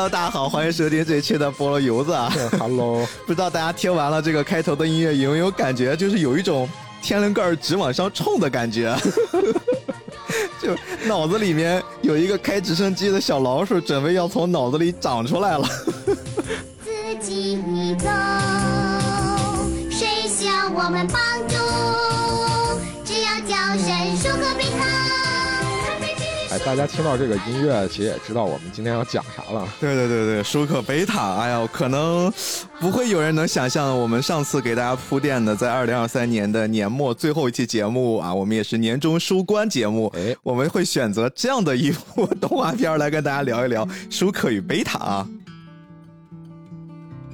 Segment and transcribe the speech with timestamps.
[0.00, 2.32] Hello，大家好，欢迎收听这一期的菠萝油子啊。
[2.58, 6.66] Hello， 不知道大家听完了这个开头的音乐有没有感觉，就是有一种
[7.02, 8.96] 天灵盖儿直往上冲的感觉，
[10.58, 10.74] 就
[11.06, 15.68] 脑子里面有一个开直升机的小老鼠，准备要从脑子里长出来了。
[16.82, 18.08] 自己走，
[19.90, 21.20] 谁向我们帮
[26.64, 29.66] 大家听到这个音乐，其实也知道我们今天要讲啥了。
[29.80, 32.30] 对对对对，舒克贝塔，哎呀，可能
[32.78, 45.28] 不会有人能想象，我们上次给大家铺垫的，在二零二三年的年末最后一期节目啊，我们也是年终收官节目，哎我们会选择这样的一部动画片来跟大家聊一聊舒克与贝塔啊。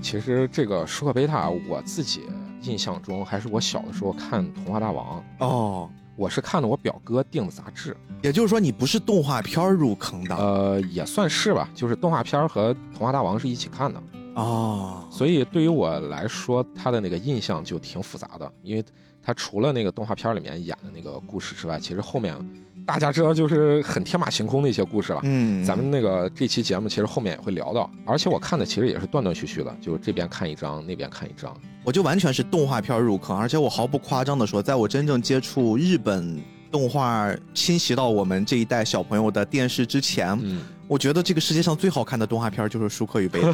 [0.00, 2.22] 其实这个舒克贝塔，我自己
[2.62, 10.34] 印象中还是我小的时候看《童话大王》，哦，我是看的我表哥订的杂志，也就是说你不是动画片儿入坑的。
[10.34, 14.02] 呃，也算是吧，就是动画片儿和《童话大王》是一起看的，
[14.34, 18.84] 哦，所以对于我来说，他的那个印象就挺复杂的，因为
[19.22, 22.34] 他除了那个动画片里面演的那个故事之外，其实后面
[22.86, 25.20] 大家知道就是很天马行空的一些故事了。
[25.24, 31.54] 嗯，咱们那个这期节目其实后面也会聊到，而且我看的其实也是断断续续的，就是这边看一章，那边看一章。
[31.82, 43.48] 我就完全是动画片入坑，而且我毫不夸张的说，在我真正接触日本动画侵袭到我们这一代小朋友的电视之前，嗯，我觉得这个世界上最好看的动画片就是《舒克与贝塔》。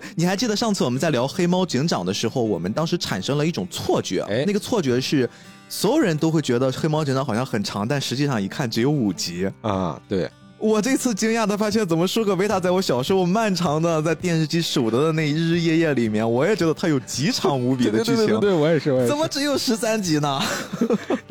[0.16, 5.28] 你还记得上次我们在聊《黑猫警长》的时候，我们当时产生了一种错觉，哎那个错觉是
[5.68, 9.50] 所有人都会觉得《黑猫警长》好像很长，但实际上一看只有五集。
[9.62, 20.40] 啊，对，我这次惊讶的发现，怎么舒克贝塔在我小时候漫长的在电视机数着的那日日夜夜里面，我也觉得它有极长无比的剧情，对对对对，我也是，我也是怎么只有十三集呢？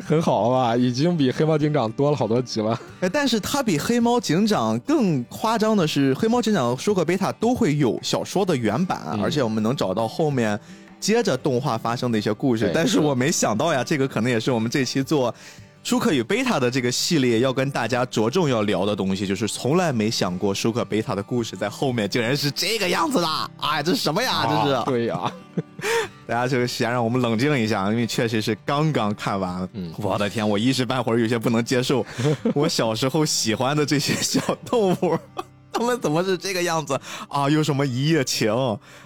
[0.04, 0.76] 很好了吧？
[0.76, 2.78] 已经比黑猫警长多了好多集了。
[3.00, 10.58] 哎，但是它比黑猫警长更夸张的是，黑猫警长和舒克贝塔都会有小说的原版，嗯而且我们能找到后面
[11.06, 15.32] 接着动画发生的一些故事但是我没想到呀，这个可能也是我们这期做。
[15.84, 23.50] 舒克与贝塔的这个系列要跟大家着重要聊的东西，就是从来没想过舒克贝塔的故事在后面竟然是这个样子的！
[23.60, 24.44] 哎，这是什么呀？
[24.50, 24.74] 这是！
[24.74, 25.32] 啊对呀，
[26.26, 29.68] 大家这个先让我们冷静一下，因为确实是刚刚看完。
[29.74, 32.04] 嗯我的天，我一时半会儿有些不能接受，
[32.52, 35.16] 我小时候喜欢的这些小动物。
[35.76, 36.98] 他们怎么是这个样子
[37.28, 37.48] 啊？
[37.50, 38.50] 又什么一夜情，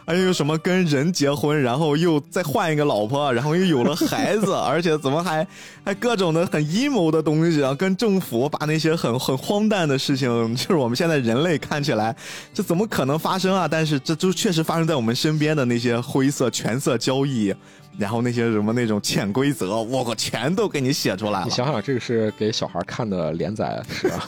[0.06, 5.46] 还有什么跟人结婚，然后又再换一个老婆，然后又有了孩子， 而且怎么还
[5.84, 7.74] 还各种的很阴谋的东西啊？
[7.74, 12.14] 跟政府把那些很很荒诞的事情，就是我们现在人类看起来
[12.54, 13.66] 这怎么可能发生啊？
[13.66, 17.52] 但是这就确实发生在我们身边的那些灰色权色交易，
[17.98, 21.44] 然后那些什么那种潜规则，我靠，全都给你写出来了。
[21.44, 24.26] 你想想，这个是给小孩看的连载是吧？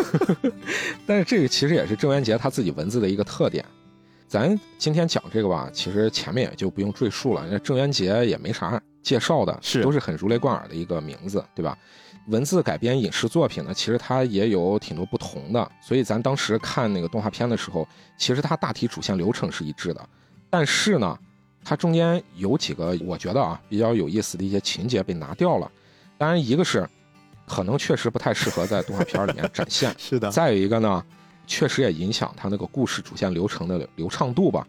[1.06, 3.64] 但是这个其实也是郑渊洁他自己文字的一个特点。
[4.28, 11.76] 咱今天讲这个吧，其实前面也就不用赘述了，那郑渊洁也没啥介绍的，是都是很如雷贯耳的一个名字，对吧？
[12.28, 17.86] 文字改编影视作品呢，其实它也有挺多不同的，所以咱当时看那个动画片的时候，
[18.16, 20.08] 其实它大体主线流程是一致的，
[20.48, 21.18] 但是呢，
[21.64, 25.70] 它中间有几个我觉得啊比较有意思的一些情节被拿掉了。
[26.18, 26.88] 当然，一个是
[27.46, 31.04] 可能确实不太适合在动画片里面展现， 是的，再有一个呢，
[31.46, 34.66] 确实也影响它那个故事主线流程的流畅度吧。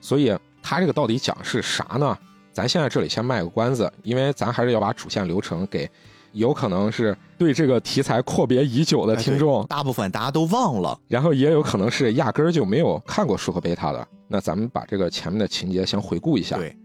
[0.00, 2.16] 所以它这个到底讲是啥呢？
[2.52, 5.90] 咱现在这里先卖个关子，因为咱还是要把主线流程给
[6.34, 10.98] 有可能是对这个题材阔别已久的听众，大部分大家都忘了。
[11.08, 14.06] 然后也有可能是压根儿就没有看过舒克贝塔的。
[14.28, 16.56] 那咱们把这个前面的情节先回顾一下。
[16.56, 16.76] 对，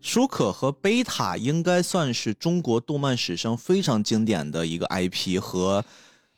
[0.00, 5.84] 舒克和贝塔应该算是中国动漫史上非常经典的一个 IP 和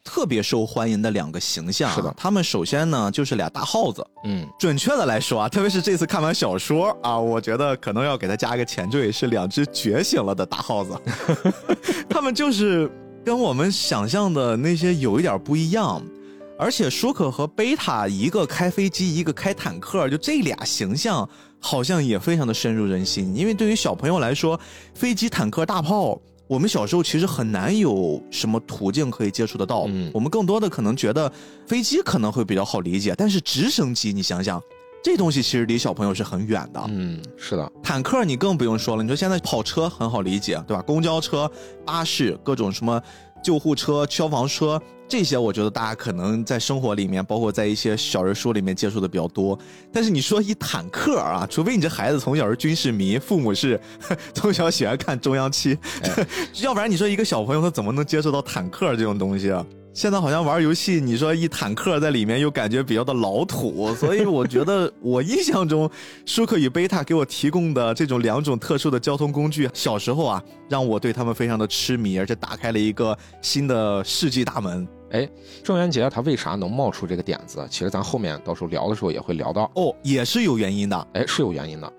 [0.04, 1.90] 特别受欢迎的两个形象。
[1.94, 4.06] 是的他们首先呢就是俩大耗子。
[4.24, 11.00] 嗯，准确的来说啊，特别是这次看完小说啊，我觉得可能要给他加一个前缀，是两只觉醒了的大耗子。
[12.08, 12.90] 他们就是
[13.24, 16.02] 跟我们想象的那些有一点不一样。
[16.58, 21.28] 而且舒克和贝塔一个开飞机，一个开坦克，就这俩形象
[21.58, 23.34] 好像也非常的深入人心。
[23.34, 24.60] 因为对于小朋友来说，
[24.94, 26.16] 飞机、坦克、大炮，
[26.52, 29.86] 我们小时候其实很难有什么途径可以接触得到。
[29.88, 31.32] 嗯我们更多的可能觉得
[31.66, 34.62] 飞机可能会比较好理解，但是直升机，你想想，
[35.02, 36.84] 这东西其实离小朋友是很远的。
[36.88, 40.82] 嗯，是的，坦克你更不用说了，你说现在跑车很好理解，对吧？
[40.82, 41.50] 公交车、
[41.86, 43.00] 巴士，各种什么
[43.42, 49.58] 救护车、消防车这些，我觉得大家可能在生活里面，包括在一些小人书里面接触的比较多。
[49.92, 53.78] 但是你说一坦克啊，除非你这孩子从小是军事迷，父母是
[54.32, 55.76] 从小喜欢看中央七，
[56.62, 59.66] 要不然你说一个小朋友他怎么能接触到坦克这种东西啊？
[59.94, 65.88] 现在好像玩游戏，你说一坦克在里面又感觉比较的老土， 所以我觉得我印象中，
[66.24, 74.88] 舒克与贝塔给我提供的这种两种特殊的交通工具，小时候啊，让我对他们非常的痴迷，而且打开了一个新的世纪大门。
[75.10, 75.28] 哎，
[75.62, 77.62] 郑渊洁他为啥能冒出这个点子？
[77.70, 79.70] 其实咱后面到时候聊的时候也会聊到。
[79.74, 81.08] 哦，也是有原因的。
[81.12, 81.92] 哎，是有原因的。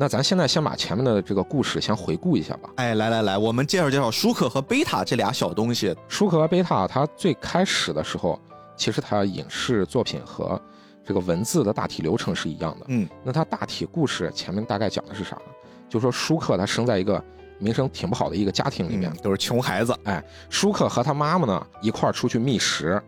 [0.00, 2.70] 那咱现在先把前面的这个故事先回顾一下吧。
[2.76, 5.94] 哎，来来来，我们介绍介绍舒克和贝塔这俩小东西。
[6.08, 8.40] 舒克和贝塔，它最开始的时候，
[8.78, 10.58] 其实它影视作品和
[11.04, 12.86] 这个文字的大体流程是一样的。
[12.88, 15.42] 嗯，那它大体故事前面大概讲的是啥呢？
[15.86, 17.22] 就说舒克他生在一个
[17.58, 19.94] 名声挺不好的一个家庭里面，都是穷孩子。
[20.04, 22.98] 哎，舒克和他妈妈呢一块儿出去觅食，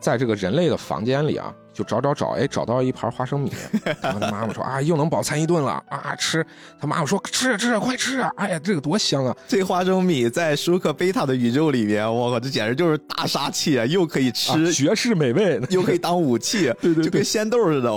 [0.00, 1.54] 在这个人类的房间里啊。
[1.80, 3.50] 就找找找，哎，找到一盘花生米。
[4.02, 6.44] 然后他妈妈说：“啊，又能饱餐一顿了啊，吃。”
[6.78, 8.20] 他妈妈说：“吃吃，快吃！
[8.36, 9.34] 哎呀，这个多香啊！
[9.48, 13.86] 这花生米在舒克贝塔的宇宙里面，我靠，这简直就是大杀器啊！
[13.86, 17.90] 又可以吃，绝世美味， 又可以当武器， 对对，就跟仙豆似的。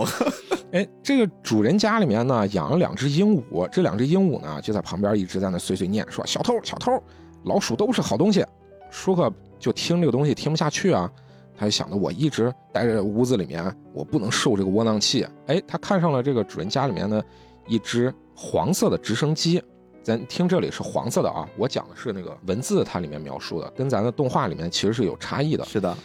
[0.71, 7.03] 哎，这个主人家里面呢养了两只鹦鹉，这两只鹦鹉呢就在旁边一直在那碎碎念，说：“小偷，小偷，
[7.43, 8.45] 老鼠都是好东西。”
[8.89, 11.11] 舒克就听这个东西听不下去啊。
[11.57, 13.63] 他就想着，我一直待在屋子里面，
[13.93, 15.25] 我不能受这个窝囊气。
[15.47, 17.23] 哎，他看上了这个主人家里面的
[17.67, 19.61] 一只黄色的直升机。
[20.01, 25.63] 咱听这里是黄色的啊，我讲的是那个文字，它里面描述的跟咱的动画里面其实是有差异的。
[25.63, 25.95] 是的，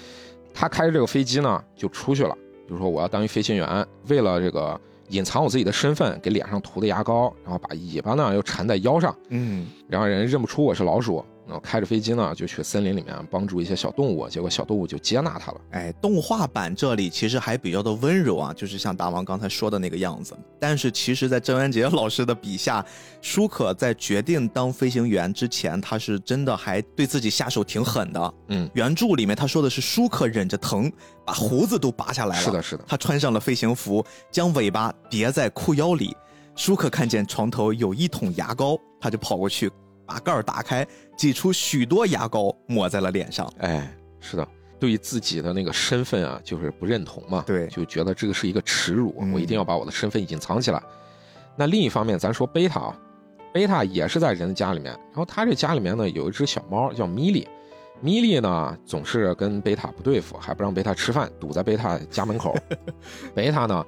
[0.54, 2.32] 他开着这个飞机呢，就出去了。
[2.66, 11.24] 比如说，我要当一飞行员，为了这个隐藏我自己的身份，给脸上涂的牙膏，然后把尾巴呢又缠在腰上，嗯，然后人认不出我是老鼠。
[11.48, 15.60] 然后开着飞机呢，就去森林里面帮助一些小动物，结果小动物就接纳他了。
[15.70, 20.36] 哎，动画版这里其实还比较的温柔啊，就是像大王刚才说的那个样子。
[20.60, 22.84] 但是其实，在郑渊洁老师的笔下，
[23.22, 28.34] 舒可在决定当飞行员之前，他是真的还对自己下手挺狠的。
[28.48, 30.92] 嗯，原著里面他说的是舒可忍着疼
[31.24, 32.42] 把胡子都拔下来了。
[32.42, 32.84] 是的，是的。
[32.86, 36.14] 他穿上了飞行服，将尾巴别在裤腰里。
[36.54, 39.70] 舒可看见床头有一桶牙膏，他就跑过去。
[40.04, 40.86] 把盖儿打开，
[41.18, 43.52] 挤出许多牙膏，抹在了脸上。
[43.58, 44.48] 哎，是的，
[44.78, 47.42] 对于自己的那个身份啊，就是不认同嘛。
[47.44, 50.80] 对，就觉得这个是一个耻辱，我一定要把我的身份隐藏起来。
[51.56, 52.96] 那另一方面，咱说贝塔啊，
[53.52, 57.48] 贝塔也是在人的家里面，然后他这家里面呢有一只小猫叫米莉，
[58.00, 62.56] 米莉呢总是跟贝塔不对付，还不让贝塔吃饭，堵在贝塔家门口。
[63.34, 63.84] 贝塔呢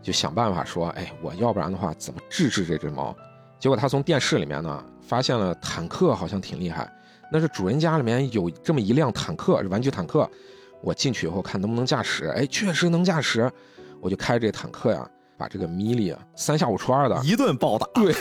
[0.00, 3.14] 就想办法说，哎，我要不然的话怎么治治这只猫？
[3.58, 4.82] 结果他从电视里面呢。
[5.06, 6.90] 发现了坦克好像挺厉害，
[7.30, 10.28] 那是主人家里面有这么一辆坦克，玩具坦克。
[10.80, 13.48] 我进去以后看能不能驾驶，哎，确实能驾驶，
[14.00, 17.16] 我就开这坦克呀，把这个米莉啊三下五除二的。
[17.22, 18.12] 一顿暴打，对，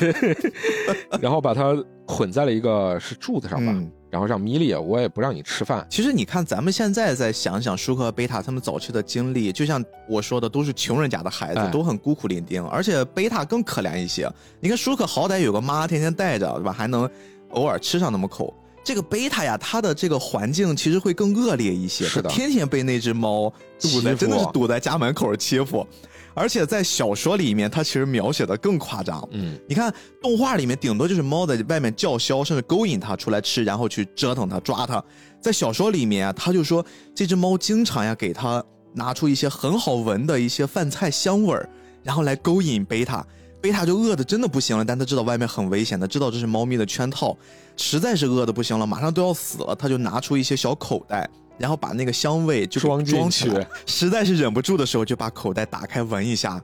[1.20, 1.76] 然后把它
[2.06, 3.74] 捆在了一个是柱子上吧，
[4.12, 5.88] 然后让米莉，我也不让你吃饭。
[5.90, 14.30] 其实你看，咱们现在再想想舒克和贝塔他们早期的经历，就像我说的，都是穷人家的孩子，都很孤苦伶仃，而且贝塔更可怜一些。
[14.60, 16.74] 你看舒克好歹有个妈天天带着，对吧？
[16.74, 17.10] 还能
[17.52, 18.54] 偶尔吃上那么口。
[18.84, 23.48] 这个贝塔呀，他的这个环境其实会更恶劣一些，是的，天天被那只猫
[23.80, 25.88] 堵在，真的是堵在家门口欺负。
[26.34, 29.28] 而且在小说里面，它其实描写的更夸张。
[29.32, 35.04] 嗯，你看动画里面，顶多就是猫在外面叫嚣，甚至勾引它出来吃，然后去折腾它、抓它。
[35.40, 36.86] 在小说里面，他就说
[37.16, 41.70] 这只猫经常呀给它拿出一些很好闻的一些饭菜香味儿，
[42.04, 43.26] 然后来勾引贝塔。
[43.60, 47.38] 贝塔就饿的真的不行了，但他知道外面很危险，的知道这是猫咪的圈套，
[47.78, 51.30] 实在是饿的不行了，马上都要死了，他就拿出一些小口袋。
[51.62, 56.60] 然后把那个香味就装装起来，实在是忍不住的时候，就把口袋打开闻一下，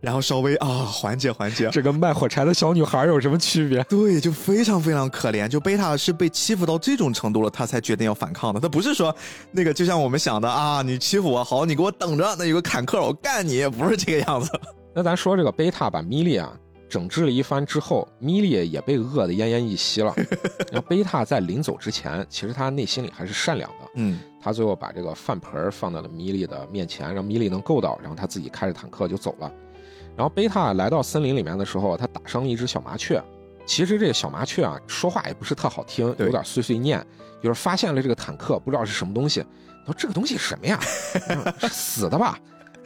[0.00, 1.68] 然后稍微啊缓解缓解。
[1.70, 3.84] 这跟卖火柴的小女孩有什么区别？
[3.84, 5.46] 对，就非常非常可怜。
[5.46, 8.58] 就贝塔是被欺负到这种程度了，他才决定要反抗的。
[8.58, 9.14] 他不是说
[9.52, 14.50] 那个就像我们想的啊，你欺负我好，你给我等着，那有个坎克我干你，不是这个样子。
[14.94, 16.52] 那咱说这个贝塔把米莉啊。
[16.88, 20.14] 整治了一番之后，米莉也被饿得奄奄一息了。
[20.72, 23.76] 然后贝塔在临走之前，其实他内心里还是善良的。
[23.96, 29.52] 嗯，他最后把这个饭盆放到了米莉的面前，让米莉能够到，然后他自己开着坦克就走了。
[30.16, 33.22] 然后贝塔来到森林里面的时候，他打伤了一只小麻雀。
[33.66, 37.04] 其实这个小麻雀啊，说话也不是特好听，有点碎碎念。
[37.40, 39.44] 就是发现了这个坦克，不知道是什么东西。
[39.86, 40.78] 他说：“这个东西什么呀？
[41.60, 42.36] 是死的吧？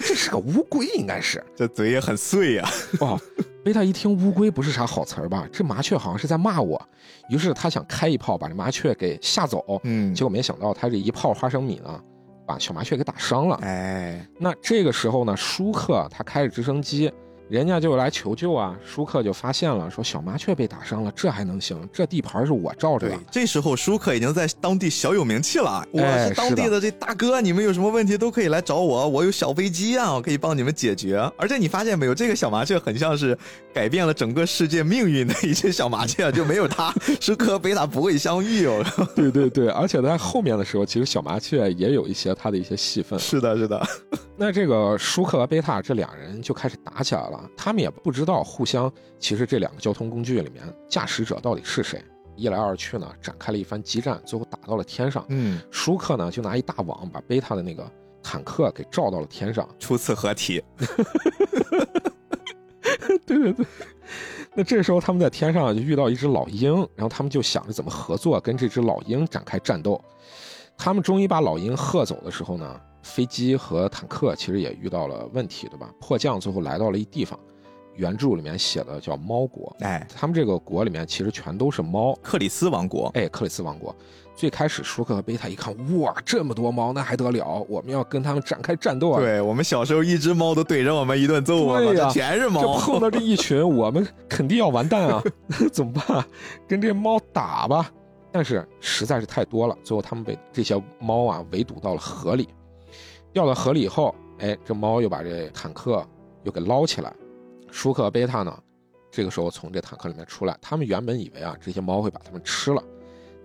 [0.05, 1.45] 这是个乌龟，应该是。
[1.57, 2.69] 这嘴也很碎呀。
[3.01, 3.19] 哦。
[3.65, 6.85] 贝塔一听乌龟不是啥好词儿吧，这麻雀好像是在骂我，
[7.29, 12.01] 于是他想开一炮把这麻雀给吓走，嗯结果没想到他这一炮花生米呢，
[12.45, 13.57] 把小麻雀给打伤了。
[13.63, 17.09] 哎，那这个时候呢，舒克他开着直升机，
[17.53, 18.75] 人家就来求救啊。
[18.83, 21.87] 舒克就发现了，说小麻雀被打伤了，这还能行？
[21.93, 25.87] 这地盘是我罩着对的。，这时候舒克已经在当地小有名气了。
[25.93, 31.19] 我哎是当地的这大哥，你们有什么问题都可以来找我，我有小飞机啊，我可以帮你们解决。
[31.37, 33.37] 而且你发现没有，这个小麻雀很像是
[33.75, 36.91] 改变了整个世界命运的一只小麻雀，就没有它，
[37.21, 38.83] 舒克和贝塔不会相遇哦。
[39.15, 43.19] 对对对，而且在后面的时候，其实小麻雀也有一些它的一些戏份。
[43.19, 43.87] 是的，是的，
[44.37, 52.03] 那这个舒克和贝塔这两人就开始打起来了，他们也不知道互相其实这两个交通工具里面驾驶者到底是谁。
[52.35, 55.25] 一来二去呢，展开了一番激战，最后打到了天上。
[55.29, 57.89] 嗯，舒克呢就拿一大网把贝塔的那个
[58.23, 59.69] 坦克给罩到了天上。
[59.79, 60.65] 初次合体，
[63.27, 63.67] 对对对。
[64.55, 70.03] 那这时候他们在天上就遇到一只老鹰，然后他们就想着怎么合作跟这只老鹰展开战斗。
[70.77, 75.93] 他们终于把老鹰喝走的时候呢，飞机和坦克其实也遇到了问题，对吧？
[76.01, 77.39] 迫降最后来到了一地方，
[77.97, 79.75] 原著里面写的叫猫国。
[79.81, 83.95] 哎，他们这个国里面其实全都是猫，克里斯王国，哎，克里斯王国。
[84.35, 87.67] 最开始舒克和贝塔一看，哇，这么多猫，那还得了？
[87.69, 89.21] 我们要跟他们展开战斗啊！
[89.21, 92.79] 对我们小时候一只猫都怼着我们一顿揍啊，这全是这猫。
[92.79, 95.23] 碰到这一群，我们肯定要完蛋啊！
[95.71, 96.25] 怎么办？
[96.67, 97.91] 跟这猫打吧。
[98.33, 102.49] 但是实在是太多了，最后他们被这些猫啊围堵到了河里。
[103.33, 106.07] 掉到河里以后，哎，这猫又把这坦克
[106.43, 107.13] 又给捞起来。
[107.71, 108.63] 舒克和贝塔呢，
[109.11, 112.83] 这个时候从这坦克里面出来，他们原本以为啊这些猫会把他们吃了，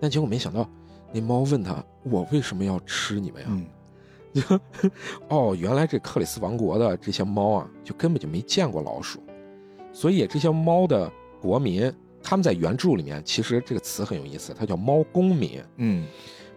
[0.02, 0.70] 但结果没想到，
[1.14, 3.48] 那猫问他：“我为什么要吃你们呀？”
[4.50, 4.60] 嗯，
[5.30, 9.24] 哦，原来这克里斯王国的这些猫啊，就根本就没见过老鼠，
[9.94, 11.10] 所以这些猫的
[11.42, 11.92] 国民，
[12.22, 15.64] 他们在原著里面其实这个词很有意思，它叫猫公民。
[15.78, 16.06] 嗯，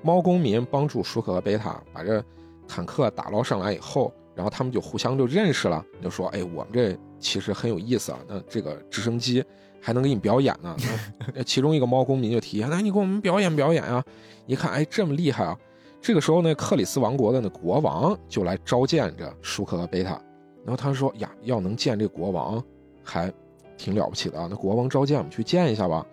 [0.02, 2.22] 猫公民帮助舒克和贝塔把这
[2.70, 9.44] 坦克打捞上来以后，然后他们就互相就认识了，就说：“哎，我们这其实很有意思啊，那这个直升机
[9.80, 10.76] 还能给你表演呢。
[11.34, 14.02] 那”其中一个猫公民就提议：“那你给我们表演表演啊！”
[14.46, 15.58] 一看，哎，这么厉害啊！
[16.00, 20.12] 这个时候呢，克里斯王国的那国王就来召见着舒克和贝塔，
[20.64, 22.62] 然后他说：“呀，要能见这国王，
[23.02, 23.32] 还
[23.76, 24.46] 挺了不起的啊。
[24.48, 26.06] 那国王召见，我们去见一下吧。”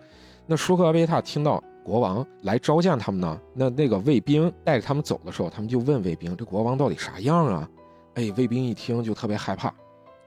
[0.50, 7.66] 那舒克和贝塔听到国王来召见他们呢，那那个卫兵带着他们走的时候，他们就问卫兵：“这国王到底啥样啊？”
[8.14, 9.72] 哎，卫兵一听就特别害怕，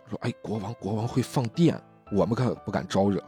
[0.10, 1.80] 说：“哎，国王，国王会放电，
[2.12, 3.24] 我们可不敢招惹。”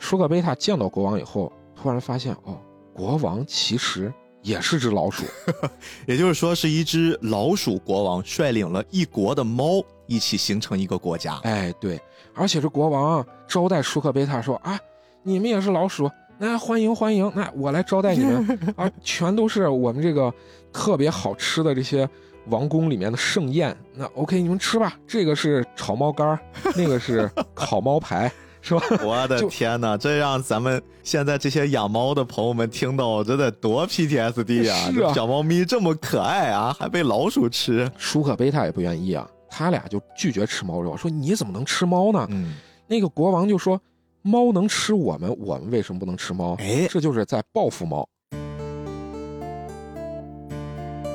[0.00, 2.58] 舒克贝塔见到国王以后，突然发现，哦，
[2.94, 5.26] 国王其实也是只老鼠。
[6.08, 11.38] 也就是说是一只老鼠国王率领了一国的猫一起形成一个国家。
[11.42, 12.00] 哎，对，
[12.34, 14.80] 而且这国王啊招待舒克贝塔说啊，
[15.22, 20.32] 你们也是老鼠，那欢迎欢迎，那我来招待你们 啊，全都是我们这个
[20.72, 22.08] 特别好吃的这些
[22.46, 23.76] 王宫里面的盛宴。
[23.94, 26.36] 那 OK，你们吃吧，这个是炒猫肝，
[26.74, 28.82] 那个是烤猫排，是吧？
[29.06, 34.76] 我的天哪，这让咱们现在这些养猫的朋友们听到，真得多 PTSD 啊！
[34.76, 37.88] 啊这小猫咪这么可爱啊，还被老鼠吃。
[37.96, 42.26] 舒克贝塔也不愿意啊，他俩就拒绝吃猫肉，说你怎么能吃猫呢？
[42.30, 42.56] 嗯，
[42.88, 43.80] 那个国王就说。
[44.22, 46.54] 猫能吃我们，我们为什么不能吃猫？
[46.60, 48.08] 哎这就是在报复猫。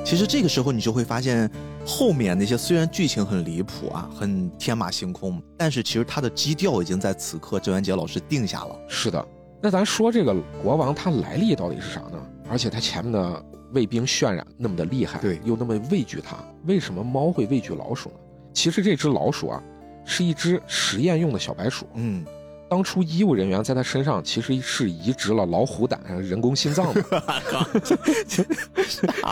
[0.03, 1.49] 其实这个时候你就会发现，
[1.85, 8.77] 后面那些虽然剧情很离谱啊，很天马行空，但是其实它的基调已经在此刻郑渊洁老师定下了。
[8.89, 9.25] 是的，
[9.61, 12.19] 那咱说这个国王他来历到底是啥呢？
[12.49, 18.15] 而且他前面的卫兵渲染那么的厉害，对又那么畏惧他，为什么猫会畏惧老鼠呢？
[18.53, 19.63] 其实这只老鼠啊，
[20.05, 21.85] 是一只实验用的小白鼠。
[21.95, 22.25] 嗯，
[22.69, 27.01] 当初医务人员在他身上其实是移植了老虎胆、人工心脏的。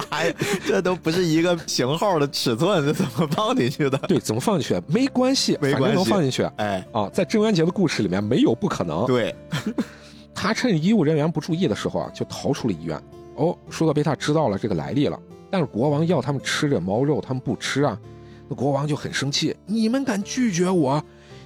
[0.09, 0.33] 哎，
[0.65, 3.97] 这都不是一个型号的尺寸，这怎么放进去的？
[4.07, 7.09] 对，怎么放进去没关系，反正没关系能放进去哎，啊。
[7.11, 9.05] 在郑渊洁的故事里面，没有不可能。
[9.05, 9.35] 对，
[10.33, 12.97] 他趁医务人员不注意的时候啊，就逃出了医院。
[13.35, 15.19] 哦，舒克贝塔知道了这个来历了，
[15.51, 17.99] 但是国王要他们吃这猫肉，他们不吃啊。
[18.47, 21.03] 那国王就很生气，你们敢拒绝我？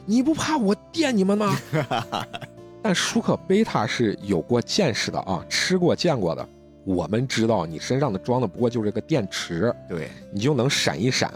[0.09, 1.55] 你不怕我电你们吗？
[2.81, 6.43] 但舒克贝塔是有过见识的啊，吃过见过的。
[6.83, 11.31] 我们知道你身上的装的不过就是个电池，对，你就能闪一闪，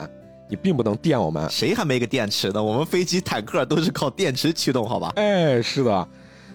[0.50, 1.48] 你并不能电我们。
[1.52, 2.64] 谁还没个电池呢？
[2.64, 5.14] 我们飞机、坦克都是靠电池驱动，好吧？
[5.18, 6.08] 哎，是的，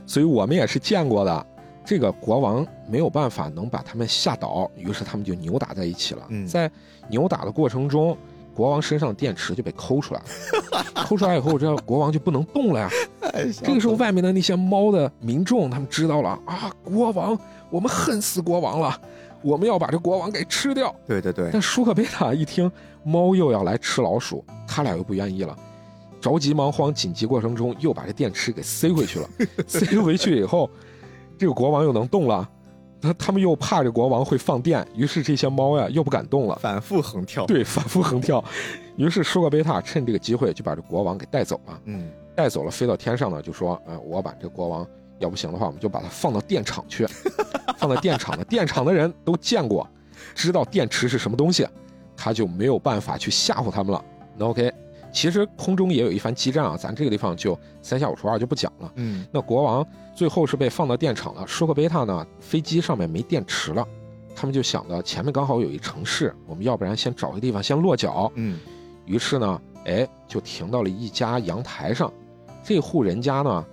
[0.05, 1.47] 所以我们也是见过的。
[1.85, 6.27] 这个国王没有办法能把他们吓倒，于是他们就扭打在一起了。
[6.31, 6.69] 嗯在
[7.09, 8.19] 扭打的过程中，
[8.59, 10.85] 国王身上的电池就被抠出来了。
[11.07, 12.91] 抠出来以后，这国王就不能动了呀。
[13.63, 17.39] 这个时候，外面的那些猫的民众他们知道了啊，国王，
[17.71, 19.01] 我们恨死国王了，
[19.43, 20.93] 我们要把这国王给吃掉。
[21.07, 22.69] 对对对，但舒克贝塔一听
[23.05, 25.57] 猫又要来吃老鼠，他俩又不愿意了，
[26.21, 29.29] 着急忙慌，紧急过程中又把这电池给塞回去了。
[29.69, 30.69] 塞回去以后，
[31.39, 32.49] 这个国王又能动了。
[33.01, 37.47] 他他们又怕这国王会放电，于是这些猫呀又不敢动了，反复横跳。
[37.47, 38.43] 对，反复横跳。
[38.97, 41.81] 于是舒克贝塔趁这个机会就把这国王给带走了。
[41.85, 44.87] 嗯，带走了，飞到天上呢，就说：“呃，我把这国王
[45.19, 47.07] 要不行的话，我们就把它放到电厂去，
[47.79, 49.89] 放在电厂的电厂的人都见过，
[50.35, 51.67] 知道电池是什么东西，
[52.17, 54.05] 他就没有办法去吓唬他们了。
[54.37, 54.73] 那 OK。”
[55.13, 58.93] 其实空中也有一番激战啊，咱这个地方就三下五除二就不讲了。
[58.97, 61.47] 嗯，那国王最后是被放到电厂了。
[61.47, 63.87] 舒克贝塔呢，飞机上面没电池了，
[64.37, 68.31] 他们就想着前面刚好有一城市，我们要不然先找个地方先落脚。
[68.35, 68.59] 嗯，
[69.07, 72.13] 于是呢，哎，就停到了一家阳台上。
[72.63, 73.65] 这户人家呢，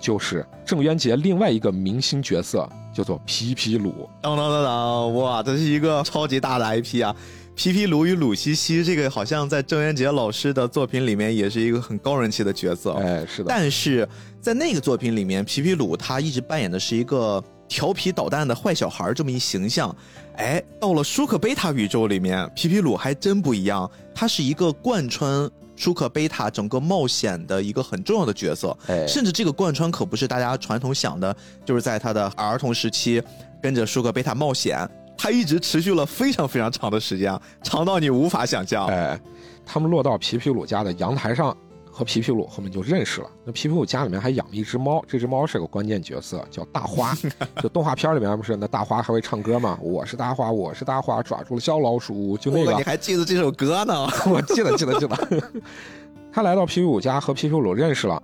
[0.00, 4.08] 就是郑渊洁另外一个明星角色，叫做皮皮鲁。
[4.22, 7.14] 当当当当，哇，这是一个超级大的 IP 啊！
[7.56, 12.92] 皮皮鲁与鲁西西，这个好像在郑渊洁老师的作品里面也是一个很高人气的角色。
[12.94, 13.46] 哎，是的。
[13.48, 14.06] 但是
[14.40, 19.94] 在那个作品里面，皮皮鲁他一直扮演的是一个调皮捣蛋的坏小孩这么一形象。
[20.36, 28.76] 哎，到了舒克贝塔宇宙里面，皮皮鲁还真不一样，他是一个贯穿舒克贝塔整个冒险的一个很重要的角色。
[28.88, 31.34] 哎，甚至这个贯穿可不是大家传统想的，
[31.64, 33.22] 就是在他的儿童时期
[33.62, 34.86] 跟着舒克贝塔冒险。
[35.16, 38.86] 他一直持续了非常非常长的时间，长到你无法想象。
[38.86, 39.18] 哎，
[39.64, 41.56] 他们落到皮皮鲁家的阳台上，
[41.90, 43.30] 和皮皮鲁后面就认识了。
[43.44, 47.16] 那皮皮鲁家里面还养了一只猫，这只猫是个关键角色，叫大花。
[47.62, 49.78] 就动画片里面不是那大花还会唱歌吗？
[49.80, 52.36] 我是大花，我是大花，抓住了小老鼠。
[52.36, 54.08] 就那个，你还记得这首歌呢？
[54.26, 55.42] 我记得，记得，记得。
[56.32, 58.20] 他来到皮皮鲁家和皮皮鲁认识了。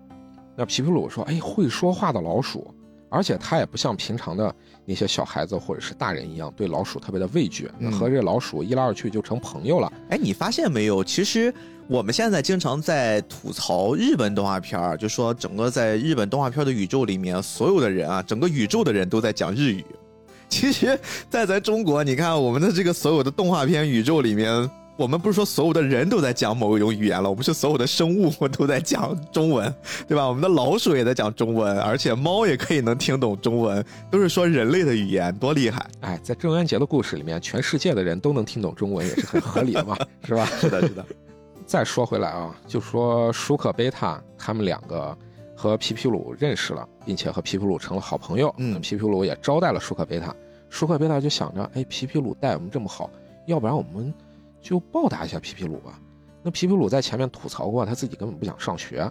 [0.56, 2.74] 那皮皮鲁说：“哎，会说话的老鼠。”
[3.10, 4.54] 而且他也不像平常的
[4.86, 9.92] 那些小孩子或者是大人一样对老鼠特别的畏惧，和这老鼠一来二去就成朋友了。
[10.08, 11.02] 哎，你发现没有？
[11.02, 11.52] 其实
[11.88, 19.84] 我们现在经常在吐槽日本动画片儿，就说整个在日本动画片的宇宙里面，所有的人啊，整个宇宙的人都在讲日语。
[20.48, 24.70] 其实，在咱中国，你看我们的这个所有的动画片宇宙里面。
[25.00, 29.74] 我们不是说所有的人都在讲某一种语言了，我们是所有的生物都在讲中文，
[30.06, 30.28] 对吧？
[30.28, 35.88] 我们的老鼠也在讲中文，而且猫也可以能听懂中文，都是说人类的语言，多厉害！
[36.00, 40.44] 哎，在郑渊洁的故事里面，全世界的人都能听懂中文，也是很合理的嘛，是吧？
[40.60, 41.02] 是的，是的。
[41.64, 45.16] 再说回来啊，就说舒克贝塔他们两个
[45.56, 48.54] 和皮皮鲁认识了，并且和皮皮鲁成了好朋友。
[48.58, 50.36] 嗯，皮皮鲁也招待了舒克贝塔，
[50.68, 53.08] 舒克贝塔就想着，哎，皮皮鲁待我们这么好，
[53.46, 54.12] 要不然我们。
[54.60, 55.98] 就报答一下皮皮鲁吧。
[56.42, 59.10] 那皮皮鲁在前面吐槽过，他自己根本不想上学。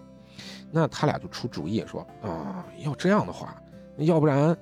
[0.72, 3.56] 那他俩就出主意说：“啊，要这样的话，
[3.98, 4.56] 要不然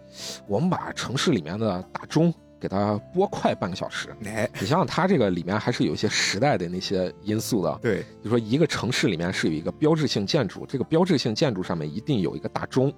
[0.47, 4.09] 我们把城市里面的大钟给它拨快半个小时。
[4.25, 7.79] 哎，你想想，它这个里面还是有一些时代的那些因素的。
[7.81, 12.91] 对，就说一个城市里面是有一个标志性建筑，这个标志性建筑上面一定有一个大钟。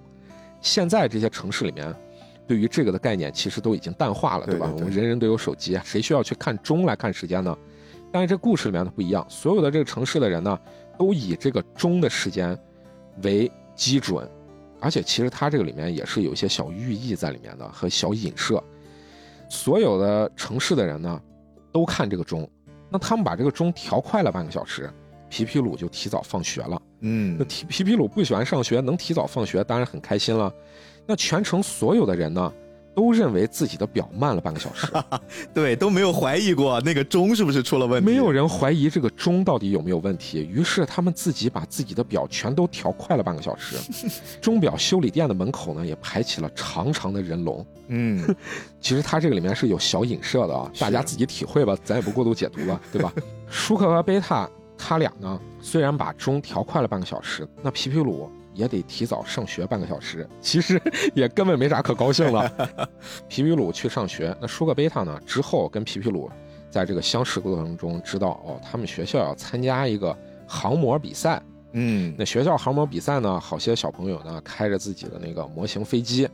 [0.62, 1.94] 现在这些城市里面，
[2.48, 4.72] 对于这个的概念其实都已经淡化了，对吧？
[4.74, 7.56] 我们人人都有手机，谁需要去看钟来看时间呢？”
[8.12, 10.60] 但是这故事里面它不一样，所有的这个城市的人呢，
[10.98, 12.58] 都以这个钟的时间
[13.24, 14.28] 为基准，
[14.80, 18.64] 而且其实它这个里面也是有一些小寓意在里面的和小影射。
[19.48, 21.22] 所有的城市的人呢，
[21.72, 22.50] 都看这个钟，
[22.90, 24.92] 那他们把这个钟调快了半个小时，
[25.30, 26.82] 皮皮鲁就提早放学了。
[27.02, 30.54] 嗯，那皮皮皮鲁不喜欢上学，能提早放学当然很开心了。
[31.06, 32.54] 那全城所有的人呢？
[32.94, 34.88] 都认为自己的表慢了半个小时，
[35.54, 40.40] 对，都没有怀疑过那个钟是不是出了问题，没有人怀疑这个钟到底有没有问题。
[40.52, 43.78] 于是他们自己把自己的表全都调快了半个小时。
[44.42, 47.66] 钟表修理店的门口呢，也排起了长长的人龙。
[47.88, 48.36] 嗯，
[48.82, 53.14] 其实它这个里面是有小影射的啊，大家自己体会吧，咱也不过度解读了，对吧？
[53.50, 58.30] 舒克和贝塔他俩呢，虽然把钟调快了半个小时，那皮皮鲁。
[58.54, 60.82] 也得提早上学半个小时，其实
[61.14, 62.50] 也根本没啥可高兴了。
[63.28, 65.20] 皮皮鲁去上学，那舒克贝塔呢？
[65.26, 66.30] 之后跟皮皮鲁
[66.70, 70.16] 在这个相识过程中，知道哦，他们学校要参加一个
[70.48, 71.42] 航模比赛。
[71.74, 76.28] 嗯，那学校航模比赛呢，好些小朋友呢，开着自己的那个模型飞机，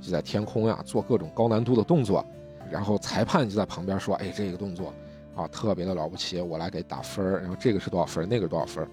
[0.00, 2.24] 就在天空呀做各种高难度的动作，
[2.70, 4.92] 然后裁判就在旁边说：“哎，这个动作
[5.36, 8.84] 啊特别的了不起，我来给打分然后这个是多少分，那个是多少分。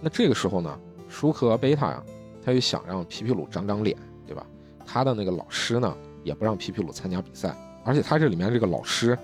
[0.00, 0.78] 那这个时候呢？
[1.10, 2.02] 舒克贝塔呀，
[2.42, 3.96] 他就想让皮皮鲁长长脸，
[4.26, 4.46] 对吧？
[4.86, 9.18] 他的那个老师呢，也不让皮皮鲁参加比赛，而且他这里面这个老师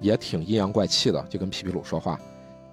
[0.00, 2.20] 也挺阴阳怪气的，就跟皮皮鲁说话：“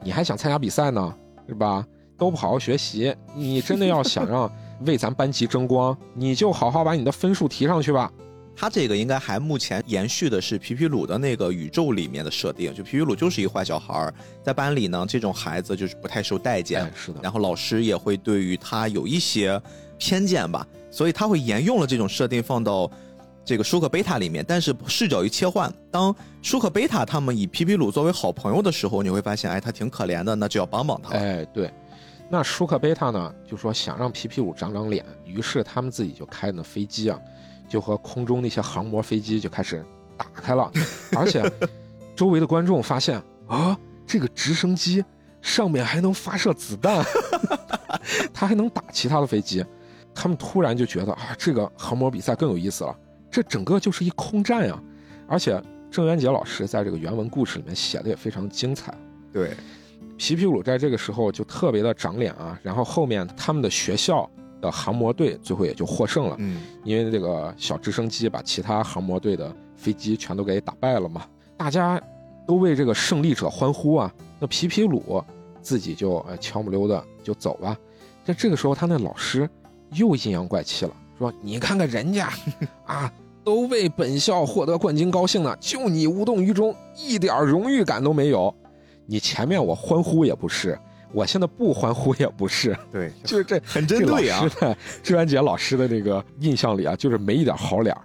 [0.03, 1.13] 你还想参加比赛呢，
[1.47, 1.85] 是吧？
[2.17, 4.51] 都不好好学习，你真的要想让
[4.85, 8.11] 为咱班级争光，你就好好把你的分数提上去吧。
[8.59, 19.61] 他这个应该还目前延续的是皮皮鲁的那个宇宙里面的设定，就皮皮鲁就是一个坏小孩儿，在班里呢，这种孩子就是不太受待见，哎，是的，然后老师也会对于他有一些
[19.99, 22.89] 偏见吧，所以他会沿用了这种设定放到
[23.45, 31.19] 这个舒克贝塔里面，但是视角一切换，当舒克贝塔他们以皮皮鲁作为好朋友的时候，你会发现，哎，他挺可怜的，那就要帮帮他了。
[31.19, 31.71] 哎，对。
[32.29, 37.17] 那舒克贝塔呢，就说想让皮皮鲁长长脸，于是他们自己就开那飞机啊，
[37.67, 39.83] 就和空中那些航模飞机就开始
[40.15, 40.71] 打开了，
[41.15, 41.43] 而且
[42.15, 45.03] 周围的观众发现啊，这个直升机
[45.41, 47.05] 上面还能发射子弹，
[48.33, 49.63] 它还能打其他的飞机，
[50.15, 52.97] 他们突然就觉得啊，这个航模比赛更有意思了，
[53.29, 54.81] 这整个就是一空战呀，
[55.27, 58.93] 而且郑渊洁老师在这个原文故事里面写的也非常精彩。
[59.31, 59.55] 对，
[60.17, 64.29] 皮皮鲁在这个时候就特别的长脸啊，然后后面他们的学校
[64.61, 72.01] 的航模队最后也就获胜了，嗯，因为这个小直升机把其他航模队的飞机全都给打败了嘛，大家
[72.47, 74.13] 都为这个胜利者欢呼啊。
[74.39, 75.23] 那皮皮鲁
[75.61, 77.77] 自己就呃悄不溜的就走了。
[78.23, 79.49] 在这个时候，他那老师
[79.93, 82.29] 又阴阳怪气了，说：“你看看人家
[82.85, 83.11] 啊，
[83.43, 88.53] 都为本校获得冠军高兴呢，就你无动于衷，一点荣誉感都没有。
[89.05, 90.77] 你前面我欢呼也不是，
[91.13, 98.01] 我现在不欢呼也不是， 对，就是这 很针对啊在志愿杰老师的这个印象里啊，就是没一点好脸儿。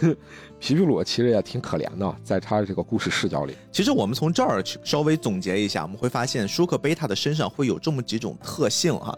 [0.58, 9.16] 皮皮鲁其实也挺可怜的，在他这个故事视角里，其实我们从这儿去稍微总结一下，我们会发现舒克贝塔的身上会有这么几种特性哈。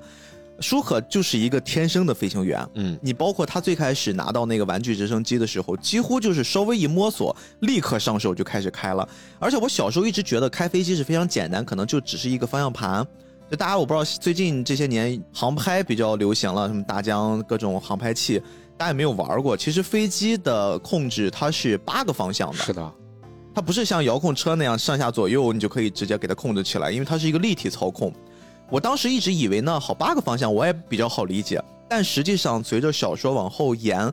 [0.61, 9.09] 舒克就是一个天生的飞行员，嗯，你包括他最开始拿到那个玩具直升机的时候，几乎就是稍微一摸索，立刻上手就开始开了。
[9.39, 13.07] 而且我小时候一直觉得开飞机是非常简单，可能就只是一个方向盘。
[13.51, 18.39] 就大家我不知道最近这些年航拍比较流行了，什么大疆各种航拍器，
[18.77, 19.57] 大家也没有玩过。
[19.57, 22.93] 其实飞机的控制它是八个方向的，是的，
[23.55, 28.13] 它不是像遥控车那样上下左右你就可以直接给它控制起来，因为它是一个立体操控。
[28.69, 31.59] 我当时一直以为呢，好八个方向我也比较好理解，
[31.89, 34.13] 但实际上随着小说往后延，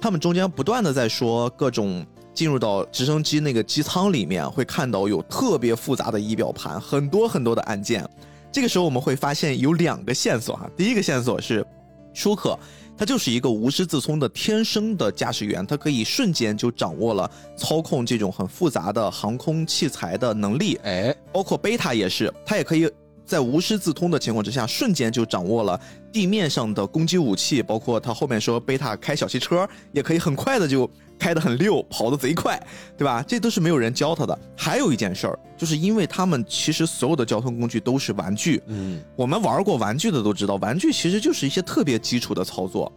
[0.00, 8.08] 他们中间不断的在说各种进入到直升机那个机舱里面，会看到有特别复杂的仪表盘，很多很多的按键。
[8.50, 11.66] 这个时候我们会发现有两个线索哈，第一个线索是
[12.12, 12.58] 舒克。
[12.96, 20.74] 他就是一个无师自通的天生的驾驶员，他可以瞬间就掌握了操控这种很复杂的航空器材的能力。
[20.82, 22.90] 哎，包括贝塔也是，他也可以
[23.24, 25.80] 在无师自通的情况之下，瞬间就掌握了
[26.10, 32.58] 地面上的攻击武器，包括他后面说贝塔开小汽车也可以很快的就开得很溜，跑得贼快，
[32.96, 33.24] 对吧？
[33.26, 34.38] 这都是没有人教他的。
[34.56, 42.90] 还有一件事儿，就是因为他们其实所有的交通工具都是玩具，嗯，我们玩过玩具的都知道，玩具其实就是一些特别基础的操作，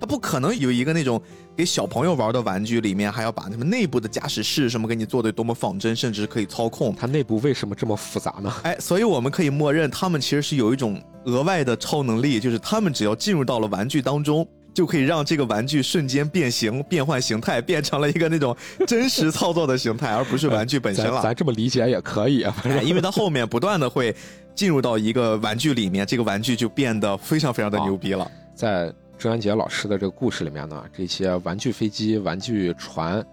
[0.00, 1.20] 它不可能有一个那种
[1.56, 6.94] 给小朋友玩的玩具里面还要把他们内部的驾驶室什么给你做的多么仿真，甚至可以操控。
[6.94, 8.52] 它内部为什么这么复杂呢？
[8.62, 14.46] 哎，所以我们可以默认他们其实是有一种额外的超能力，就是他们只要进入到了玩具当中。
[14.74, 21.14] 就可以让这个玩具瞬间变形、变换形态，变成了一个那种真实操作的形态，而不是玩具本身了。
[21.16, 24.14] 咱 咱这么理解也可以啊，哎，因为它后面不断的会
[24.54, 28.30] 进入到一个玩具里面，这个玩具就变得非常非常的牛逼了。
[28.54, 33.24] 在郑渊洁老师的这个故事里面呢，这些玩具飞机、玩具船，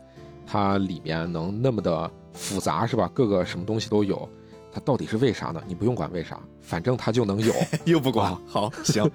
[0.47, 3.09] 它里面能那么的复杂是吧？
[3.13, 4.27] 各个什么东西都有，
[4.73, 5.61] 它到底是为啥呢？
[5.67, 7.53] 你不用管为啥，反正它就能有。
[7.85, 9.09] 又不管啊，好行，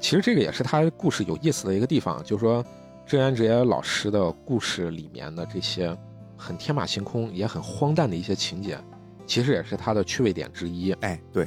[0.00, 2.64] 其实这个也是他故事有意思的一个地方，就是说
[3.06, 5.96] 郑渊洁老师的故事里面的这些
[6.36, 8.78] 很天马行空也很荒诞的一些情节，
[9.26, 10.90] 其实也是他的趣味点之一。
[10.94, 11.46] 哎，对，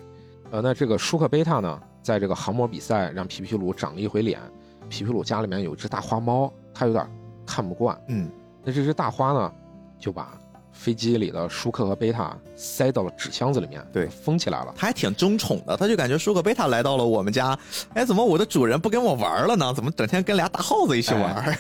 [0.52, 4.40] 呃，那这个舒克贝塔呢，在这个航模比赛让皮皮鲁长了一回脸。
[4.88, 7.10] 皮皮鲁家里面有一只大花猫，他有点
[7.48, 8.00] 看不惯。
[8.10, 8.30] 嗯，
[8.64, 9.54] 那这只大花呢，
[9.98, 10.38] 就把
[10.74, 14.74] 飞机里的舒克和贝塔塞到了纸箱子里面，对封起来了。
[14.76, 17.58] 他还挺争宠的，他就感觉舒克贝塔来到了我们家，
[17.94, 19.74] 哎，怎么我的主人不跟我玩了呢？
[19.74, 21.58] 怎么整天跟俩大耗子一起玩？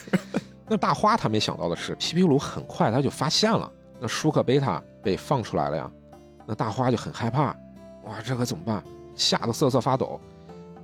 [0.68, 5.90] 那大花他没想到的是，皮皮鲁很快他就发现了，那舒克贝塔被放出来了呀。
[6.46, 7.56] 那大花就很害怕，
[8.06, 8.84] 哇，这可怎么办？
[9.16, 10.20] 吓得瑟瑟发抖。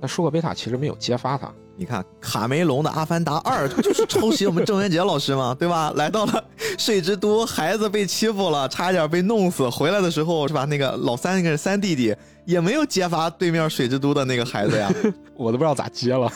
[0.00, 5.90] 那舒克贝塔其实没有揭发他，你看卡梅隆的《阿凡达二》，他就是抄袭我们郑渊洁老师嘛，对吧？
[5.96, 6.44] 来到了
[6.78, 10.66] 水之都，孩子被欺负了，差一点被弄死，回来的时候是吧？
[10.66, 12.14] 那个老三，那个三弟弟
[12.44, 14.92] 也没有揭发对面水之都的那个孩子呀，
[15.34, 16.30] 我都不知道咋接了。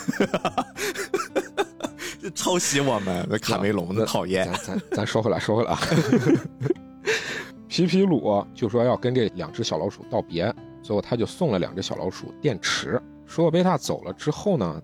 [2.34, 4.46] 抄袭我们，那卡梅隆的讨厌。
[4.46, 5.78] 咱咱咱说回来，说回来啊。
[7.68, 10.50] 皮皮鲁就说要跟这两只小老鼠道别，
[10.82, 12.98] 最后他就送了两只小老鼠电池。
[13.26, 14.80] 舒克贝塔走了之后呢，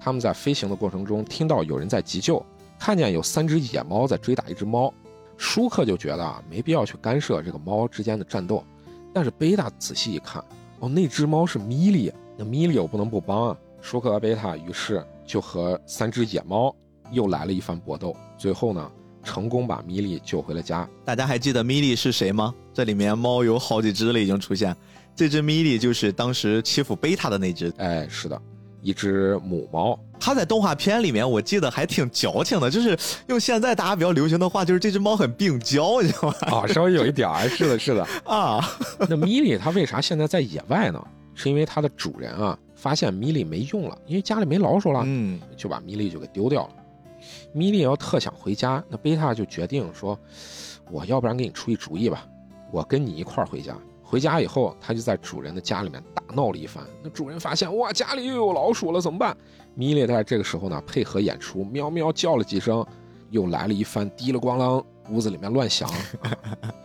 [0.00, 2.44] 他们在飞行的过程中听到有人在急救，
[2.78, 4.92] 看见有三只野猫在追打一只猫。
[5.36, 8.64] 舒克就觉得啊，没必要去干涉这个猫之间的战斗。
[9.12, 10.42] 但是贝塔仔细一看，
[10.78, 13.56] 哦，那只猫是米莉，那米莉我不能不帮啊。
[13.80, 16.74] 舒克和贝塔于是就和三只野猫
[17.10, 18.90] 又来了一番搏斗，最后呢，
[19.22, 20.88] 成功把米莉救回了家。
[21.04, 22.54] 大家还记得米莉是谁吗？
[22.72, 24.76] 这里面猫有好几只了，已经出现。
[25.16, 27.72] 这只米莉就是当时欺负贝塔的那只。
[27.78, 28.40] 哎，是的，
[28.82, 29.98] 一只母猫。
[30.18, 32.96] 它在动画片里面，我记得还挺矫情的，就是
[33.28, 36.34] 用现在大家比较流行的话，就是这只猫很病娇，你知道吗？
[36.60, 38.06] 啊，稍微有一点儿，是的，是的。
[38.24, 38.60] 啊，
[39.08, 41.02] 那米莉它为啥现在在野外呢？
[41.34, 46.70] 是因为它的主人啊发现米莉没用了，因为家里没老鼠了，嗯，就把米莉就给丢掉了。
[47.52, 50.18] 米莉要特想回家，那贝塔就决定说，
[50.90, 52.26] 我要不然给你出一主意吧，
[52.70, 53.74] 我跟你一块儿回家。
[54.10, 56.82] 回家以后，他就在主人的家里面大闹了一番。
[57.00, 59.36] 那主人发现哇，家里又有老鼠了，怎么办？
[59.76, 62.84] 米莉在这个时候呢，配合演出，喵喵叫了几声，
[63.30, 65.88] 又来了一番滴了咣啷，屋子里面乱响，
[66.22, 66.36] 啊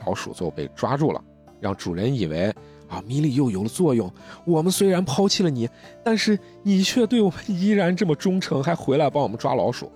[0.06, 1.24] 老鼠最后被抓住了，
[1.60, 2.54] 让主人以为
[2.88, 4.08] 啊，米莉又有了作用。
[4.46, 5.68] 我们虽然抛弃了你，
[6.04, 9.92] 但是你却对我们依然这么忠诚，还回来帮我们抓老鼠。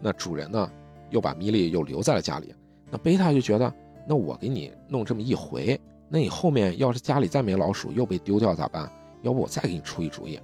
[0.00, 0.70] 那主人呢，
[1.10, 2.54] 又把米莉又留在了家里。
[2.90, 3.70] 那贝塔就觉得，
[4.08, 5.78] 那我给你弄这么一回。
[6.08, 8.90] 那你后面要是家里再没老鼠又被丢掉咋办？
[9.22, 10.38] 要不我再给你出一主意，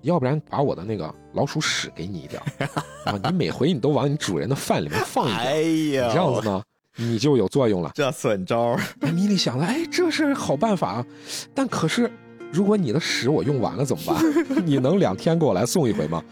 [0.00, 2.66] 要不然把我的那个老鼠屎给你一点儿，
[3.04, 5.60] 啊，你每回你都往你主人的饭里面放一点，哎
[6.06, 6.62] 呀，这样子呢，
[6.96, 7.90] 你就有作用了。
[7.94, 11.06] 这损招，那米莉想了，哎，这是好办法啊，
[11.54, 12.10] 但可是
[12.50, 14.24] 如果你的屎我用完了怎么办？
[14.64, 16.24] 你能两天给我来送一回吗？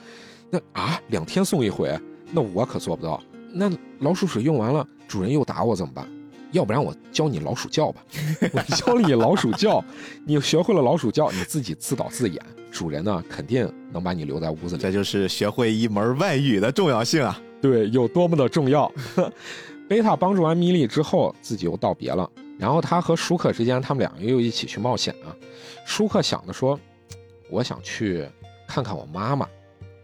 [0.49, 1.95] 那啊，两天送一回，
[2.31, 3.23] 那我可做不到。
[3.53, 6.09] 那老鼠屎用完了，主人又打我怎么办？
[6.53, 8.05] 要不然我教你老鼠叫吧，
[8.53, 9.83] 我教你老鼠叫，
[10.25, 14.83] 你学会了老鼠叫，你自己自导自演，主人呢肯定能把你留在屋子里。
[14.83, 17.41] 这就是学会一门外语的重要性啊！
[17.61, 18.91] 对，有多么的重要。
[19.88, 22.31] 贝塔帮助完米莉之后，自己又道别了。
[22.59, 25.35] 然后他和舒克之间，他们两个又一起去冒险啊。
[25.85, 26.79] 舒克想着说，
[27.51, 28.27] 我想去
[28.69, 29.49] 看看我妈妈。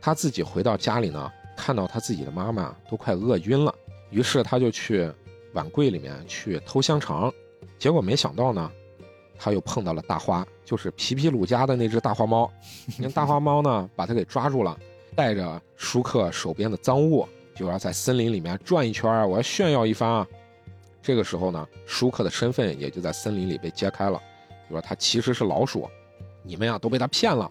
[0.00, 3.74] 他自己回到家里呢，看到他自己的妈妈都快饿晕了，
[4.11, 5.11] 于是他就去。
[5.52, 7.32] 碗柜里面去偷香肠，
[7.78, 8.70] 结果没想到呢，
[9.38, 12.50] 他又碰到了大花，就是皮皮鲁家的那只大花猫。
[12.98, 14.78] 那大花猫呢，把他给抓住了，
[15.14, 20.26] 带着舒克手边的赃物，就要在森林里面转一圈，我要炫耀一番啊。
[21.02, 24.20] 这个时候呢，舒克的身份也就在森林里被揭开了，
[24.68, 25.88] 就说他其实是老鼠，
[26.42, 27.50] 你们呀都被他骗了。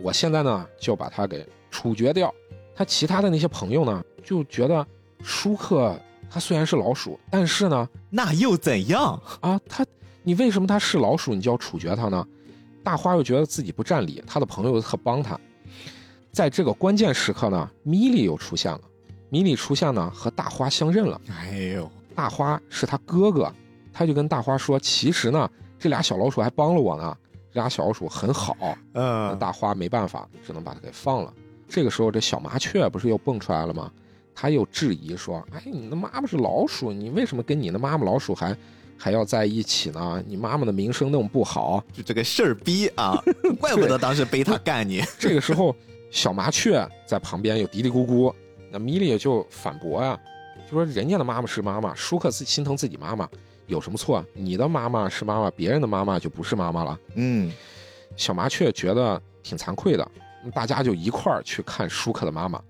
[0.00, 2.34] 我现在呢就把他给处决掉。
[2.74, 4.86] 他其他的那些朋友呢就觉得
[5.22, 5.98] 舒克。
[6.34, 9.60] 他虽然是老鼠，但是呢，那又怎样啊？
[9.68, 9.86] 他，
[10.24, 12.26] 你为什么他是老鼠，你就要处决他呢？
[12.82, 15.38] 大花又觉得自己不占理，他的朋友又特帮他，
[16.32, 18.80] 在这个关键时刻呢，米莉又出现了。
[19.28, 21.20] 米莉出现呢，和大花相认了。
[21.28, 23.48] 哎呦，大花是他哥哥，
[23.92, 27.16] 他就跟大花说，其实呢，这俩小老鼠还帮了我呢，
[27.52, 28.56] 这俩小老鼠很好。
[28.94, 31.32] 嗯，大花没办法，只能把它给放了。
[31.68, 33.88] 这个时候，这小麻雀不是又蹦出来了吗？
[34.34, 38.56] 他又质疑说：“哎，你的妈妈是老鼠，你为什么跟你的妈妈老鼠还
[38.98, 40.22] 还要在一起呢？
[40.26, 43.16] 你妈妈的名声那么不好，就这个事儿逼啊！
[43.60, 45.02] 怪不得当时背他干你。
[45.18, 45.74] 这个时候，
[46.10, 48.34] 小麻雀在旁边又嘀嘀咕咕，
[48.70, 50.18] 那米莉就反驳呀，
[50.68, 53.28] 就说人家的妈妈是妈妈，舒克自心疼自己妈妈
[53.66, 54.24] 有什么错？
[54.32, 56.98] 你的妈妈是妈妈，别人的妈妈就不是妈妈了。
[57.14, 57.52] 嗯，
[58.16, 60.10] 小麻雀觉得挺惭愧的，
[60.52, 62.60] 大家就一块儿去看舒克的妈妈。”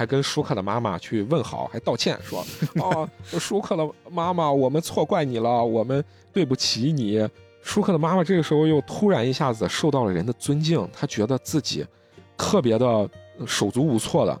[0.00, 2.42] 还跟舒克的妈妈去问好，还道歉说
[2.80, 3.06] ：“哦，
[3.38, 7.28] 舒克的妈妈，我们错怪你了，我们对不起你。”
[7.60, 11.86] 舒克的妈妈这个时候又突然一下子受到了人的尊敬，她觉得自己
[12.34, 13.10] 特别的
[13.46, 14.40] 手足无措的。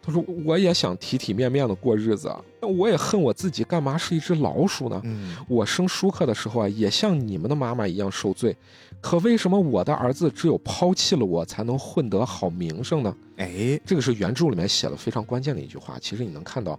[0.00, 5.02] 她说：“我也想体体面面的过日子，但我也恨我自己，干嘛是一只老鼠呢？
[5.46, 8.56] 我生舒克的时候啊，也像你们的妈妈一样受罪。”
[9.00, 13.16] 可为什么我的儿子只有抛弃了我才能混得好名声呢？
[13.36, 15.96] 哎，这个是原著里面写的非常关键的一句话。
[16.00, 16.78] 其实你能看到，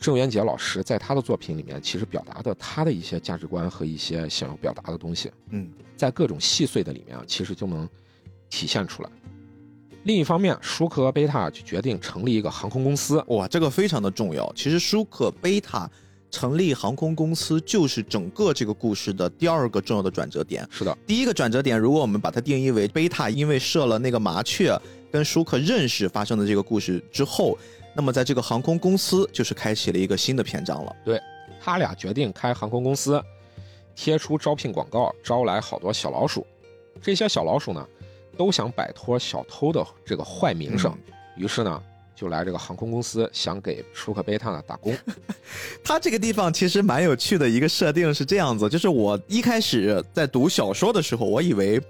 [0.00, 7.88] 郑渊洁老师在他的作品里面，其实表达的他的一些价值观和一些想要表达的东西，嗯，在各种细碎的里面啊，其实就能
[8.48, 9.10] 体现出来。
[10.02, 13.22] 另一方面，舒克和贝塔就决定成立一个航空公司。
[13.28, 14.52] 哇，这个非常的重要。
[14.56, 15.88] 其实舒克、贝塔。
[16.30, 20.66] 成立航空公司就是整个这个故事的第二个重要的转折点。
[20.70, 24.78] 是的，第一个转折点，如果我们把它定义为贝塔因为射了那个麻雀
[25.10, 27.58] 跟舒克认识发生的这个故事之后，
[27.94, 30.96] 那么在这个航空公司就是开启了一个新的篇章了。
[31.04, 31.20] 对
[31.60, 33.22] 他俩决定开航空公司，
[33.96, 36.46] 贴出招聘广告，招来好多小老鼠。
[37.02, 37.86] 这些小老鼠呢，
[38.36, 40.96] 都想摆脱小偷的这个坏名声，
[41.36, 41.82] 于是呢，
[42.20, 44.94] 就来这个航空公司，想给舒克贝塔呢打工。
[45.82, 51.80] 他这个地方其实蛮有趣的一个设定是这样子，就是我一开始在读小说的时候，我以为。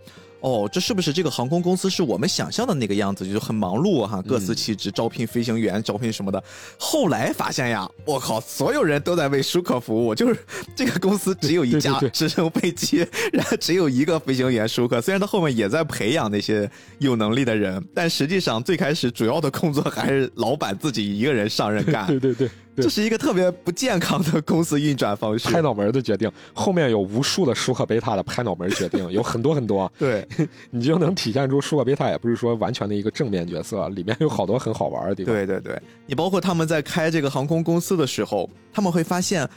[0.40, 3.26] 哦，这是不是这个航空公司是我们想象的那个样子？
[3.26, 6.42] 就是很忙碌哈，各司其职，招聘飞行员，招聘什么的。
[6.78, 10.38] 后来发现呀，我靠，所有人都在为舒克服务，就是
[10.74, 15.00] 这个公司只有一架直升飞机，然后只有一个飞行员舒克。
[15.00, 22.06] 虽然他后面也在培养那些有能力的人，但实际上最开始主要的工作还是老板自己一个人上任干。
[22.08, 22.50] 对对对。
[22.76, 29.90] 这是一个特别不健康的公司运转方式，拍脑门的决定，后面有无数的舒克贝塔的拍脑门决定， 有很多很多。
[29.98, 30.26] 对，
[30.70, 35.34] 你就能体现出舒克贝塔也不是说完全的一个正面角色，里面有好多很好玩的地方。
[35.34, 39.48] 对对对，你包括他们在开这个航空公司的时候，他们会发现，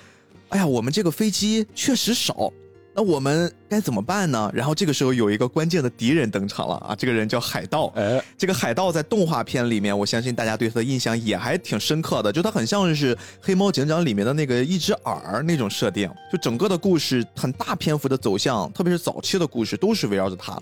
[0.50, 2.52] 哎呀，我们这个飞机确实少。
[2.96, 4.52] 那我们该怎么办呢？
[4.54, 6.96] 然后这个时候有一个关键的敌人登场了啊！
[6.96, 7.88] 这个人叫海盗。
[7.96, 12.32] 哎，这个海盗在动画片里面，我相信大家对他的印象也还挺深刻的。
[12.32, 16.08] 就他很像是《黑猫警长》里面的那个一只耳那种设定。
[16.32, 20.60] 就整个的故事很大篇幅的走向，特别是早期的故事都是围绕着他。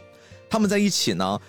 [0.49, 1.39] 他们在一起呢。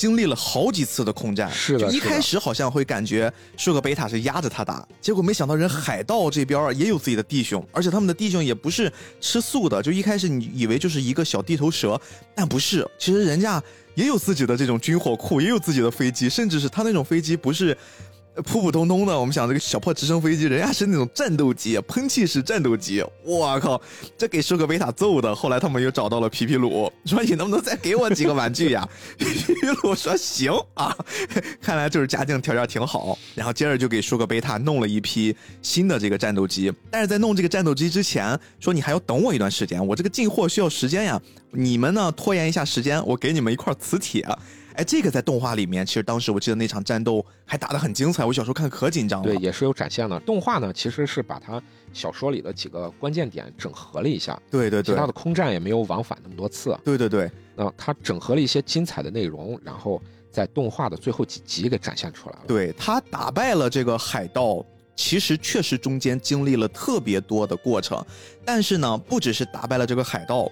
[0.00, 12.00] 经历了好几次的空战，是的，一开始好像会感觉舒克贝塔是压着他打，结果没想到人海盗这边也有自己的弟兄，而且他们的弟兄也不是吃素的，就一开始你以为就是一个小地头蛇，
[12.34, 13.62] 但不是，其实人家
[13.94, 17.76] 也有自己的这种军火库，也有自己的飞机，甚至是他那种飞机不是。
[18.44, 23.04] 普普通通的，我们想这个小破直升飞机，人家是那种战斗机，喷气式战斗机。
[23.24, 23.80] 我靠，
[24.16, 25.34] 这给舒克贝塔揍的。
[25.34, 28.88] 后来他们又找到了皮皮鲁，说你能不能再给我几个玩具呀？
[29.18, 30.96] 皮皮鲁说行啊，
[31.60, 33.18] 看来就是家境条件挺好。
[33.34, 36.72] 然后接着就给舒克贝塔弄了一批新的这个战斗机。
[36.90, 41.20] 但是在弄这个战斗机之前，说你还要等我一段时间，我这个进货需要时间呀。
[41.50, 44.24] 你们呢拖延一下时间，我给你们一块磁铁。
[44.74, 49.26] 哎，这个在动画里面，其实当时我记得那场战斗还打得很精彩，我小时候看可紧张了。
[49.26, 50.18] 对，也是有展现的。
[50.20, 51.60] 动画呢，其实是把它
[51.92, 54.40] 小说里的几个关键点整合了一下。
[54.50, 54.94] 对对对。
[54.94, 56.78] 其他的空战也没有往返那么多次。
[56.84, 57.30] 对对对。
[57.56, 62.42] 那它整合了一些精彩的内容，然后在动画的最后几集给展现出来了。
[62.46, 68.02] 对他打败了这个海盗，其实确实中间经历了特别多的过程，
[68.44, 70.50] 但是呢，不只是打败了这个海盗。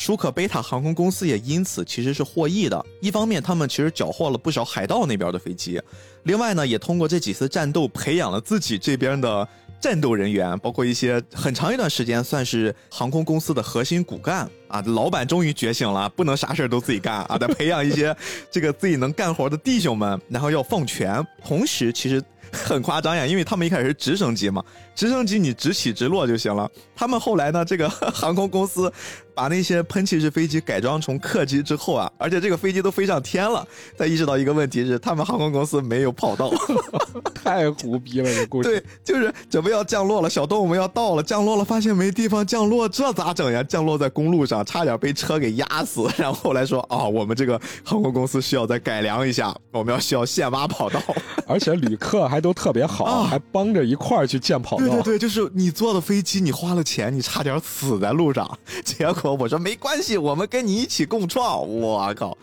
[0.00, 2.86] 舒克贝塔航空公司也因此其实是获益的。
[3.02, 5.78] 一方面，他们其实缴获了不少海盗那边的飞机；
[6.22, 9.46] 另外呢，也通过这几次战斗培养了自己这边的
[9.78, 14.82] 战斗人员，包括一些很长一段时间算是航空公司的核心骨干啊。
[14.86, 18.16] 老板终于觉醒了，不能啥事儿都自己干啊，得培养一些
[18.50, 21.22] 这个自己能干活的弟兄们，然后要放权。
[21.44, 22.24] 同时，其实。
[22.52, 24.60] 很夸张呀，因为他们一开始是直升机嘛，
[24.92, 26.68] 直升机你直起直落就行了。
[26.96, 28.92] 他们后来呢，这个 航空公司
[29.40, 36.52] 把那些喷气式飞机改装成客机之后啊，而且这个飞机都飞上天了，才意识到一个问题是，他们航空公司没有跑道，
[37.32, 38.68] 太胡逼了这故事。
[38.68, 43.62] 对，就是准备要降落了，小动物们要到了，降落了，发现没地方降落，这咋整呀？
[43.62, 46.06] 降落在公路上，差点被车给压死。
[46.18, 51.00] 然后后来说啊，我们这个航空公司需要再改良一下，我们要需要现挖跑道，
[51.48, 52.38] 而且旅客还。
[52.40, 54.86] 都特别好，啊还帮着一块儿去建跑道。
[54.86, 58.58] 对对对，就是你坐的飞机，你花了钱，你差点死在路上。
[58.82, 61.66] 结果我说没关系，我们跟你一起共创。
[61.68, 62.36] 我靠，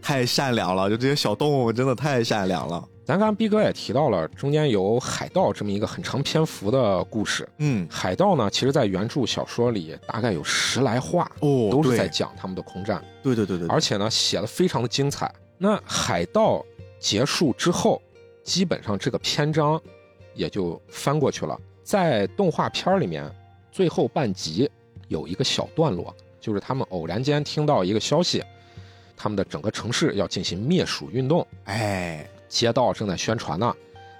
[0.00, 0.88] 太善良了！
[0.88, 2.86] 就这些小动物真的太善良了。
[3.04, 7.48] 咱刚逼哥也提到了，中间有海盗这么一个很长篇幅的故事。
[7.58, 13.04] 嗯，海盗呢，其实在原著小说里大概有十来话，哦，都是在讲他们的空战。
[13.22, 15.32] 对对对对，而且呢，写的非常的精彩。
[15.58, 16.64] 那海盗
[16.98, 18.00] 结束之后。
[18.44, 19.80] 基本上这个篇章
[20.34, 21.58] 也就翻过去了。
[21.82, 23.24] 在动画片里面，
[23.72, 24.70] 最后半集
[25.08, 28.44] 有一个小段落，就是他们偶然间听到一个消息，
[29.16, 31.46] 他们的整个城市要进行灭鼠运动。
[31.64, 33.74] 哎，街道正在宣传呢。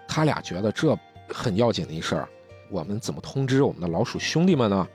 [0.08, 2.26] 他俩觉得这很要紧的一事儿，
[2.70, 4.88] 我们怎么通知我们的老鼠兄弟们呢？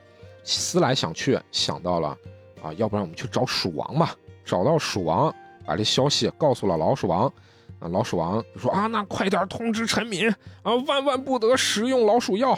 [0.43, 2.17] 思来想去，想到了
[2.63, 4.15] 啊，要不然我们去找鼠王吧。
[4.43, 5.31] 找到鼠王，
[5.67, 7.31] 把这消息告诉了老鼠王。
[7.77, 10.27] 啊，老鼠王就说啊，那快点通知臣民
[10.63, 12.57] 啊，万万不得食用老鼠药。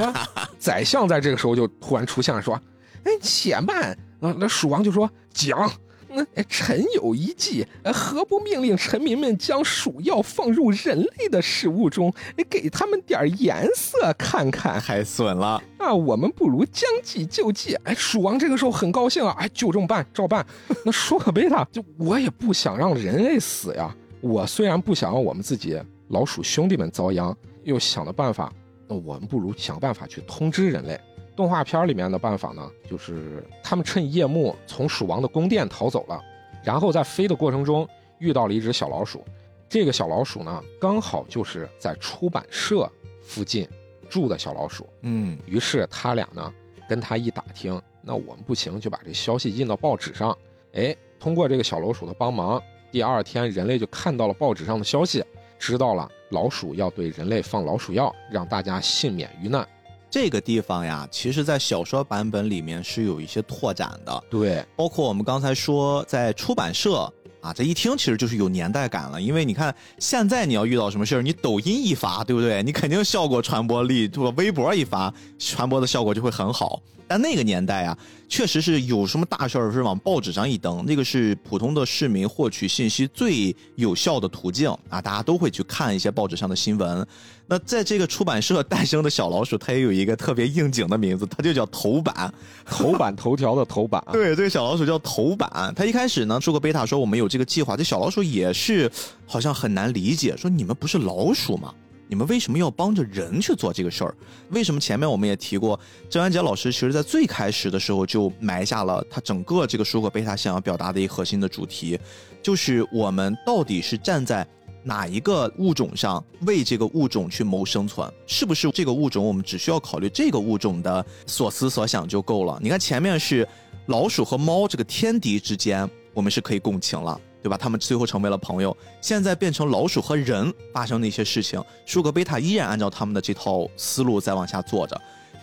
[0.58, 2.58] 宰相在这个时候就突然出现了，说
[3.04, 5.70] ：“哎，且慢！”啊，那鼠王就说：“讲，
[6.08, 12.12] 那臣有一计，何不命令臣民们将鼠药放入人类的食物中，
[12.48, 14.80] 给他们点颜色看看？
[14.80, 15.62] 太损了！
[15.78, 17.74] 那我们不如将计就计。
[17.84, 20.46] 哎，鼠王这个时候很高兴啊，哎，就这么办，照办。
[20.84, 28.52] 那舒克贝塔就我也不想让人类死呀。”我虽然不想让我们自己老鼠兄弟们遭殃，又想了办法，
[28.88, 30.98] 那我们不如想办法去通知人类，
[31.36, 36.20] 动画片里面的办法呢，就是他们趁夜幕从鼠王的宫殿逃走了，
[36.64, 37.86] 然后在飞的过程中
[38.18, 39.22] 遇到了一只小老鼠。
[39.68, 42.90] 这个小老鼠呢，刚好就是在出版社
[43.22, 43.68] 附近
[44.08, 44.88] 住的小老鼠。
[45.02, 46.52] 嗯于是他俩呢
[46.88, 50.36] 跟他一打听，那我们不行，就把这消息印到报纸上。
[50.72, 55.22] 哎，通过这个小老鼠的帮忙，第二天人类就看到了报纸上的消息，
[55.58, 59.66] 知道了老鼠要对人类放老鼠药，让大家幸免于难。
[60.10, 69.20] 这个地方呀，其实在小说版本里面是有一些拓展的，对，包括我们刚才说在出版社啊，这一听其实就是有年代感了。
[69.20, 72.62] 因为你看现在你要遇到什么事儿，你抖音一发，对不对？
[72.62, 74.32] 你肯定效果传播力，对吧？
[74.36, 76.80] 微博一发，传播的效果就会很好。
[77.08, 77.96] 但那个年代啊，
[78.28, 87.06] 确实是有什么大事儿是往报纸上一登，那个是普通的市民获取信息最有效的途径啊，大家都会去看一些报纸上的新闻。
[87.48, 92.32] 那在这个出版社诞生的小老鼠，它也有一个特别应景的名字，它就叫头版。
[92.64, 94.02] 头版头条的头版。
[94.12, 95.72] 对，这个小老鼠叫头版。
[95.76, 98.90] 它一开始呢，舒克贝塔说我们有这个计划，这小老鼠也是
[99.26, 101.72] 好像很难理解，说你们不是老鼠吗？
[102.08, 104.14] 你们为什么要帮着人去做这个事儿？
[104.50, 105.78] 为什么前面我们也提过，
[106.08, 111.98] 郑渊洁老师其实在最开始的时候就埋下了他整个这个舒克贝塔想要表达的一核心的主题，
[112.42, 114.46] 就是我们到底是站在
[114.84, 118.08] 哪一个物种上为这个物种去谋生存？
[118.26, 122.56] 是不是这个物种我们只需要考虑这个物种的所思所想就够了？
[122.62, 123.46] 你看前面是
[123.86, 127.20] 老鼠和猫这个天敌之间，我们是可以共情了。
[127.46, 127.56] 对吧？
[127.56, 128.76] 他们最后成为了朋友。
[129.00, 135.00] 现在变成老鼠和人发生的一些事情，舒格贝塔依然按照他们的这套思路在往下做着。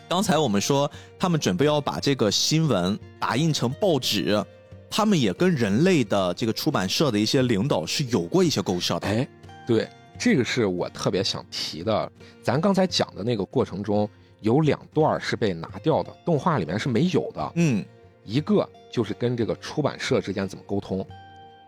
[0.09, 4.43] 刚才我们说，他们准备要把这个新闻打印成报纸，
[4.89, 9.07] 他们也跟人类的这个出版社的一些领导是有过一些勾涉的。
[9.07, 9.25] 哎，
[9.65, 9.87] 对，
[10.19, 12.11] 这个是我特别想提的。
[12.41, 14.09] 咱刚才讲的那个过程中，
[14.41, 17.51] 有两段是被拿掉的，动画里面是没有的。
[17.55, 17.85] 嗯，
[18.25, 21.07] 一个就是跟这个出版社之间怎么沟通。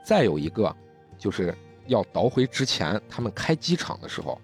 [0.06, 0.74] 再有一个，
[1.18, 1.54] 就是
[1.88, 4.40] 要倒回之前他们开机场的时候，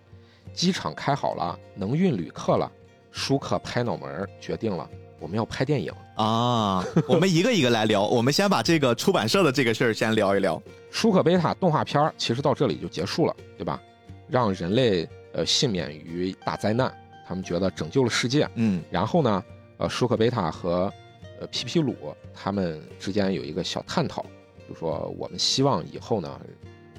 [0.54, 2.70] 机场开好了，能运旅客了，
[3.12, 4.90] 舒克拍脑门决定了，
[5.20, 6.84] 我们要拍电影啊。
[7.08, 10.62] 我们 一个一个来聊，我们先把这个出版社的这个事儿先聊一聊。
[10.90, 13.80] 舒克贝塔动画片其实到这里就结束了，对吧？
[14.28, 16.92] 让人类呃幸免于大灾难，
[17.28, 18.50] 他们觉得拯救了世界。
[18.56, 19.44] 嗯，然后呢，
[19.78, 20.92] 呃，舒克贝塔和
[21.40, 21.96] 呃皮皮鲁
[22.34, 24.26] 他们之间有一个小探讨。
[24.72, 26.42] 就说我们希望以后呢，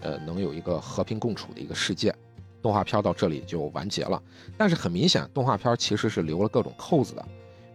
[0.03, 2.15] 呃，能有一个和平共处的一个世界。
[2.61, 4.23] 动画片到这里就完结了，
[4.59, 7.27] 但是很明显，动画片其实是留了各种扣子的，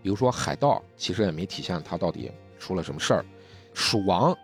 [0.04, 3.26] 比如说海盗其实也没体现他到底出了什么事儿，
[3.74, 4.38] 鼠王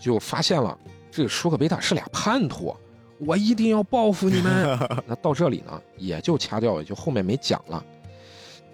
[0.00, 0.76] 就发现了
[1.10, 2.74] 这个舒克贝塔是俩叛徒，
[3.18, 4.78] 我一定要报复你们。
[5.06, 7.84] 那到这里呢，也就掐掉，也就后面没讲了。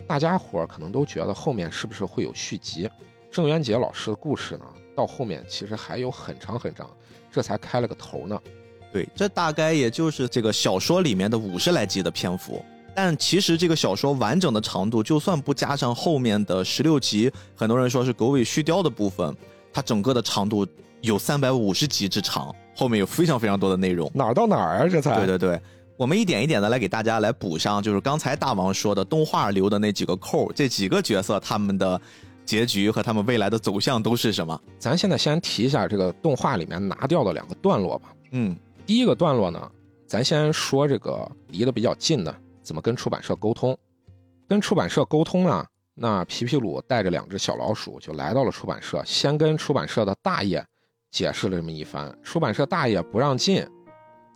[0.07, 2.89] 大家伙可能都觉得后面是不是会有续集？
[3.31, 4.65] 郑渊洁老师的故事呢，
[4.95, 6.89] 到后面其实还有很长很长，
[7.33, 8.41] 这才开了个头呢。
[8.93, 12.65] 对，这大概也就是这个小说里面的五十来集的篇幅。
[12.95, 19.37] 但其实这个小说完整的长度，就算不加上后面的十六集，很多人说是狗尾续貂的部分，
[19.73, 20.65] 它整个的长度
[21.01, 24.09] 有三百五十集之长，后面有非常非常多的内容。
[24.15, 24.89] 哪儿到哪儿啊？
[24.89, 25.61] 这才对对对，
[25.97, 32.01] 我们一点一点的来给大家来补上，就是刚才大王说的动画留的那几个扣，这几个角色他们的
[32.45, 34.61] 结局和他们未来的走向都是什么？
[34.79, 38.15] 咱现在先提一下这个动画里面拿掉的两个段落吧。
[38.33, 39.71] 嗯，第一个段落呢，
[40.07, 43.77] 咱先说这个离得比较近的，怎么跟出版社沟通。
[44.47, 50.63] 跟出版社沟通啊，那皮皮鲁带着两只小老鼠就来到了出版社，先跟出版社的大爷
[51.11, 52.15] 解释了这么一番。
[52.23, 53.67] 出版社大爷不让进，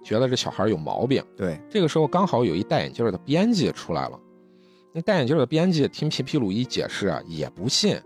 [0.03, 1.23] 觉得这小孩有毛病。
[1.37, 4.19] 对，这个时候刚好有一戴眼镜的编辑出来了。
[4.99, 7.97] 那戴眼镜的编辑听皮皮鲁一解释啊，也不信，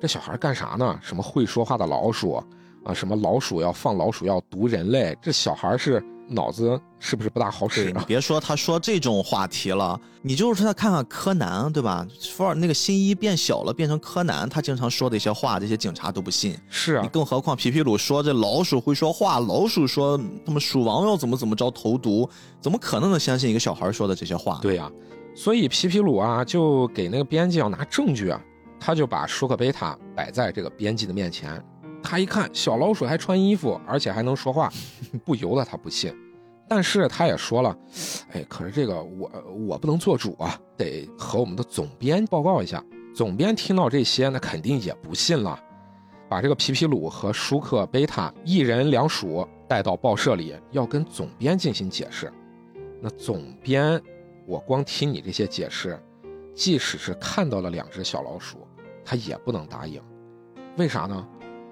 [0.00, 0.98] 这小孩干啥呢？
[1.02, 2.42] 什么会说话的老鼠
[2.86, 2.94] 啊？
[2.94, 5.14] 什么老鼠要放老鼠药毒人类？
[5.20, 8.04] 这小孩是脑子是不是不大好使对你啊？
[8.08, 12.06] 别说他说这种话题了，你就是说他看看柯南，对吧？
[12.30, 16.56] 福尔那个新一变小了，变成柯南，他经常说的一些话，这些警察都不信。
[16.70, 22.26] 是啊你，更何况皮皮鲁说这老鼠会说话，老鼠说他们鼠王要怎么怎么着投毒，
[22.58, 24.58] 怎么可能能相信一个小孩说的这些话？
[24.62, 24.90] 对呀、
[25.34, 28.40] 所以皮皮鲁啊就给那个编辑要拿证据啊，
[28.78, 31.62] 他就把舒克贝塔摆在这个编辑的面前。
[32.02, 34.70] 他一看小老鼠还穿衣服，而且还能说话，
[35.24, 36.14] 不由得他不信。
[36.68, 37.76] 但是他也说了，
[38.32, 39.30] 哎，可是这个我
[39.66, 42.82] 我不能做主啊，得和我们的总编报告一下。
[43.14, 45.58] 总编听到这些，那肯定也不信了，
[46.28, 52.32] 把这个皮皮鲁和舒克贝塔一人两鼠带到报社里，要跟总编进行解释。
[53.00, 54.00] 那总编，
[54.46, 55.98] 我光听你这些解释，
[56.54, 58.66] 即使是看到了两只小老鼠，
[59.04, 60.02] 他也不能答应。
[60.76, 61.28] 为啥呢？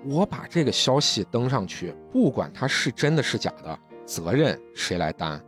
[0.06, 5.38] 我把这个消息登上去，不管它是真的是假的，责任谁来担？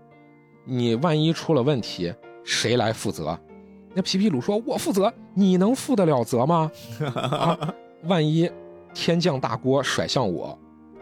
[0.64, 2.12] 你万一出了问题，
[2.44, 3.38] 谁来负责？
[3.94, 6.70] 那皮皮鲁说：“我负责。”你能负得了责吗？
[7.14, 8.50] 啊，万一
[8.92, 10.58] 天降大锅甩向我，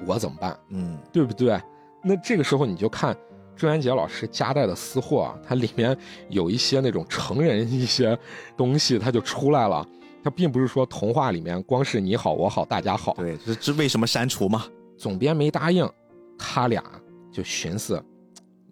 [0.07, 0.57] 我怎么办？
[0.69, 1.61] 嗯，对不对？
[2.03, 3.17] 那这个时候你就看
[3.61, 5.95] 朱元杰老师夹带的私货啊，它里面
[6.31, 8.19] 有一些那种成人一些
[8.57, 9.87] 东西，它就出来了。
[10.25, 13.13] 它并不是说童话里面光是你好我好大家好。
[13.19, 14.65] 对，这这为什么删除嘛？
[14.97, 15.87] 总编没答应，
[16.39, 16.83] 他俩
[17.31, 18.03] 就寻思，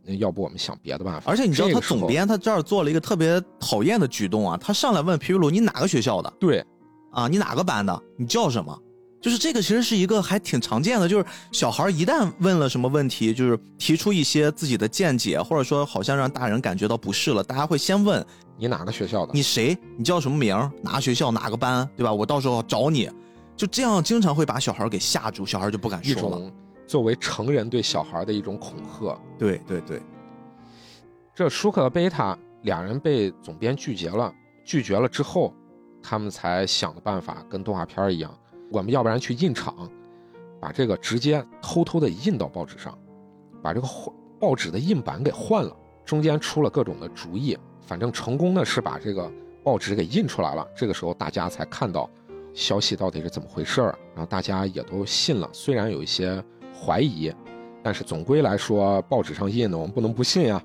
[0.02, 1.30] 那要不我们想别的办法。
[1.30, 6.64] 而且你知道，他总编他这儿做了一个特别讨厌的举动啊，他上来问皮皮鲁你哪个学校的对
[7.12, 7.28] 啊？
[7.28, 8.02] 你哪个班的？
[8.16, 8.74] 你叫什么？
[9.20, 18.24] 就是这个其实是一个还挺常见的，就是小孩一旦问了什么问题，就是提出一些自己的见解，或者说好像让大人感觉到不适了，大家会先问
[18.56, 19.32] 你哪个学校的？
[19.34, 19.76] 你谁？
[19.96, 20.56] 你叫什么名？
[20.82, 21.30] 哪个学校？
[21.30, 21.88] 哪个班？
[21.96, 22.12] 对吧？
[22.12, 23.10] 我到时候找你。
[23.56, 26.52] 就这样，经常会把小孩给吓住，小孩就不敢说了。
[26.86, 29.18] 作为成人对小孩的一种恐吓。
[29.36, 30.00] 对对对，
[31.34, 34.32] 这舒克和贝塔俩人被总编拒绝了，
[34.64, 35.52] 拒绝了之后，
[36.00, 38.32] 他们才想的办法跟动画片一样，
[38.70, 39.74] 我们要不然去印厂，
[40.60, 42.96] 把这个直接偷偷的印到报纸上，
[43.62, 43.88] 把这个
[44.38, 49.30] 报纸的印版给换了，中间出了各种的主意，反正成功的是把这个
[49.64, 50.66] 报纸给印出来了。
[50.76, 52.08] 这个时候大家才看到
[52.54, 56.42] 消息到底是怎么回事儿，然后大家也都信了，虽然有一些
[56.74, 57.32] 怀疑。
[57.80, 60.62] 但是总归来说，报纸上印的我们不能不信呀。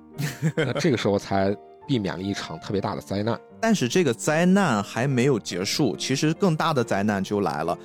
[0.58, 1.56] 那这个时候才
[1.88, 3.40] 避免了一场特别大的灾难。
[3.62, 7.78] 但是这个灾难还没有结束，其实更大的灾难就来了。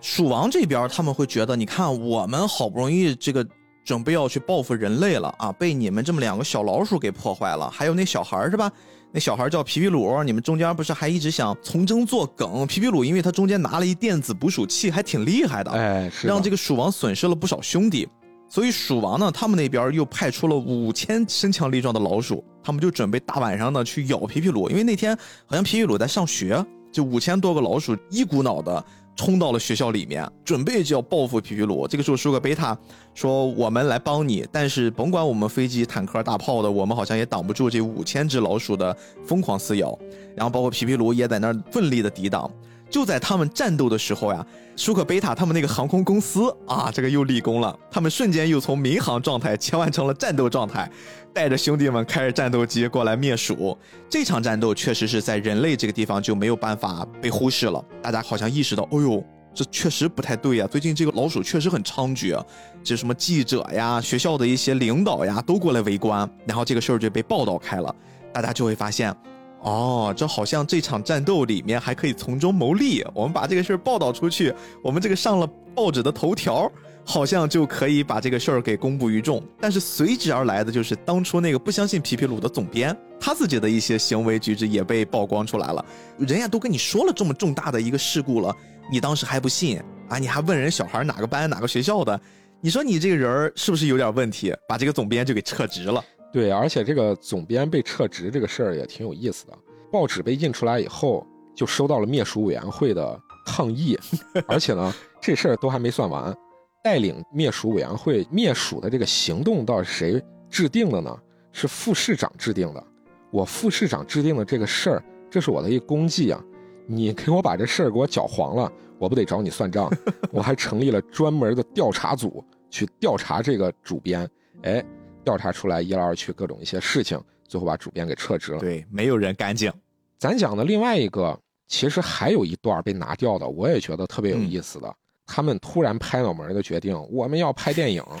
[0.00, 3.46] 鼠王这边他们会觉得，你看我们好不容易这个
[3.84, 8.70] 准备要去报复人类了啊，被你们这么两个小老鼠给破坏了，还有那小孩是吧？
[9.14, 12.66] 那小孩叫皮皮鲁，你们中间不是还一直想从中作梗？
[12.66, 18.08] 皮皮鲁因为他中间拿了一电子捕鼠器，还挺厉害的，哎，让这个鼠王损失了不少兄弟。
[18.52, 28.84] 所以鼠王呢，他们那边又派出了五千身强力壮的老鼠，他们就准备大晚上的去咬皮皮鲁，因为那天好像皮皮鲁在上学，就五千多个老鼠一股脑的
[29.16, 31.88] 冲到了学校里面，准备就要报复皮皮鲁。
[31.88, 32.76] 这个时候，舒克贝塔
[33.14, 38.94] 说：“我们来帮你，但是甭管我们飞机、坦克、大炮的，我们好像也挡不住这五千只老鼠的
[39.24, 39.98] 疯狂撕咬。
[40.36, 42.50] 然后包括皮皮鲁也在那儿奋力的抵挡。”
[42.92, 50.88] 就在他们战斗的时候呀，舒克贝塔他们那个航空公司啊，这个又立功了，他们瞬间又从民航状态切换成了战斗状态，
[51.32, 53.76] 带着兄弟们开着战斗机过来灭鼠。
[54.10, 59.24] 这场战斗确实是在人类这个地方就没有办法被忽视了，大家好像意识到，哦呦，
[59.54, 62.44] 这确实不太对呀，最近这个老鼠确实很猖獗，
[62.84, 67.94] 这什么记者呀、学校的一些领导呀都过来围观，然后这个事儿就被报道开了，
[68.34, 69.16] 大家就会发现。
[69.62, 73.04] 哦，这好像这场战斗里面还可以从中牟利。
[73.14, 74.52] 我们把这个事儿报道出去，
[74.82, 76.70] 我们这个上了报纸的头条，
[77.04, 79.40] 好像就可以把这个事儿给公布于众。
[79.60, 85.84] 但是随之而来的就是当初那个不相信皮皮鲁的总编，他自己的一些行为举止也被曝光出来了。
[86.18, 88.52] 人家都跟你说了这么重大的一个事故了，
[88.90, 90.18] 你当时还不信啊？
[90.18, 92.20] 你还问人小孩哪个班哪个学校的？
[92.60, 94.52] 你说你这个人是不是有点问题？
[94.68, 96.04] 把这个总编就给撤职了。
[96.32, 99.52] 对，而且这个总编被撤职这个事儿也挺有意思的。
[99.90, 103.98] 报纸被印出来以后，就收到了灭鼠委员会的抗议，
[104.48, 106.34] 而且呢，这事儿都还没算完。
[106.82, 111.16] 带领灭鼠委员会灭鼠的这个行动到底谁制定的呢？
[111.52, 112.82] 是副市长制定的。
[113.30, 116.42] 我副市长制定的这个事儿，这是我的一功绩啊！
[116.86, 119.90] 你给我把这事儿给我搅黄了，我不得找你算账？
[120.32, 124.26] 我还成立了专门的调查组去调查这个主编。
[124.62, 124.82] 哎。
[125.24, 128.58] 调查出来一来二去各种一些事情，最后把主编给撤职了。
[128.58, 129.72] 对，没有人干净。
[130.18, 134.94] 咱讲的另外一个，其实还有一段被拿掉的，我也觉得特别有意思的。
[135.26, 138.04] 他们突然拍脑门的决定，我们要拍电影。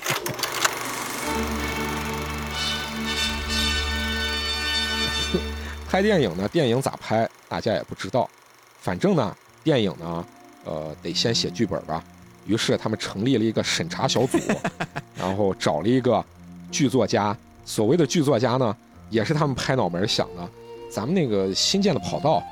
[5.88, 6.48] 拍电影呢？
[6.48, 7.28] 电影咋拍？
[7.48, 8.30] 大家也不知道。
[8.78, 10.26] 反正呢，电影呢，
[10.64, 12.02] 呃，得先写剧本吧。
[12.46, 14.38] 于是他们成立了一个审查小组，
[15.14, 16.24] 然后找了一个。
[16.72, 18.76] 剧作家，所谓的剧作家呢，
[19.10, 20.48] 也是他们拍脑门想的。
[20.90, 22.42] 咱们那个新建的跑道，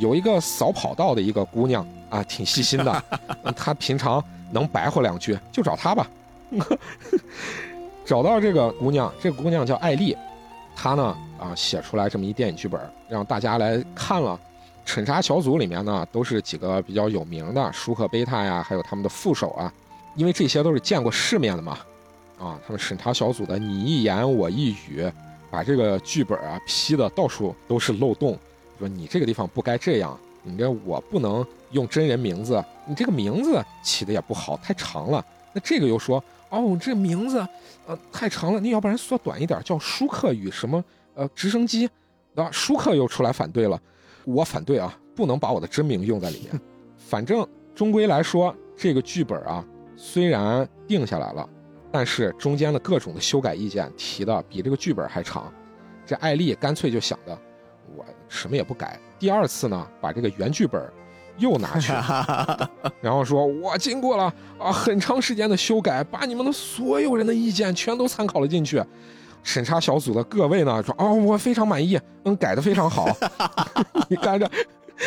[0.00, 3.04] 有一个扫跑道的一个姑娘啊，挺细心的。
[3.56, 4.22] 她平常
[4.52, 6.08] 能白活两句，就找她吧。
[8.06, 10.16] 找到这个姑娘，这个姑娘叫艾丽，
[10.76, 14.38] 她呢啊写出来这么一电影剧本，让大家来看了。
[14.86, 19.72] 审查小组里面呢，都是几个比较有名的，舒克贝塔呀，还有他们的副手啊，
[20.16, 21.78] 因为这些都是见过世面的嘛。
[22.40, 25.08] 啊，他们审查小组的你一言我一语，
[25.50, 28.36] 把这个剧本啊批的到处都是漏洞，
[28.78, 35.24] 说你这个地方不该这样，你这我不能用真人名字，你这个名字起的也不好，太长了。
[35.52, 37.46] 那这个又说，哦，这名字
[37.86, 40.82] 呃太长了，你要不然缩短一点，叫舒克与什么
[41.14, 41.90] 呃直升机，
[42.34, 42.48] 啊？
[42.50, 43.78] 舒克又出来反对了，
[44.24, 46.60] 我反对啊，不能把我的真名用在里面。
[46.96, 49.62] 反正终归来说，这个剧本啊，
[49.96, 51.48] 虽然定下来了，
[51.92, 55.52] 但是中间的各种的修改意见提的比这个剧本还长。
[56.06, 57.38] 这艾丽干脆就想着，
[57.96, 58.98] 我什么也不改。
[59.18, 60.82] 第二次呢，把这个原剧本
[61.38, 61.92] 又拿去，
[63.00, 68.82] 然后说，我经过了啊很长时间的修改，把你们的所有人的意见全都参考了进去。
[69.42, 73.08] 审查小组的各位呢说，哦，我非常满意，嗯，改的非常好。
[74.08, 74.50] 你看着。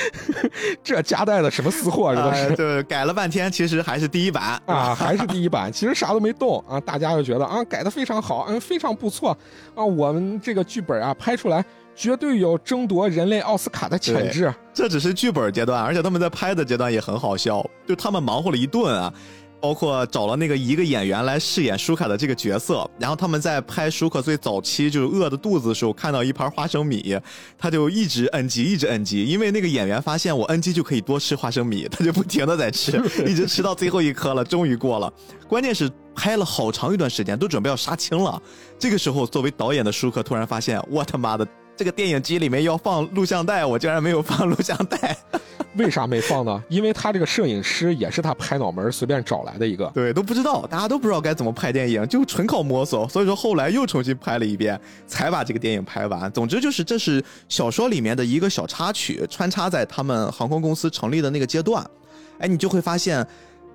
[0.84, 2.16] 这夹带的什么私货？
[2.16, 6.80] 这都是对， 改了半天，其实还是第一版啊，还是第一版，其实啥都没动啊。
[6.80, 9.38] 大家就觉得啊，改的非常好，嗯，非常不错
[9.76, 9.84] 啊。
[9.84, 11.64] 我们这个剧本啊，拍出来
[11.96, 14.54] 绝对有争夺人类奥斯卡的潜质。
[14.74, 19.14] 这只是剧本阶段，而且他们在拍的阶段也很好笑，就他们忙活了一顿啊。
[19.64, 27.18] 包括找了那个一个演员来饰演舒卡的这个角色，然后他们在拍舒克最早期就是饿的肚子的时候，看到一盘花生米，
[27.58, 35.10] 他就一直 NG，一直 NG，因为那个演员发现我 NG 就可以多吃花生米， 他就不停的在吃，一直吃到最后一颗了，终于过了。
[35.48, 38.42] 关键是拍了好长一段时间，都准备要杀青了，
[38.78, 45.18] 这个时候作为导演的舒克突然发现，我他妈的这个电影机里面要放录像带，我竟然没有放录像带。
[45.76, 46.64] 为啥没放呢？
[46.70, 53.10] 因为他这个摄影师也是他拍脑门随便找来的一个，对，都不知道，大家都不知道该怎么拍电影，就纯靠摸索。
[53.10, 56.32] 所以说后来又重新拍了一遍，才把这个电影拍完。
[56.32, 61.84] 总之就是这是小说里面的一个小插曲，穿插在他们航空公司成立的那个阶段。
[62.38, 63.26] 哎，你就会发现，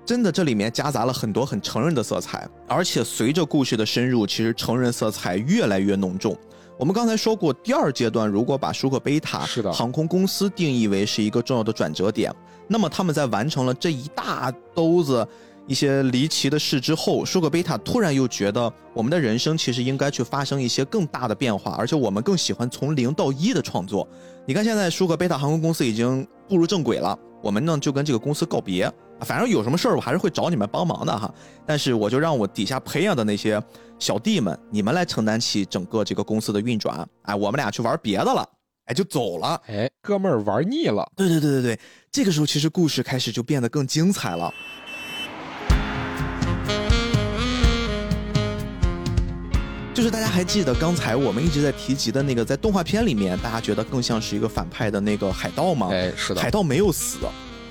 [0.05, 6.37] 真的这里面夹杂了很多很成人的色彩，而且随着故事的深入，其实成人色彩越来越浓重。
[6.79, 12.33] 我们刚才说过，第二阶段如果把舒克贝塔是的航空公司定义为是一个重要的转折点，
[12.69, 15.27] 那么他们在完成了这一大兜子
[15.67, 24.07] 一些离奇的事之后，舒克贝塔突然又觉得我们的人生其实应该去发生一些更大的变化，而且我们更喜欢从零到一的创作。
[24.45, 28.89] 你看，现在舒克贝塔航空公司已经步入正轨了，我们呢就跟这个公司告别。
[29.21, 31.33] 反正有什么事儿，我还是会找你们帮忙的哈。
[31.65, 33.61] 但是我就让我底下培养的那些
[33.99, 37.07] 小弟们，你们来承担起整个这个公司的运转。
[37.23, 38.47] 哎，我们俩去玩别的了，
[38.85, 39.61] 哎，就走了。
[39.67, 41.05] 哎，哥们儿玩腻了。
[41.15, 41.79] 对对对对对，
[42.11, 44.53] 这个时候其实故事开始就变得更精彩了。
[49.93, 55.89] 就是大家还记得刚才我们一直在提及的那个，在动画片里面，大家觉得更像是一个反派的那个海盗吗？
[55.91, 57.17] 哎，是的，海盗没有死，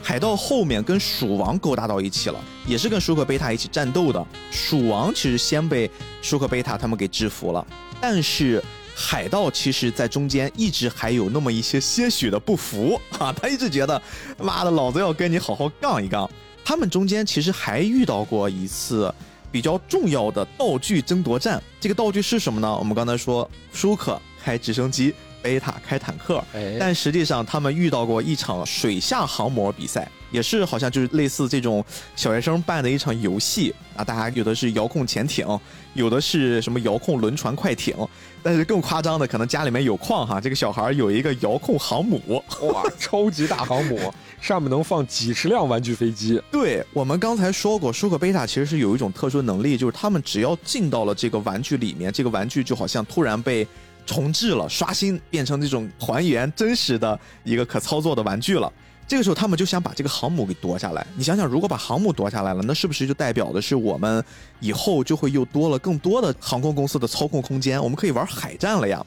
[0.03, 4.27] 海盗后面跟鼠王勾搭到一起了，也是跟舒克贝塔一起战斗的。
[4.51, 5.91] 鼠王其实先被
[6.23, 7.67] 舒克贝塔他们给制服了，
[8.01, 8.63] 但是
[8.95, 14.01] 海盗其实在中间一直还有那么一些些许的不服 啊，他一直觉得，
[14.39, 16.29] 妈的，老子要跟你好好杠一杠。
[16.65, 19.15] 他们中间其实还遇到过一次
[19.53, 22.77] 比较重要的道具争夺战，这个道具是什么呢？
[22.77, 25.15] 我们刚才说舒克开直升机。
[25.49, 26.45] 贝塔开坦克，
[26.79, 31.83] 但实际上他们遇到过一场水下航模比赛，也是好像就是类似这种
[32.15, 34.05] 小学生办的一场游戏啊。
[34.05, 35.47] 大家有的是遥控潜艇，
[35.95, 37.97] 有的是什么遥控轮船快艇，
[38.43, 42.21] 但是更夸张的，可能家里面有矿哈，这个小孩有一个遥控航母，
[42.61, 46.39] 哇， 超级大航母，上面能放几十辆玩具飞机。
[46.51, 53.67] 对我们刚才说过，舒克贝塔其实是有一种特殊能力，就是他们只要进到了这个玩具里面，这个玩具就好像突然被。
[54.09, 58.73] 重置了，刷新，变成这种还原真实的一个可操作的玩具了。
[59.07, 61.07] 这个时候，他们就想把这个航母给夺下来。
[61.15, 64.25] 你想想，如果把航母夺下来了，那是不是就代表的是我们
[64.61, 67.83] 以后就会又多了更多的航空公司的操控空间？
[67.83, 69.05] 我们可以玩海战了呀。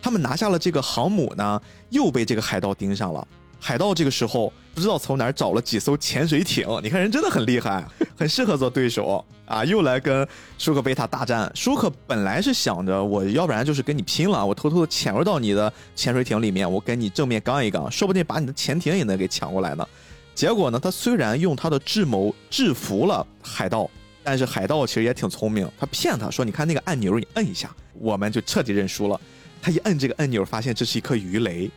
[0.00, 3.26] 他们拿下了这个航母呢，又被这个海盗盯上了。
[3.66, 7.82] 海盗这个时候不知道从哪儿找了几艘潜水艇， 你看人真的很厉害，
[8.14, 9.64] 很适合做对手啊！
[9.64, 11.50] 又来跟舒克贝塔大战。
[11.54, 19.88] 舒克本来是想着，我要不然就是跟你拼了，我偷偷的潜入到你的潜水艇里面，我跟你正面刚一刚，说不定把你的潜艇也能给抢过来呢。
[20.34, 23.88] 结果呢，他虽然用他的智谋制服了海盗，
[24.22, 29.18] 但是海盗其实也挺聪明，他骗他说：“你看那个按钮，你摁一下，我们就彻底认输了。”
[29.62, 31.70] 他一摁这个按钮，发现这是一颗鱼雷，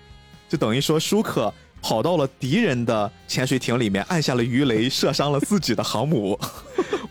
[0.49, 1.53] 就等于说舒克。
[1.81, 6.37] 跑到了敌人的潜水艇里面，按下了鱼雷，射伤了自己的航母，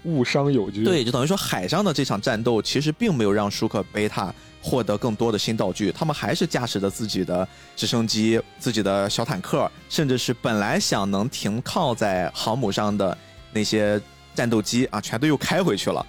[0.04, 0.84] 误伤友军。
[0.84, 7.46] 对，就等于说海上的这场战斗其实并没有让舒克贝塔获得更多的新道具，他们还是驾驶着自己的
[7.76, 13.16] 直升机、自己的小坦克，甚至是本来想能停靠在航母上的
[13.52, 14.00] 那些
[14.34, 16.04] 战斗机啊，全都又开回去了。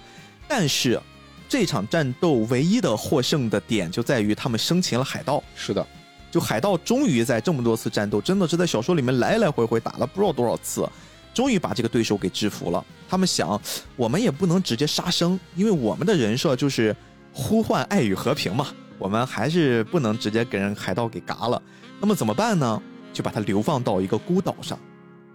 [0.46, 1.00] 但是
[1.48, 5.42] 这场战斗唯一的获胜的点就在于他们生擒了海盗。
[5.54, 5.86] 是的。
[6.30, 10.88] 就海盗终于在这么多次战斗，真的是在小说里面来来回回打了不知道多少次，
[11.32, 12.84] 终于把这个对手给制服了。
[13.08, 13.60] 他们想，
[13.96, 16.94] 我们也不能直接杀生，因为我们的人设就是
[17.32, 18.68] 呼唤爱与和平嘛，
[18.98, 21.62] 我们还是不能直接给人海盗给嘎了。
[22.00, 22.82] 那么怎么办呢？
[23.12, 24.78] 就把他流放到一个孤岛上。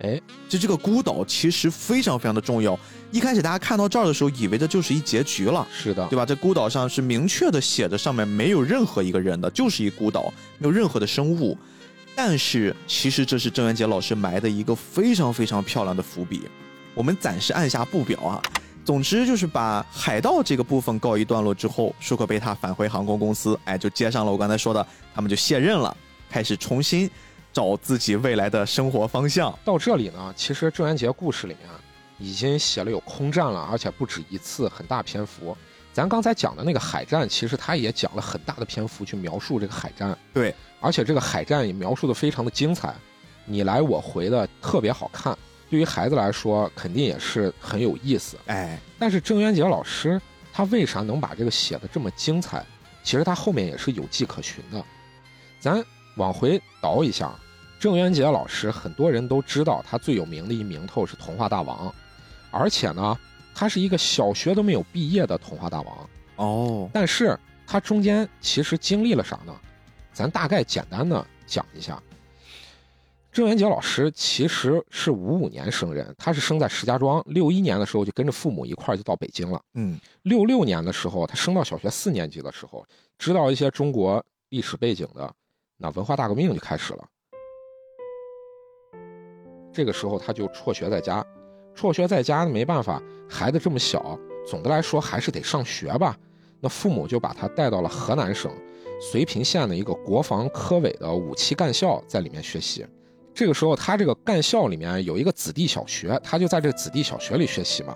[0.04, 2.78] 哎，就这个孤岛其实非常非常的重要。
[3.12, 6.26] 一开始大家看到这儿的时候，以为这就是一结局了，是的，对吧？
[6.26, 11.58] 这孤岛上是明确的写着，上面没有任何一个人的，就是一孤岛，没有任何的生物。
[12.16, 16.42] 但是其实这是郑渊洁老师埋的一个非常非常漂亮的伏笔，
[16.94, 18.42] 我们暂时按下不表啊。
[18.86, 24.86] 总之就是把海盗这个部分告一段落之后，舒克贝塔返回航空公司，哎，就接上了我刚才说的，
[25.16, 25.96] 他们就卸任了，
[26.30, 27.10] 开始重新
[27.54, 29.58] 找自己未来的生活方向。
[29.64, 31.70] 到这里呢，其实郑渊洁故事里面
[32.18, 35.56] 已经写了有空战了，而且不止一次，很大篇幅。
[35.94, 42.96] 咱刚才讲的那个海战，其实他也讲了很大的篇幅去描述这个海战，对，而且这个海战也描述的非常的精彩，
[43.46, 45.38] 你来我回的特别好看。
[45.70, 48.38] 对于孩子来说，肯定也是很有意思。
[48.48, 50.20] 哎，但是郑渊洁老师
[50.52, 52.66] 他为啥能把这个写的这么精彩？
[53.04, 54.84] 其实他后面也是有迹可循的。
[55.60, 55.84] 咱
[56.16, 57.34] 往回倒一下，
[57.80, 61.94] 郑渊洁老师很多人都知道，他最有名的一名头是童话大王，
[62.52, 63.18] 而且呢，
[63.54, 66.10] 他是一个小学都没有毕业的童话大王。
[66.36, 69.54] 哦，但是他中间其实经历了啥呢？
[70.14, 72.02] 咱大概简单的讲一下。
[73.32, 79.60] 郑渊洁老师其实是五五年生人，他是生在石家庄，六一年的时候就跟着父母一块儿就到北京了。
[79.74, 82.86] 嗯，六六年的时候，他升到小学四年级的时候，
[83.18, 85.34] 知道一些中国历史背景的，
[85.84, 87.06] 那文化大革命就开始了。
[89.74, 91.26] 这个时候他就辍学在家，
[91.76, 94.18] 辍学在家呢没办法，孩子这么小，
[94.48, 96.18] 总的来说还是得上学吧。
[96.62, 98.50] 那父母就把他带到了河南省
[99.02, 102.86] 遂平县的一个国防科委的武器干校，在里面学习。
[103.34, 107.94] 这个时候，他这个干校里面有一个子弟小学，他就在这个子弟小学里学习嘛。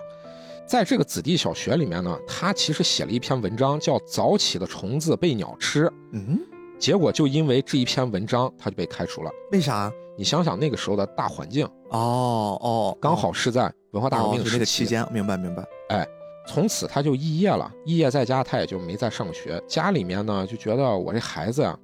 [0.66, 5.86] 在这个子弟小学里面呢，他其实写了一篇文章，叫《早起的虫子被鸟吃》。
[6.12, 6.38] 嗯，
[6.78, 9.30] 结果就因为这一篇文章，他就被开除了。
[9.52, 9.92] 为啥？
[10.16, 15.64] 你想想那个时候的大环境，哦哦，刚好是在文化大革命那个期间，明白明白。
[15.90, 16.06] 哎
[16.46, 19.62] 从此他就肄业了，肄业在家，他也就没再上学。
[19.68, 21.78] 家里面呢就觉得我这孩子啊，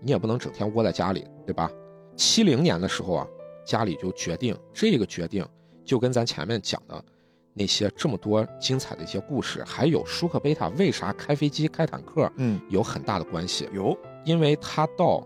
[0.00, 1.70] 你也不能整天窝在家里，对吧？
[2.16, 3.26] 七零年的时候啊，
[3.66, 5.44] 家里就决定这个决定，
[5.84, 7.04] 就跟咱前面讲的
[7.52, 13.68] 那些这么多精彩的一些故事，还有舒克贝塔为啥开飞机、开坦克，嗯，有很大的关系。
[13.74, 15.22] 有因为他到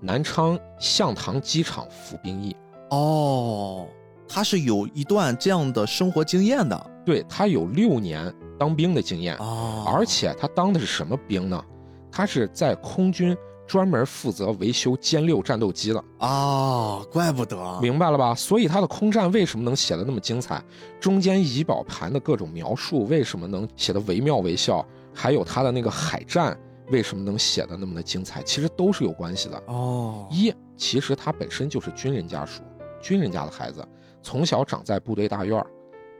[0.00, 2.54] 南昌向塘机场服兵役，
[2.90, 3.86] 哦，
[4.28, 9.36] 他是有一段这样的生活经验的对他有六年当兵的经验。
[9.36, 11.64] 哦而且他当的是什么兵呢？
[12.10, 13.36] 他是在空军
[13.66, 18.34] 专门负责维修歼六战斗机的，哦，怪不得明白了吧？
[18.34, 20.62] 所以他的空战为什么能写的那么精彩？
[21.00, 24.84] 中间仪表盘的各种描述为什么能写的惟妙惟肖？
[25.14, 26.56] 还有他的那个海战
[26.88, 28.42] 为什么能写的那么的精彩？
[28.42, 29.62] 其实都是有关系的。
[29.66, 32.62] 哦，一，其实他本身就是军人家属，
[33.00, 33.86] 军人家的孩子，
[34.22, 35.66] 从小长在部队大院儿。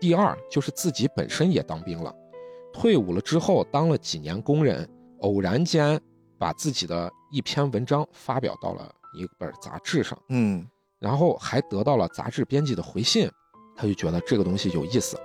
[0.01, 2.15] 第二，就是自己本身也当兵了，
[2.73, 4.87] 退伍了之后当了几年工人，
[5.21, 5.99] 偶然间
[6.39, 10.67] 把自己的一篇文章发表到了一本杂志上，嗯，
[10.99, 13.31] 然后还得到了杂志编辑的回信，
[13.75, 15.19] 他就觉得这个东西有意思，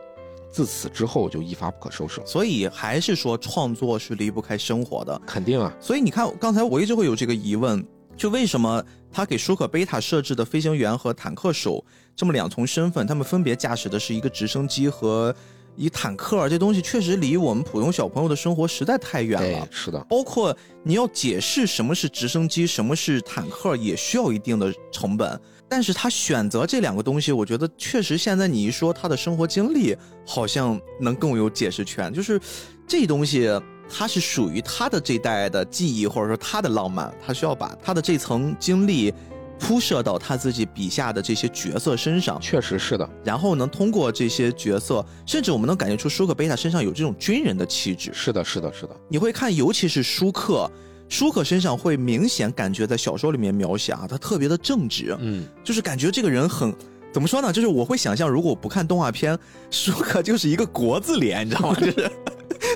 [0.52, 2.26] 自此之后就一发不可收拾了。
[2.28, 5.20] 所以还是说创作是离不开生活的。
[5.26, 7.84] 肯定啊，所以你看，刚才我一直会有这个疑问，
[8.18, 11.84] 就为什么他给舒克贝塔设置的飞行员和坦克手
[12.16, 15.34] 这么两重身份，他们分别驾驶的是一个直升机和
[15.78, 19.60] 一坦克，这东西确实离我们普通小朋友的生活实在太远了。
[19.60, 25.40] 哎，是的，包括你要解释什么是直升机，什么是坦克，也需要一定的成本。
[25.72, 29.96] 但是他选择这两个东西，我觉得确实现在你一说他的生活经历，
[30.28, 32.14] 好像能更有解释权。
[32.14, 32.38] 就是
[32.86, 33.50] 这东西，
[33.90, 39.14] 它是属于他的这代的记忆，或者说他的浪漫，他需要把他的这层经历
[39.58, 42.38] 铺设到他自己笔下的这些角色身上。
[42.42, 48.12] 确实是的，然后能，通过这些角色，甚至我们能感觉出舒克贝塔身上有这种军人的气质。
[48.14, 50.70] 是的，是的，是的，你会看，尤其是舒克，
[51.12, 56.74] 舒克身上会明显感觉在小说里面描写啊，他特别的正直，嗯，就是感觉这个人很。
[57.12, 57.52] 怎么说呢？
[57.52, 59.38] 就是我会想象，如果我不看动画片，
[59.70, 61.76] 舒克就是一个国字脸，你知道吗？
[61.82, 62.10] 就是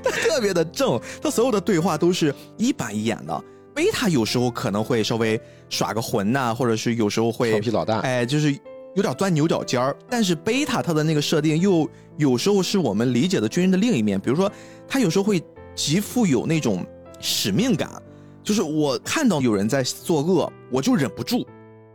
[0.04, 3.44] 他特别的正，他所有的对话都是一板一眼的。
[3.74, 8.52] 贝塔有时候可能会稍微耍个混呐、或者是有时候会调皮捣蛋，哎，就是
[8.96, 9.96] 有点钻牛角尖儿。
[10.10, 14.52] 但是贝塔他的那个设定又有时候是我们理解的军人的另一面，比如说
[14.86, 15.42] 他有时候会
[15.74, 16.86] 极富有那种
[17.22, 17.90] 使命感，
[18.46, 21.46] 就是我看到有人在作恶，我就忍不住，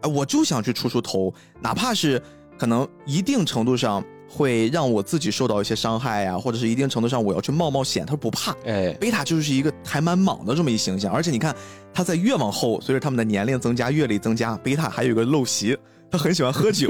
[0.03, 1.33] 哎，我就想去出出头，
[1.63, 2.21] 哪怕是
[2.59, 8.53] 可能一定程度上会让我自己受到一些伤害呀、或者是一定程度上我要去冒冒险，他不怕。
[8.67, 11.55] 哎，贝塔就是一个还蛮莽的这么一形象，而且你看
[11.95, 15.79] 他在越往后，随着他们的年龄增加、阅历增加，贝塔还有一个陋习，
[16.11, 16.89] 他很喜欢喝酒，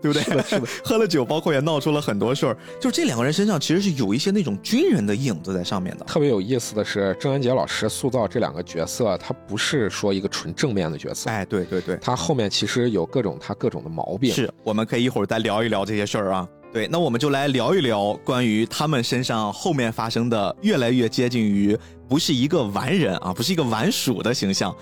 [0.00, 0.22] 对不对？
[0.22, 0.66] 是的，是的。
[0.84, 2.56] 喝了酒，包括也闹出了很多事儿。
[2.80, 6.04] 就这两个人身上其实是有一些那种军人的影子在上面的。
[6.04, 14.32] 特别有意思的是，郑渊洁老师塑造这两个角色，他不是说一个纯正面的角色，哎，对对对，他后面其实有各种他各种的毛病。
[14.32, 16.48] 是，我们可以一会儿再聊一聊这些事儿啊。
[16.72, 21.76] 对，那我们就来聊一聊关于他们身上后面发生的越来越接近于
[22.08, 24.74] 不是一个完人啊，不是一个完属的形象。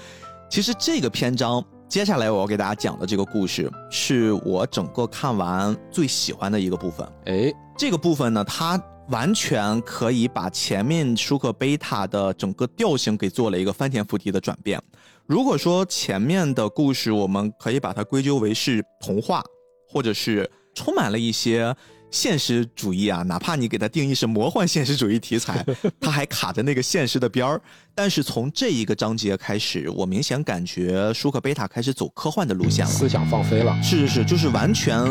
[0.48, 7.04] 其实这个篇章接下来我要给大家讲的这个故事，是我整个看完最喜欢的一个部分。
[7.24, 14.80] 哎，这个部分呢，它完全可以把前面舒克贝塔的整个调性给做了一个翻天覆地的转变。
[15.26, 19.42] 如果说前面的故事我们可以把它归咎为是童话，
[19.88, 21.74] 或者是充满了一些
[22.10, 25.64] 现实主义啊，哪怕你给它定义是魔幻现实主义题材，
[26.00, 27.60] 它还卡着那个现实的边儿。
[27.94, 32.90] 但是从这一个章节开始，我明显感觉舒克贝塔开始走科幻的路线了。
[32.90, 33.78] 思想放飞了。
[33.82, 35.04] 是是是，就是完全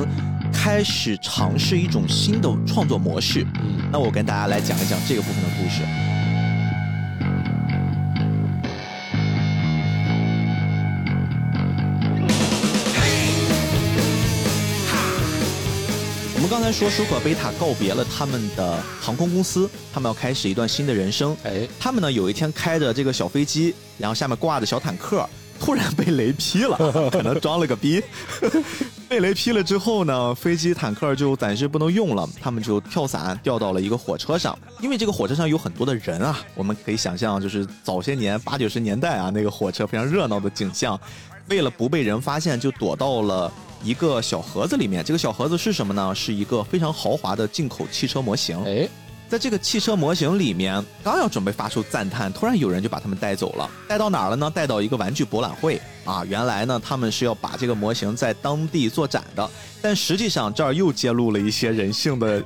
[0.52, 3.46] 开始尝试一种新的创作模式。
[3.62, 6.09] 嗯，那我跟大家来讲一讲这个部分的故事。
[16.40, 21.36] 我们刚才说，舒克贝塔告别了他们的航空公司，他们要开始一段新的人生。
[21.44, 25.28] 哎，他们呢有一天开着这个小飞机，然后下面挂着小坦克，
[25.60, 26.78] 突然被雷劈了，
[27.12, 28.02] 可能装了个逼。
[29.10, 40.98] 被雷劈了之后呢，飞机坦克就暂时不能用了，他们就跳伞掉到了一个火车上，因为这个火车上有很多的人啊，我们可以想象，就是早些年八九十年代啊，那个火车非常热闹的景象。
[41.50, 43.52] 为了不被人发现，就躲到了
[43.84, 45.04] 一个小盒子里面。
[45.04, 46.14] 这个小盒子是什么呢？
[46.16, 48.64] 是一个非常豪华的进口汽车模型。
[48.66, 48.88] 哎，
[49.28, 54.52] 在这个汽车模型里面，刚要准备发出赞叹，突然有人就把他们带走了，带到哪儿了呢？
[54.54, 56.26] 带到一个玩具博览会啊！
[56.26, 59.50] 原来呢，他们是要把这个模型在当地做展的，
[59.82, 62.44] 但实际上这儿又揭露了一些人性的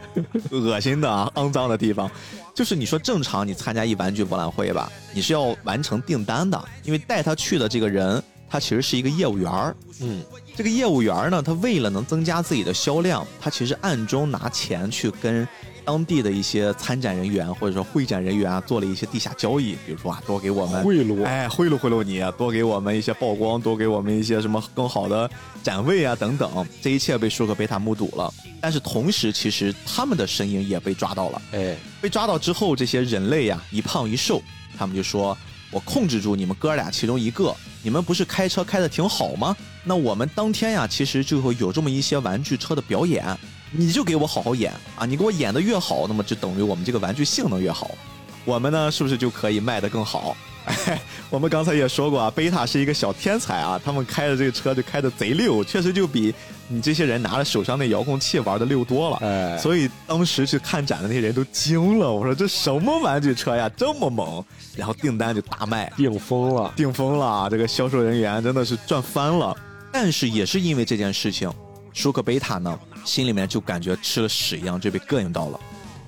[0.51, 2.09] 恶心的啊、 肮脏的地方。
[2.53, 9.75] 就是你说正常，你参加一玩具博览会吧，你是要完成订单的，因为带他去的这个人，他其实是一个业务员儿。
[10.01, 10.21] 嗯，
[10.55, 15.47] 这个业务员呢，他为了能增加自己的销量，他其实暗中拿钱去跟
[15.83, 21.23] 当地的一些参展人员或者说会展人员啊做了一些地下交易，比如说啊，多给我们贿赂。
[21.25, 25.27] 哎，贿赂贿赂你，多给我们一些曝光，多给我们一些什么更好的
[25.63, 28.31] 展位啊等等，这一切被舒克贝塔目睹了。
[28.61, 31.41] 但是同时，其实他们的身影也被抓到了。
[31.53, 34.39] 哎，被抓到之后，这些人类呀、一胖一瘦，
[34.77, 35.35] 他们就说
[35.71, 39.57] ：“我控制住你们哥俩其中一个，你们不是开车开的挺好吗？
[39.83, 43.25] 那我们当天呀，其实就会有这么一些玩具车的表演，
[43.71, 45.05] 你就给我好好演啊！
[45.05, 47.91] 你给我演的越好，那么就等于我们这个玩具性能越好，
[48.45, 50.97] 我们呢是不是就可以卖得更好？”哎，
[51.29, 56.33] 我们刚才也说过啊，贝塔是一个小天才啊，他们开的这个车就开的贼溜，确实就比
[56.69, 59.17] 你这些人拿着手上那遥控器玩的溜多了。
[59.17, 64.41] 哎，所以当时去看展的那些人都惊了，我说这什么玩具车呀，这么猛！
[64.77, 66.71] 然后订单就大卖，订疯了。
[66.77, 69.53] 订疯了啊，这个销售人员真的是赚翻了。
[69.93, 71.49] 但是也是因为这件事情，
[71.93, 75.59] 舒克贝塔呢心里面就感觉吃了屎一样，就被膈应到了，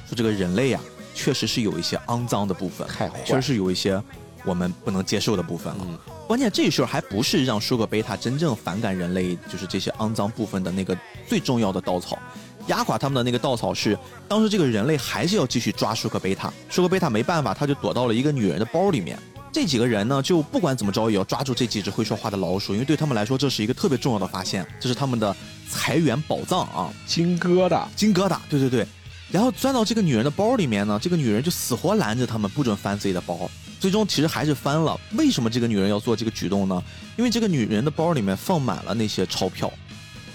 [0.08, 0.80] 说这个人类呀、
[1.14, 4.02] 确实是有一些肮脏的部分，太坏确实是有一些
[4.44, 5.86] 我们不能接受的部分了。
[5.88, 12.18] 嗯关键这事儿还不是让舒克贝塔真正反感人类，就是这些肮脏部分的那个最重要的稻草。
[12.66, 13.96] 压垮他们的那个稻草是，
[14.28, 19.20] 当时这个人类还是要继续抓舒克贝塔，舒克贝塔没办法，他就躲到了一个女人的包里面。
[19.56, 25.34] 这几个人呢，就不管怎么着也要抓住这几只会说话的老鼠，因为对他们来说这是一个特别重要的发现，这是他们的
[25.70, 26.94] 财源宝藏啊。
[27.06, 28.86] 金疙瘩，金疙瘩，对对对。
[29.32, 33.50] 然后钻到这个女人的包里面呢，这个女人就死活拦着他们，不准翻自己的包。
[33.80, 35.00] 最终其实还是翻了。
[35.14, 36.84] 为什么这个女人要做这个举动呢？
[37.16, 39.72] 因为这个女人的包里面放满了那些钞票。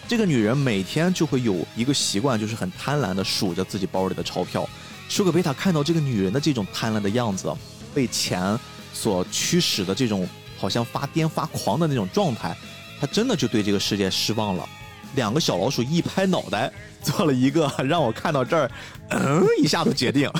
[0.08, 4.66] 这个女人每天就会有一个习惯，就是很贪婪的数着自己包里的钞票。
[5.10, 7.52] 舒克贝塔看到这个女人的这种贪婪的样子，
[7.92, 8.58] 被钱
[8.92, 10.28] 所驱使的这种
[10.58, 12.56] 好像发癫发狂的那种状态，
[13.00, 14.68] 他真的就对这个世界失望了。
[15.16, 16.72] 两个小老鼠一拍脑袋，
[17.02, 18.70] 做了一个让我看到这儿，
[19.08, 20.30] 嗯，一下子决定。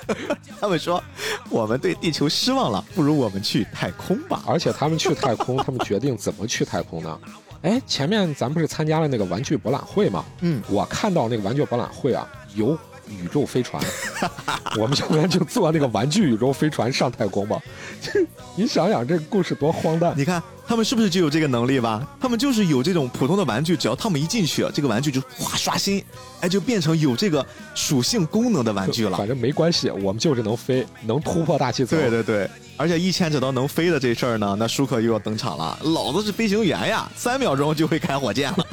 [0.58, 1.02] 他们说，
[1.50, 4.42] 我们对地球失望了，不如我们去太空吧。
[4.46, 7.20] 而且他们去太空，他们决定怎么去太空呢？
[7.60, 10.24] 哎，前面咱不是参加了那个玩具博览会吗？
[10.40, 12.78] 嗯，我看到那个玩具博览会啊，有
[13.08, 13.82] 宇宙飞船，
[14.78, 17.60] 我们要不然就坐那个玩具宇宙飞船上太空吧。
[18.56, 20.14] 你想想这个故事多荒诞！
[20.16, 22.06] 你看他们是不是就有这个能力吧？
[22.20, 26.02] 他们就是有这种普通的玩具，只要他们一进去，这个玩具就哗刷新，
[26.40, 27.44] 哎，就变成有这个
[27.74, 29.26] 属性功能的玩具了反。
[29.26, 31.98] 正没关系，我们就是能飞，能突破大气层。
[31.98, 35.78] 对对对，而且一牵扯到能飞的这事儿呢，那舒克又要登场了。
[35.82, 38.66] 老子是飞行员呀，三秒钟就会开火箭了。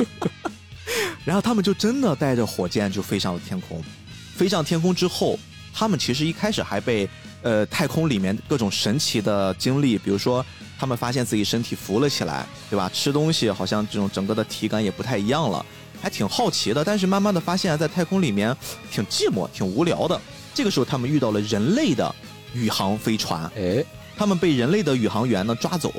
[1.23, 3.81] 然后他们就真的带着火箭就飞上了天空。
[4.41, 5.37] 飞上天空之后，
[5.71, 7.07] 他们其实一开始还被
[7.43, 10.43] 呃太空里面各种神奇的经历，比如说
[10.79, 12.89] 他们发现自己身体浮了起来，对吧？
[12.91, 15.63] 吃东西好像这种整个的体感也不太一样了，
[16.01, 16.83] 还挺好奇的。
[16.83, 18.57] 但是慢慢的发现，在太空里面
[18.91, 20.19] 挺寂寞、挺无聊的。
[20.55, 22.15] 这个时候，他们遇到了人类的
[22.55, 23.43] 宇航飞船。
[23.55, 23.85] 哎，
[24.17, 25.93] 他们被人类的宇航员呢抓走，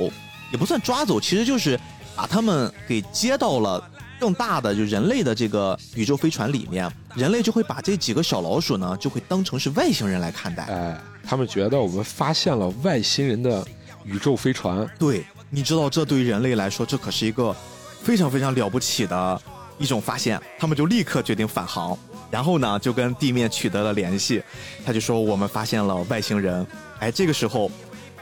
[0.51, 1.79] 也不算抓走，其实就是
[2.17, 3.89] 把他们给接到了
[4.23, 10.63] 更大的就人类的这个宇宙飞船里面，人类就会把这几个小老鼠呢就会当成是外星人来看待。
[10.67, 13.67] 哎，他们觉得我们发现了外星人的
[14.05, 17.53] 宇宙飞船，对，你知道这对于人类来说，这可是一个
[18.01, 19.43] 非常非常了不起的
[19.77, 21.99] 一种发现，他们就立刻决定返航。
[22.31, 24.41] 然后呢，就跟地面取得了联系，
[24.87, 26.65] 他就说我们发现了外星人。
[27.01, 27.69] 哎，这个时候，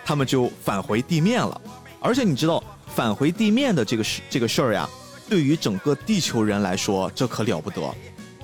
[0.03, 1.61] 他们就返回地面了。
[2.01, 2.65] 而且你知道，
[2.97, 4.89] 返回地面的这个事这个事儿呀，
[5.31, 7.81] 对于整个地球人来说，这可了不得。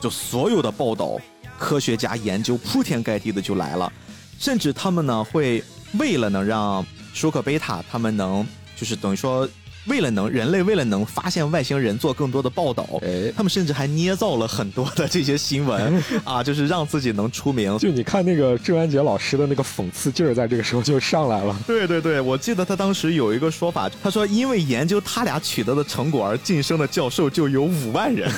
[0.00, 1.18] 就所有的报道，
[1.58, 3.92] 科学家研究铺天盖地的就来了，
[4.38, 5.64] 甚至他们呢会
[5.98, 9.48] 为了能让舒克贝塔他们能，就是等于说，
[9.86, 17.78] 为了能人类为了能发现外星人做更多的报道，哎，他们甚至还捏造了很多的这些新闻啊，就是让自己能出名。
[17.78, 21.56] 就你看那个郑渊洁老师的那个讽刺劲儿，在这个时候就上来了。
[21.66, 28.30] 对对对，我记得他当时有一个说法，他说因为研究他俩取得的成果而晋升的教授就有五万人，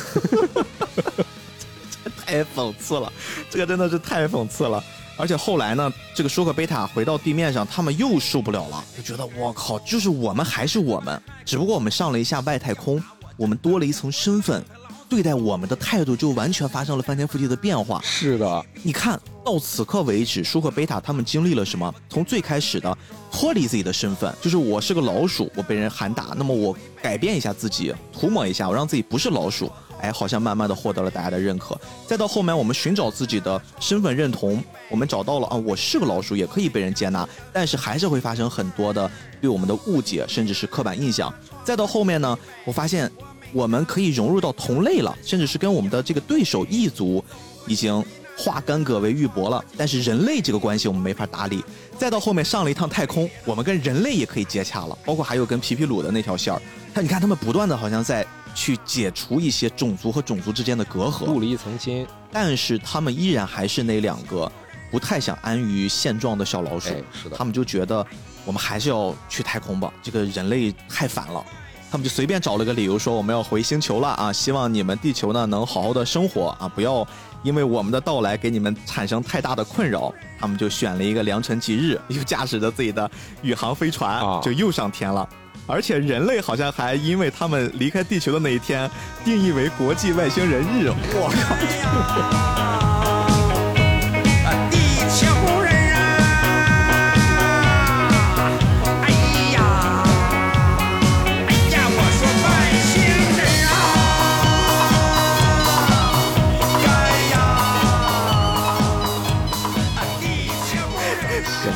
[2.04, 3.12] 这太讽刺了，
[3.48, 4.82] 这个真的是太讽刺了。
[5.18, 13.02] 而且后来呢，这个舒克贝塔回到地面上，他们又受不了了，就觉得我靠，就是我们还是我们，只不过我们上了一下外太空，
[13.36, 14.64] 我们多了一层身份，
[15.08, 18.00] 对待我们的态度就完全发生了翻天覆地的变化。
[18.04, 21.92] 是的，你看到此刻为止，舒克贝塔他们经历了什么？
[22.08, 22.96] 从最开始的
[23.32, 29.70] 脱离自己的身份，就是我是个老鼠，我被人喊打，那么我改变一下自己，涂抹一下，我让自己不是老鼠，
[30.00, 31.78] 哎，好像慢慢的获得了大家的认可。
[32.06, 41.32] 再到后面，我们寻找自己的身份认同，我们找到了啊，我是个老鼠，也可以被人接纳，但是还是会发生很多的对我们的误解，甚至是刻板印象。
[41.64, 43.10] 再到后面呢，我发现
[43.52, 47.22] 我们可以融入到同类了，甚至是跟我们的这个对手异族
[47.66, 48.04] 已经
[48.36, 49.64] 化干戈为玉帛了。
[49.76, 51.64] 但是人类这个关系我们没法打理。
[51.98, 56.62] 再到后面上了一趟太空，我们跟人类也可以接洽了，包括还有跟皮皮鲁的那条线儿。
[56.94, 58.26] 他你看，他们不断的好像在
[58.58, 62.04] 去解除一些种族和种族之间的隔阂，镀了一层金。
[62.32, 64.50] 但是他们依然还是那两个
[64.90, 66.88] 不太想安于现状的小老鼠。
[66.88, 68.04] 哎，是的，他们就觉得
[68.44, 71.44] 我们还是要去太空吧，这个人类太烦了。
[71.90, 77.06] 他们就随便找了个理由说我们要回星球了啊，希望你们地球呢能好好的生活啊，不要
[77.44, 80.12] 因为我们的到来给你们产生太大的困扰。
[80.38, 83.08] 他们就选了一个良辰吉日，又驾驶着自己的
[83.40, 85.26] 宇航飞船啊就又上天了。
[85.68, 88.90] 而且人类好像还因为他们离开地球的那一天，
[89.24, 90.90] 定义为国际外星人日。
[91.12, 92.77] 我靠！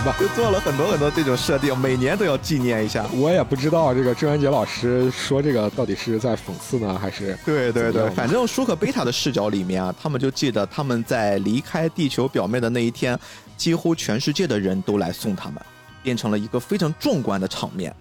[0.03, 0.15] 吧。
[0.19, 3.07] 就做了很多很多这种设定，每年都要纪念一下。
[3.15, 13.19] 我也不知道这个郑渊洁老师说这个到底是在讽刺呢，还是对对对，反正舒克贝塔的视角里面啊，他们就记得他们在离开地球表面的那一天，
[13.57, 15.63] 几乎全世界的人都来送他们，
[16.03, 17.95] 变成了一个非常壮观的场面。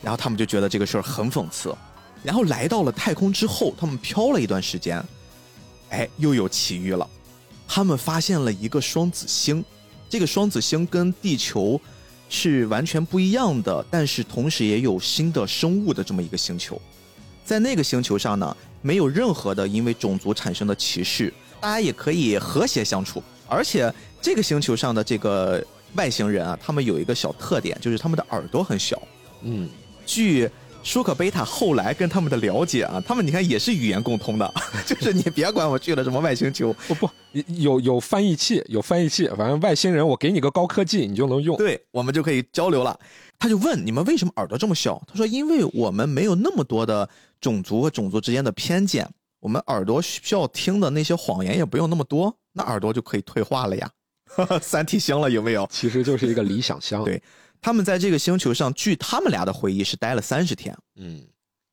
[0.00, 1.74] 然后他们就觉得这个事儿很讽刺。
[2.22, 5.02] 然后来到了太空之后，他们飘了一段时间，
[5.90, 7.08] 哎，又有奇遇了。
[7.66, 9.64] 他们发现了一个双子星，
[10.08, 11.80] 这个双子星跟地球
[12.28, 16.80] 是完全不一样的，但是同时也有新的生物的这么一个星球。
[17.44, 23.22] 在那个星球上呢，没有任何的因为种族产生的歧视，大家也可以和谐相处。
[23.46, 29.00] 而且这个星球上的这个外星人啊，他们有一个小特点，就是他们的耳朵很小。
[29.42, 29.68] 嗯，
[30.04, 30.50] 据
[30.88, 34.54] 舒克贝塔后来跟他们的了解啊，他们你看也是语言共通的，
[34.86, 37.10] 就是你别管我去了什么外星球，不不，
[37.58, 41.58] 有有翻译器，有翻译器，反正外星人我给你个高科技，你就能用。
[41.58, 42.98] 对我们就可以交流了。
[43.38, 44.98] 他就问你们为什么耳朵这么小？
[45.06, 47.06] 他说因为我们没有那么多的
[47.38, 49.06] 种族和种族之间的偏见，
[49.40, 52.34] 我们耳朵需要听的那些谎言也不用那么多。
[52.54, 53.90] 那耳朵就可以退化了呀。
[54.62, 55.68] 三体星了有没有？
[55.70, 57.04] 其实就是一个理想乡。
[57.04, 57.22] 对
[57.60, 61.24] 他们在这个星球上，据他们俩的回忆是待了三十天，嗯，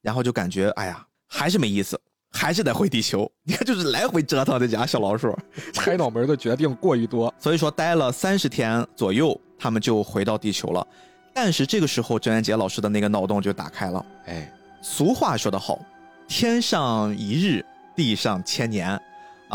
[0.01, 1.99] 然后就感觉哎呀，还是没意思，
[2.31, 3.31] 还是得回地球。
[3.43, 5.37] 你看，就是来回折腾这家小老鼠。
[5.73, 7.33] 拆脑门的决定过于多。
[7.39, 10.85] 所以说，待了三十天左右，他们就回到地球了。
[11.33, 14.05] 但是这个时候，郑渊洁老师的那个脑洞就打开了。
[14.25, 15.79] 哎，俗话说得好，
[16.27, 17.65] 天上一日，
[17.95, 18.99] 地上千年。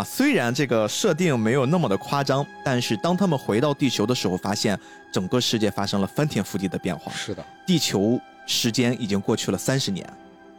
[0.00, 4.78] 啊，虽然这个设定没有那么的夸张，但是当他们回到地球的时候，发现
[5.12, 7.12] 整个世界发生了翻天覆地的变化。
[7.12, 10.08] 是的，地球时间已经过去了三十年，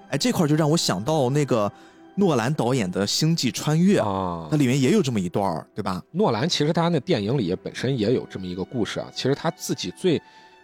[0.09, 1.71] 哎，这块就让我想到那个
[2.15, 6.03] 诺兰导演的《星际穿越》啊它，里面也有这么一段儿，对吧？
[6.11, 9.07] 诺兰其实他那电影里本身也有这么一个故事啊。
[9.15, 10.21] 其实他自己最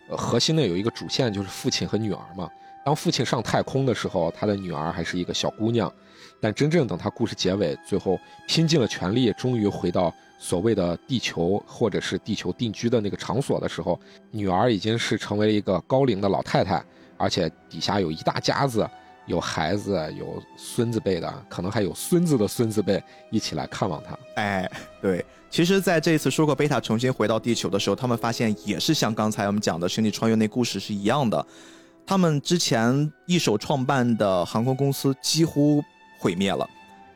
[0.08, 2.48] 呃核心的有一个主线就是父亲和女儿嘛。
[2.86, 5.92] 当父亲上太空的时候，他的女儿还是一个小姑娘，
[6.40, 14.00] 但真正等他故事结尾，最后拼尽了全力，终于回到所谓的地球或者是地球定居的那个场所的时候，
[14.32, 16.84] 女儿已经是成为了一个高龄的老太太，
[17.18, 18.88] 而且底下有一大家子。
[19.26, 24.18] 有孩子，有孙子辈的，可能还有孙子的孙子辈一起来看望他。
[24.36, 24.66] 哎，
[25.02, 31.46] 对，其实在这一次舒克贝塔重新回到地球的时候，他们发现也是像刚才我们讲的《星际穿越》那故事是一样的，
[32.06, 35.84] 他们之前一手创办的航空公司几乎
[36.18, 36.68] 毁灭了。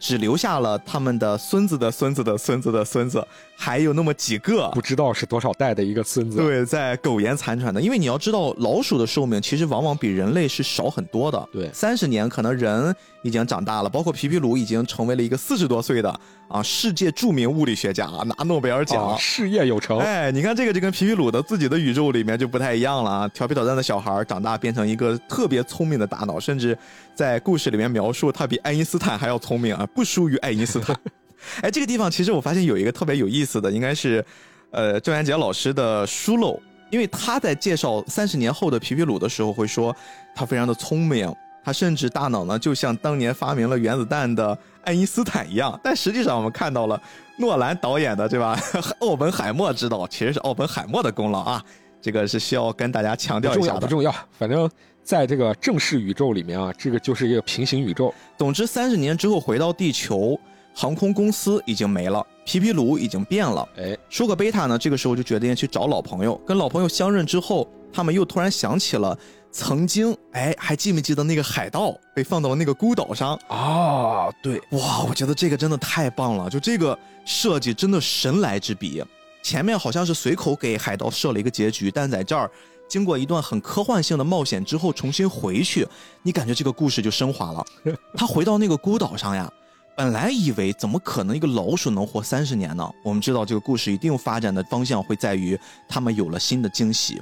[0.02, 3.26] 只留下了他们的孙子的孙子的孙子的孙子，
[3.64, 6.38] 还有那么几个不知道是多少代的一个孙子。
[6.38, 7.80] 对，在苟延残喘的。
[7.80, 11.48] 因为你要知道，老鼠的寿命其实往往比人类是少很多的。
[11.54, 19.10] 对三十年可能人已经长大了，包括皮皮鲁已经成为了一个四十多岁的啊世界著名物理学家，拿诺贝尔奖。
[19.10, 20.00] 啊，事业有成。
[20.00, 23.28] 哎，你看这个就跟皮皮鲁的自己的宇宙里面就不太一样了啊！
[23.28, 26.76] 调皮捣蛋的小孩长大变成一个特别聪明的大脑，甚至
[27.14, 30.98] 在故事里面描述他比爱因斯坦还要聪明啊，不输于爱因斯坦。
[31.62, 34.24] 哎，这个地方其实我发现有一个特别有意思的，应该是
[34.72, 39.96] 呃郑渊洁老师的疏漏，因为他在介绍三十年后的皮皮鲁的时候会说
[40.36, 41.34] 他非常的聪明，
[41.64, 47.02] 他甚至大脑呢就像当年发明了原子弹的爱因斯坦一样，但实际上我们看到了
[47.38, 48.60] 诺兰导演的对吧？
[49.00, 51.64] 奥本海默知道其实是奥本海默的功劳啊，
[52.02, 53.74] 这个是需要跟大家强调一下的。
[53.74, 54.70] 要不重要，反正
[55.04, 58.14] 在这个正式宇宙里面啊，这个就是一个平行宇宙。
[58.38, 60.40] 总之，三十年之后回到地球，
[60.74, 63.68] 航空公司已经没了，皮皮鲁已经变了。
[63.78, 66.36] 哎，舒克贝塔呢，这个时候就决定去找老朋友。
[66.46, 69.18] 跟老朋友相认之后，他们又突然想起了
[69.52, 73.38] 曾经，哎，还记没记得那个海盗被放到了那个孤岛上？
[73.50, 79.04] 哦，对，哇，我觉得这个真的太棒了，就这个设计真的神来之笔。
[79.44, 82.50] 前面好像是随口给海盗设了一个结局，但在这儿
[82.88, 85.88] 经过一段很科幻性的冒险之后，重新回去，
[86.22, 87.66] 你感觉这个故事就升华了。
[88.16, 89.52] 他回到那个孤岛上呀，
[89.96, 92.90] 本来以为怎么可能一个老鼠能活三十年呢？
[93.04, 97.22] 我们知道这个故事一定发展的方向会在于他们有了新的惊喜，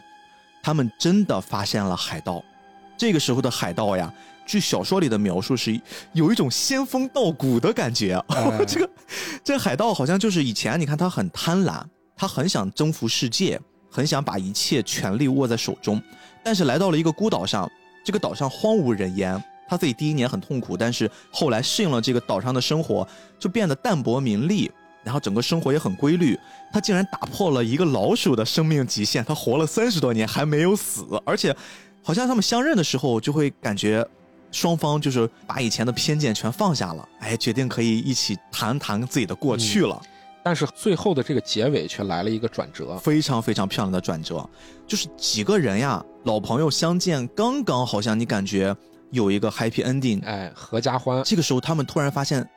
[0.61, 2.43] 他们真的发现了海盗。
[2.95, 4.13] 这个时候的海盗呀，
[4.45, 5.79] 据小说里的描述是
[6.13, 8.13] 有一种仙风道骨的感觉。
[8.27, 8.89] 哎 这个
[9.43, 11.81] 这海盗好像就是以前你看他很贪婪，
[12.15, 13.59] 他很想征服世界，
[13.89, 16.01] 很想把一切权力握在手中，
[16.43, 17.69] 但是来到了一个孤岛上，
[18.05, 19.43] 这个岛上荒无人烟。
[19.69, 23.07] 他自己第一年很痛苦，但是后来适应了这个岛上的生活，
[23.37, 24.69] 就变得淡泊名利，
[25.03, 26.37] 然后整个生活也很规律。
[26.73, 31.55] 他竟然打破了一个老鼠的生命极限，他活了三十多年还没有死，而且
[32.01, 34.05] 好像他们相认的时候就会感觉
[34.51, 40.01] 双方就是把以前的偏见全放下了，哎，决定可以一起谈谈自己的过去了。
[40.41, 42.97] 但是最后的这个结尾却来了一个转折。
[42.97, 44.49] 非常非常漂亮的转折，
[44.87, 48.75] 就是几个人呀，老朋友相见，刚刚好像你感觉
[49.11, 51.23] 有一个 happy ending，哎，合家欢。
[51.23, 52.47] 这个时候他们突然发现，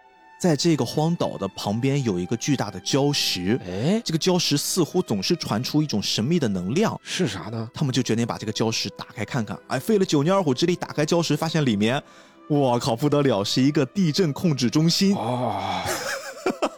[0.40, 7.68] 在这个荒岛的旁边有一个巨大的礁石，哎，这个礁石似乎总是传出一种神秘的能量，是啥呢？
[7.72, 9.58] 他们就决定把这个礁石打开看看。
[9.68, 12.02] 哎，费了九牛二虎之力打开礁石，发现里面，
[12.48, 15.14] 我靠不得了，是一个地震控制中心。
[15.14, 15.80] 哦，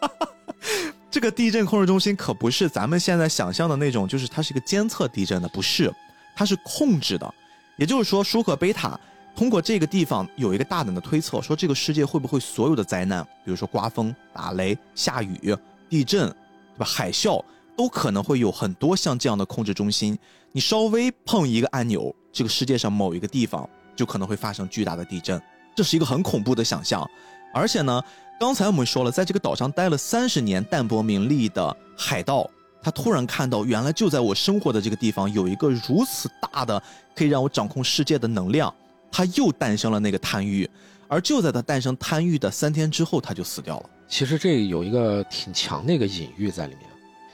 [1.10, 5.92] 这个地震控制中心可不是咱们现在想象的那种，就是它是一个监测地震的，不是，
[6.36, 7.34] 它是控制的。
[7.76, 8.98] 也就是说，舒克贝塔
[9.34, 15.56] 通过这个地方有一个大胆的推测，说这个世界会不会所有的灾难，比如说刮风、打雷、下雨、
[15.88, 16.86] 地震，对吧？
[16.86, 17.42] 海啸
[17.76, 20.16] 都可能会有很多像这样的控制中心。
[20.52, 25.40] 你稍微碰一个按钮，这个世界上某一个地方就可能会发生巨大的地震，
[25.74, 27.04] 这是一个很恐怖的想象。
[27.52, 28.00] 而且呢，
[28.38, 32.48] 刚才我们说了，在这个岛上待了三十年淡泊名利的海盗，
[32.80, 36.80] 他突然看到，原来就在我生活的这个地方有一个如此大的
[37.16, 38.72] 可以让我掌控世界的能量，
[39.14, 40.68] 他又诞生了那个贪欲。
[41.06, 43.90] 而就在他诞生贪欲的三天之后，他就死掉了。
[44.08, 46.82] 其实这有一个挺强的一个隐喻在里面。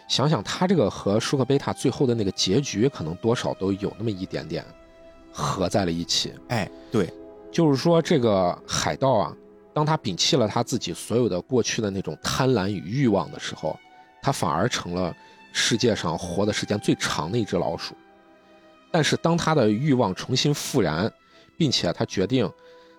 [0.07, 4.63] 想想他这个和舒克贝塔最后的那个结局，可能多少都有那么一点点
[5.33, 6.35] 合在了一起。
[6.49, 7.11] 哎，对，
[7.51, 9.35] 就是说，这个海盗啊，
[9.73, 13.79] 当他摒弃了他自己所有的过去的那种贪婪与欲望的时候，
[14.21, 15.15] 他反而成了
[15.53, 17.95] 世界上活的时间最长的一只老鼠。
[18.91, 21.11] 但是，当他的欲望重新复燃，
[21.61, 22.51] 并且他决定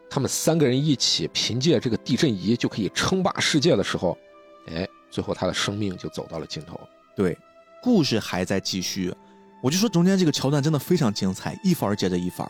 [0.08, 4.16] 他们三个人一起凭借这个地震仪就可以称霸世界的时候，
[4.68, 6.80] 哎，最后他的生命就走到了尽头。
[7.16, 7.36] 对，
[7.82, 9.12] 故事还在继续。
[9.64, 12.48] 我就说中间这个桥段真的非常精彩，一番接着一番。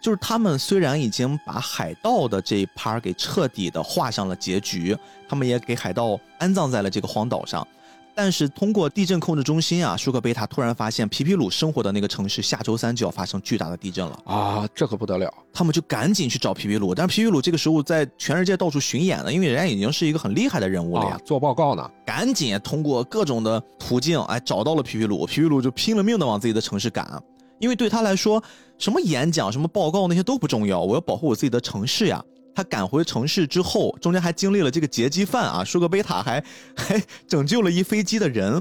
[0.00, 4.96] 就是他们虽然已经把海盗的这一趴给彻底的画上了结局，
[5.28, 7.66] 他们也给海盗安葬在了这个荒岛上，
[8.20, 14.20] 但是通过地震控制中心啊，舒克贝塔突然发现皮皮鲁生活的那个城市下周三就要发生巨大的地震了。
[14.24, 15.32] 啊，这可不得了！
[15.52, 21.10] 他们就赶紧去找皮皮鲁，但是皮皮鲁这个时候在全世界到处巡演呢，因为人家已经是一个很厉害的人物了呀。
[21.12, 21.90] 啊，做报告呢。
[22.04, 25.24] 赶紧通过各种的途径，哎，找到了皮皮鲁。
[25.24, 27.22] 皮皮鲁就拼了命的往自己的城市赶，
[27.60, 28.42] 因为对他来说，
[28.78, 32.20] 什么演讲、什么报告那些都不重要，我要保护我自己的城市呀。
[32.58, 36.42] 他赶回城市之后，中间还经历了这个劫机犯啊，舒格贝塔还
[36.76, 38.60] 还拯救了一飞机的人。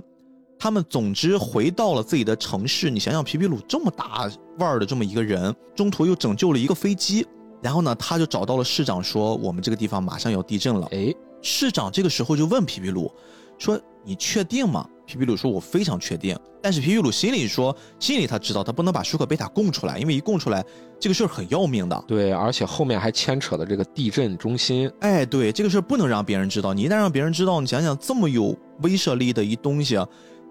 [0.59, 2.91] 他们总之回到了自己的城市。
[2.91, 4.29] 你想想，皮皮鲁这么大
[4.59, 7.25] 腕儿的这么一个人，中途又拯救了一个飞机，
[7.59, 10.87] 然后呢，他就找到了市长，说我们这个地方马上要地震了。
[10.91, 11.11] 哎，
[11.41, 13.11] 市长这个时候就问皮皮鲁
[13.57, 20.63] 说：“你确定吗？”皮皮鲁说：“我非常确定。”但是皮皮鲁心里说，心里他知道他不能把舒克贝塔供出来，因为一供出来，
[20.99, 22.03] 这个事儿很要命的。
[22.05, 24.91] 对，而且后面还牵扯了这个地震中心。
[24.99, 26.73] 哎，对，这个事儿不能让别人知道。
[26.73, 29.97] 你一旦让别人知道，你想想这么有威慑力的一东西，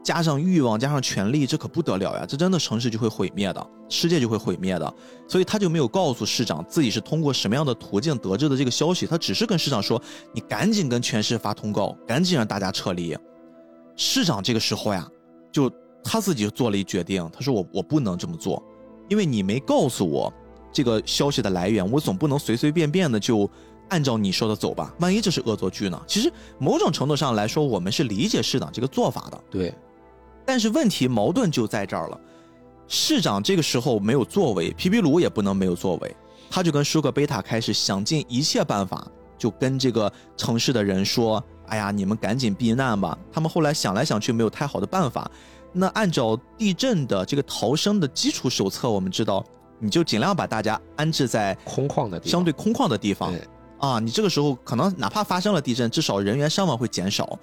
[0.02, 2.24] 加上欲望，加上权力，这可不得了呀！
[2.26, 4.94] 这真的城市就会毁灭的，世界就会毁灭的。
[5.28, 10.00] 所以他就没有告诉市长自己是通过什么样的途径得知的这个消息，他只是跟市长说
[10.32, 13.14] ：“你赶紧跟全市发通告，赶紧让大家撤离。”
[13.96, 15.08] 市长这个时候呀，
[15.50, 15.70] 就
[16.04, 18.62] 他自己就做了一决定，他说：“我我不能这么做，
[19.08, 20.32] 因为你没告诉我
[20.70, 23.50] 这个消息的来源，我总不能随随便便的就
[23.88, 24.94] 按照你说的走吧？
[25.00, 29.74] 万一这是恶作剧呢？”其实某种程度上来说，我们是理解市长这个做法的，对，
[30.44, 32.20] 但是问题矛盾就在这儿了。
[32.88, 36.14] 市长这个时候没有作为，皮皮鲁也不能没有作为，
[36.48, 39.04] 他就跟舒克贝塔开始想尽一切办法，
[39.36, 45.30] 就跟这个城市的人说：“哎呀，你们赶紧避难吧。”他们后来想来想去，没有太好的办法。
[45.72, 49.44] 那按照地震的这个逃生的基础手册，我们知道，
[49.78, 53.46] 你就尽量把大家安置在空旷的相对空旷的地方对
[53.78, 53.98] 啊。
[53.98, 57.38] 你这个时候可能哪怕发生了地震，至少人员伤亡会减少。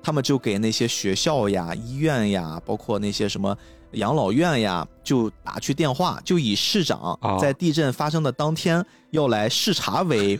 [0.00, 3.56] 他们就给那些学校呀、医院呀，包括那些什么
[3.92, 10.38] 养老院呀，就打去电话，就以市长啊在地震发生的当天要来视察为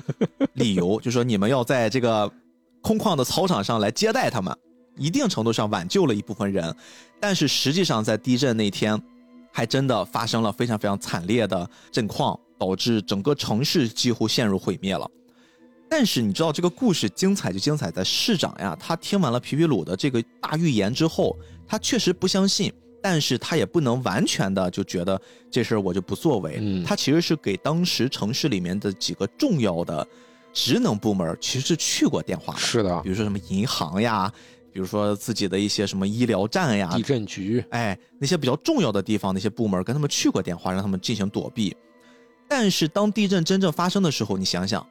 [0.53, 2.31] 理由， 就说你们要在这个
[2.83, 4.57] 空旷的操场上来接待他们，
[4.97, 6.75] 一定程度上挽救了一部分人。
[7.21, 9.01] 但是实际上在地震那天，
[9.53, 15.09] 还真的发生了非常非常惨烈的震况，导致整个城市几乎陷入毁灭了。
[15.91, 21.37] 但是你知道这个故事精彩就精彩在市长呀，他听完了皮皮鲁的这个大预言之后，
[21.67, 22.71] 他确实不相信，
[23.03, 26.59] 但是他也不能完全的就觉得这事儿我就不作为。
[26.61, 30.07] 嗯他其实是给当时城市里面的几个重要的
[30.53, 33.01] 职能部门其实是去过电话的，是的。
[33.03, 34.33] 比，如说什么银行呀，
[34.73, 37.65] 比如说自己的一些什么医疗站呀，地震局。
[37.71, 41.77] 哎，那些比较重要的地方，那些部门跟他们去过电话，让他们进行躲避。
[42.49, 44.85] 但是当地震真正发生的时候，你想想，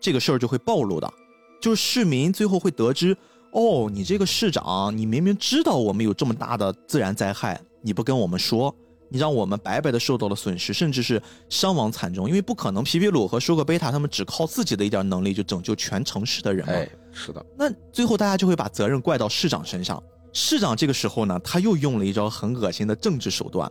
[0.00, 1.12] 这个事儿就会暴露的，
[1.60, 3.16] 就是市民最后会得知，
[3.52, 8.74] 哦，你这个市长，你明明知道我们有这么大的自然灾害，你不跟我们说，
[9.14, 16.72] 你让我们白白的受到了损失，甚至是伤亡惨重，因为不可能皮皮鲁和舒克贝塔他们只靠自己的一点能力就拯救全城市的人嘛。
[16.72, 20.02] 哎，是的，那最后大家就会把责任怪到市长身上。
[20.32, 23.70] 市长这个时候呢，他又用了一招很恶心的政治手段，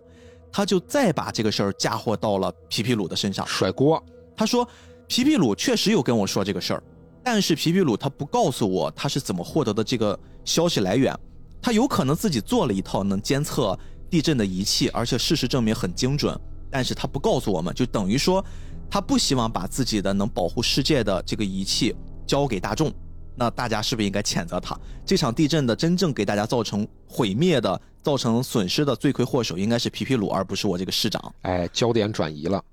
[0.49, 3.45] 他就再把这个事儿嫁祸到了皮皮鲁的身上。
[3.45, 4.01] 甩锅，
[4.37, 4.65] 他说，
[5.09, 6.83] 皮皮鲁确实有跟我说这个事儿，
[7.21, 11.13] 但是皮皮鲁他不告诉我他是怎么获得的这个消息来源。
[11.61, 13.77] 他有可能自己做了一套能监测
[14.13, 18.45] 地震的仪器，而且事实证明很精准，但是他不告诉我们，就等于说
[18.87, 21.95] 他不希望把自己的能保护世界的这个仪器
[22.27, 22.93] 交给大众。
[23.35, 24.79] 那大家是不是应该谴责他？
[25.03, 31.33] 这场地震的真正给大家造成毁灭的、造成损失的罪魁祸首应该是皮皮鲁，而不是我这个市长。
[31.41, 32.63] 哎，焦点转移了，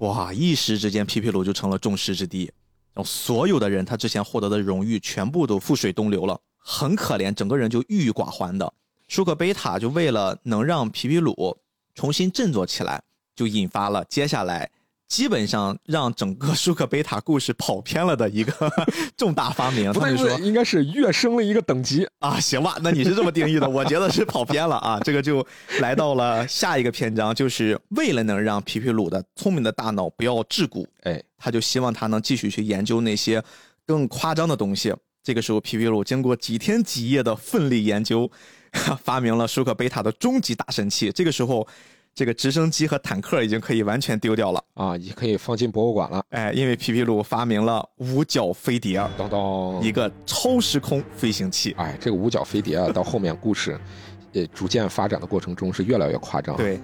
[0.00, 0.30] 哇！
[0.34, 2.44] 一时之间，皮皮鲁就成了众矢之的，
[2.92, 8.70] 然后所有的人他之前获得的荣誉全部都覆水东流了，很可怜，整个人就郁郁寡欢的。
[9.10, 11.58] 舒克贝塔就为了能让皮皮鲁
[11.96, 13.02] 重新振作起来，
[13.34, 14.70] 就引发了接下来
[15.08, 18.52] 基本上让整个舒克贝塔故事跑偏了的一个
[19.18, 19.92] 重大发明。
[19.92, 22.06] 他们说应该是跃升了一个等级。
[22.20, 25.00] 啊，行吧，那你是这么定义的，我觉得是跑偏了啊。
[25.00, 25.44] 这个就
[25.80, 33.42] 来到了下一个篇章，就是为了能让皮皮鲁的聪明的大脑不要桎梏，哎，他就希望他能继续去研究那些
[33.84, 34.94] 更夸张的东西。
[35.24, 38.30] 这个时候，皮皮鲁经过几天几夜的奋力研究，
[39.02, 41.10] 发明了舒克贝塔的终极大神器。
[41.12, 41.66] 这个时候，
[42.14, 44.64] 这个直升机和坦克已经可以完全丢掉了。
[44.74, 46.22] 啊，也可以放进博物馆了。
[46.30, 51.74] 哎，因为皮皮鲁发明了五角飞碟，当当，一个超时空飞行器。
[51.78, 53.78] 哎，这个五角飞碟啊，到后面故事，
[54.34, 56.80] 呃，逐渐发展的过程中是越来越夸张。，对。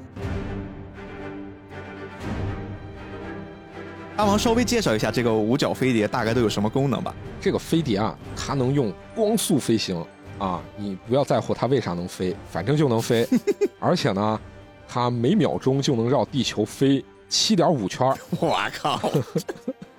[4.17, 7.15] 大王稍微介绍一下这个五角飞碟大概都有什么功能吧？
[7.39, 10.03] 这个飞碟啊，它能用光速飞行
[10.39, 13.27] 啊，你不要在乎它为啥能飞，反正就能飞，
[13.81, 14.39] 而且呢，
[14.89, 19.01] 它每秒钟就能绕地球飞七点五圈儿，我靠，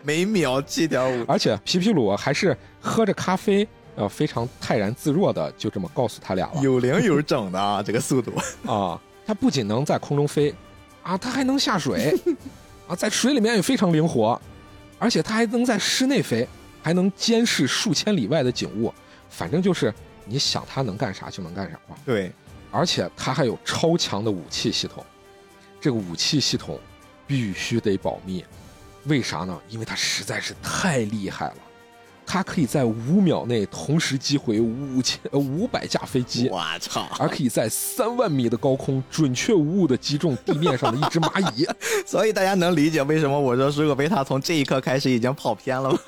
[0.04, 8.32] 每秒七点五，而且皮皮鲁还是喝着咖啡，呃，非常泰然自若的就这么告诉他俩了有零有整的啊，这个速度。
[8.66, 10.54] 啊，它不仅能在空中飞，
[11.02, 12.14] 啊，它还能下水，
[12.88, 14.40] 啊，在水里面也非常灵活，
[15.00, 16.48] 而且它还能在室内飞，
[16.84, 18.94] 还能监视数千里外的景物，
[19.30, 19.94] 反正就是
[20.28, 21.96] 你想它能干啥就能干啥吧。
[22.06, 22.32] 对，
[22.72, 25.04] 而且它还有超强的武器系统，
[25.80, 26.80] 这个武器系统
[27.26, 28.44] 必须得保密，
[29.06, 29.60] 为啥呢？
[29.70, 31.56] 因为它实在是太厉害了，
[32.26, 37.08] 它可以在五秒内同时击毁五千呃五百架飞机，我操！
[37.18, 41.66] 而可以在三万米的高空准确无误地击中地面上的一只蚂蚁。
[42.06, 46.00] 所以大家能理解为什么我说舒克贝塔从这一刻开始已经跑偏了吗？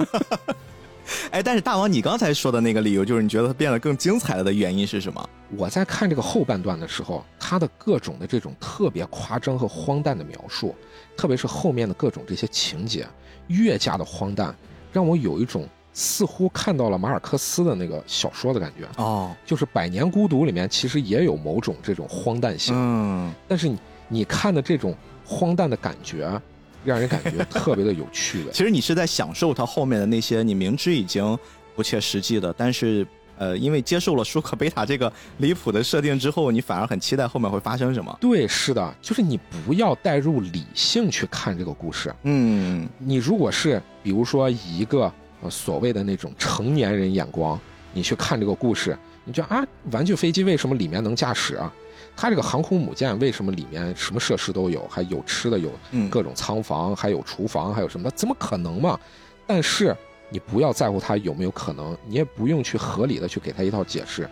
[1.32, 5.30] 哎，但是大王，你刚才说的那个理由，就是你觉得它变得更精彩了的原因是什么？
[5.58, 10.76] 我在看这个后半段的时候，它的各种的这种特别夸张和荒诞的描述，
[11.18, 13.08] 特别是后面的各种这些情节，
[13.48, 14.56] 越加的荒诞，
[14.94, 18.88] 让我有一种似乎看到了马尔克斯的那个小说的感觉。
[19.02, 24.96] 哦，就是《百年孤独》里面其实也有某种这种荒诞性，嗯，但是你你看的这种
[25.26, 26.40] 荒诞的感觉，
[26.84, 28.52] 让人感觉特别的有趣味。
[28.54, 31.38] 其实你是在享受它后面的那些你明知已经
[31.76, 33.06] 不切实际的，但是
[33.38, 38.18] 呃，因为接受了舒克贝塔这个离谱的设定之后，你反而很期待后面会发生什么。
[38.20, 42.14] 对，是的，就是你不要带入理性去看这个故事。
[42.24, 45.10] 嗯，你如果是比如说以一个
[45.42, 47.58] 呃所谓的那种成年人眼光，
[47.94, 51.74] 你去看这个故事，你觉得啊，玩具飞机为什么里面能驾驶啊？
[52.22, 58.12] 它这个航空母舰为什么里面什么设施都有，还有吃的，有嗯各种仓房，还有厨房，还有什么？
[58.12, 59.00] 怎么可能嘛？
[59.48, 59.96] 但是
[60.30, 64.30] 你不要在乎它有没有可能，你也不用去合理的去给它一套解释，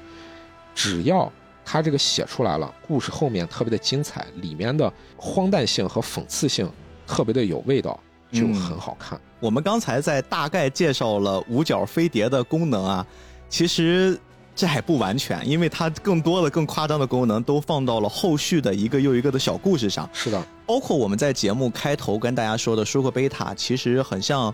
[0.75, 1.31] 只要
[1.63, 6.69] 它这个写出来了，故事后面特别的精彩，里面的荒诞性和讽刺性
[7.07, 7.97] 特别的有味道，
[8.33, 9.17] 就嗯很好看。
[9.39, 13.07] 我们刚才在大概介绍了五角飞碟的功能啊，
[13.47, 14.19] 其实
[14.57, 20.09] 这还不完全，因为它更多的、更夸张的功能都放到了后续的一个又一个的小故事上。
[20.11, 24.51] 是的，包括我们在节目开头跟大家说的舒克贝塔，其实很像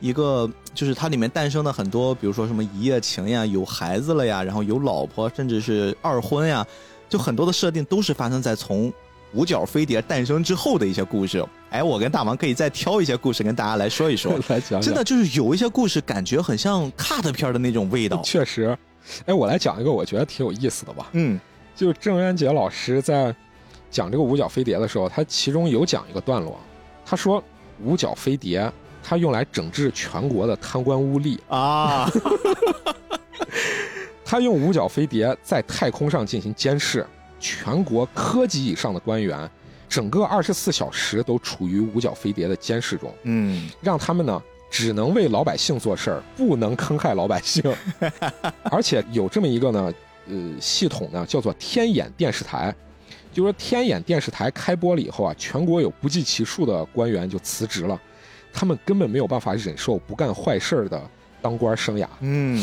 [0.00, 6.66] 一个，就是它里面诞生的很多，比如说什么一夜情呀，有孩子了呀，然后有老婆，甚至是二婚呀，
[7.08, 8.92] 就很多的设定都是发生在从
[9.34, 11.46] 五角飞碟诞生之后的一些故事。
[11.70, 14.32] 哎，我跟大王可以再挑一些故事跟大家来说一说。
[14.48, 18.20] 来讲讲，真的就是有一些故事感觉很像 cut 片的那种味道。
[18.24, 18.76] 确实。
[19.26, 21.08] 哎，我来讲一个我觉得挺有意思的吧。
[21.12, 21.40] 嗯
[21.74, 23.34] 就郑渊洁老师在
[23.90, 26.58] 讲这个五角飞碟的时候，他其中有讲一个段落，
[27.04, 27.42] 他说
[27.82, 28.70] 五角飞碟
[29.02, 32.08] 它用来整治全国的贪官污吏，啊，
[34.24, 37.06] 他用五角飞碟在太空上进行监视，
[37.38, 39.50] 全国科级以上的官员，
[39.88, 44.42] 整个二十四小时都处于五角飞碟的监视中，嗯让他们呢
[44.74, 47.62] 只能为老百姓做事儿，不能坑害老百姓。
[48.64, 49.94] 而且有这么一个呢，
[50.26, 52.74] 呃，系统呢叫做天眼电视台，
[53.32, 57.96] 就说天眼电视台开播了以后啊，全国有不计其数的官员就辞职了，
[58.52, 61.00] 他们根本没有办法忍受不干坏事儿的
[61.40, 62.08] 当官生涯。
[62.18, 62.60] 嗯，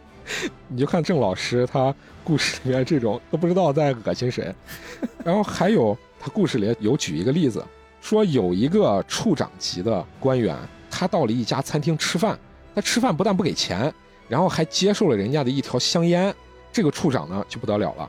[0.68, 4.54] 你就看郑老师他故事里面这种都不知道在恶心谁，
[5.24, 7.64] 然后还有他故事里有举一个例子，
[8.02, 10.54] 说有一个处长级的官员，
[10.90, 12.38] 他到了一家餐厅吃饭，
[12.74, 13.92] 他吃饭不但不给钱，
[14.28, 16.34] 然后还接受了人家的一条香烟，
[16.72, 18.08] 这个处长呢就不得了了，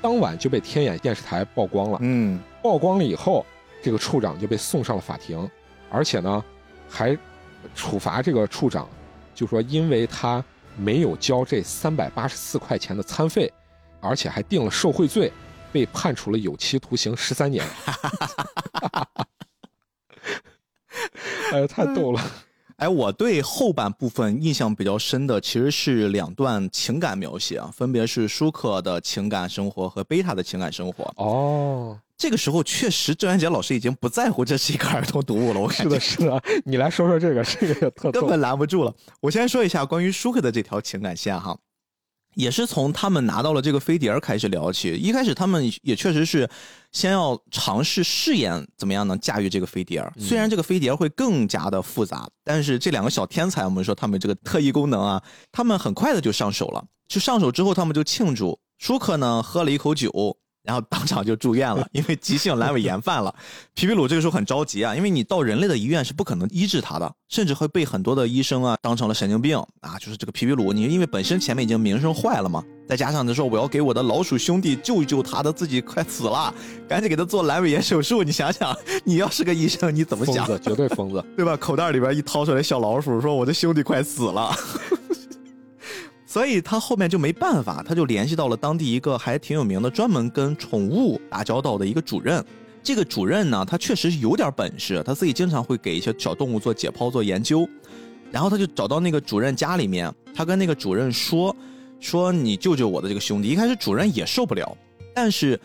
[0.00, 3.44] 当晚就被天眼电视台曝光了，嗯曝光了以后，
[3.82, 5.48] 这个处长就被送上了法庭，
[5.90, 6.44] 而且呢，
[6.88, 7.16] 还
[7.74, 8.88] 处罚这个处长，
[9.34, 10.44] 就说因为他
[10.76, 13.52] 没有交这三百八十四块钱的餐费，
[14.00, 15.32] 而且还定了受贿罪，
[15.72, 17.64] 被判处了有期徒刑十三年。
[21.52, 22.20] 哎，太逗了。
[22.76, 31.12] 哎，我对后半部分印象比较深的其实是两段情感描写啊，分别是舒克的情感生活和贝塔的情感生活。
[31.16, 36.62] 哦，这个时候确实郑渊洁老师已经不在乎这是一个儿童读物了，我感觉是的，是的。
[36.64, 38.12] 你来说说这个，这个也特。
[38.12, 38.94] 根本拦不住了。
[39.20, 41.58] 我先说一下关于舒克的这条情感线哈，
[42.34, 44.94] 也是从他们拿到了这个飞碟儿开始聊起。
[44.94, 46.48] 一开始他们也确实是
[46.92, 50.12] 先要尝试试验怎么样能驾驭这个飞碟儿。
[50.18, 56.84] 虽然这个飞碟儿会更加的复杂，但是这两个小天才，我们说他们这个特异功能啊，他们很快的就上手了。
[57.08, 58.58] 就上手之后，他们就庆祝。
[58.78, 60.36] 舒克呢喝了一口酒。
[60.68, 63.34] 然后当场就住院了，因为急性阑尾炎犯了。
[63.72, 69.98] 皮皮鲁这个时候很着急啊，因为你到人类的医院是不可能医治他的，甚至会被很多的医生啊当成了神经病啊。
[69.98, 76.52] 就是这个皮皮鲁，你因为本身前面已经名声坏了嘛，再加上他说我要给我的老鼠兄弟救一救他的自己快死了，
[76.86, 78.22] 赶紧给他做阑尾炎手术。
[78.22, 80.44] 你想想，你要是个医生，你怎么想？
[80.44, 81.24] 疯子，绝对疯子。
[81.34, 81.56] 对吧？
[81.56, 84.54] 口袋里边一掏出来小老鼠，说我的兄弟快死了。
[86.28, 92.44] 所以他后面就没办法，他就联系到了当地一个还挺有名的，专门跟宠物打交道的一个主任。
[92.82, 97.66] 这个主任呢，他确实是有点本事，他自己经常会给一些小动物做解剖、做研究。
[98.30, 101.56] 然后他就找到那个主任家里面，他跟那个主任说
[101.98, 104.76] ：“说你救救我的这个兄弟。”一开始主任也受不了，
[105.14, 105.58] 但是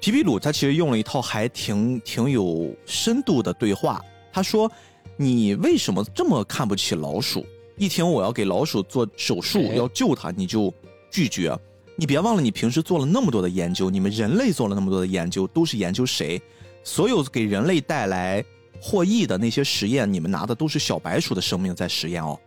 [0.00, 4.04] 皮皮鲁他其实用了一套还挺挺有深度的对话。
[4.32, 4.68] 他说
[5.16, 7.46] ：“你为什么这么看不起老鼠？”
[7.78, 10.72] 一听我要给老鼠做手术，哎要救它，你就
[11.10, 11.56] 拒绝。
[11.96, 16.40] 你别忘了，你平时做了那么多的研究，你们人类做了那么多的研究，都是研究谁？
[16.84, 18.44] 所有给人类带来
[18.80, 22.38] 获益的那些实验，你们拿的都是小白鼠的生命在实验哦，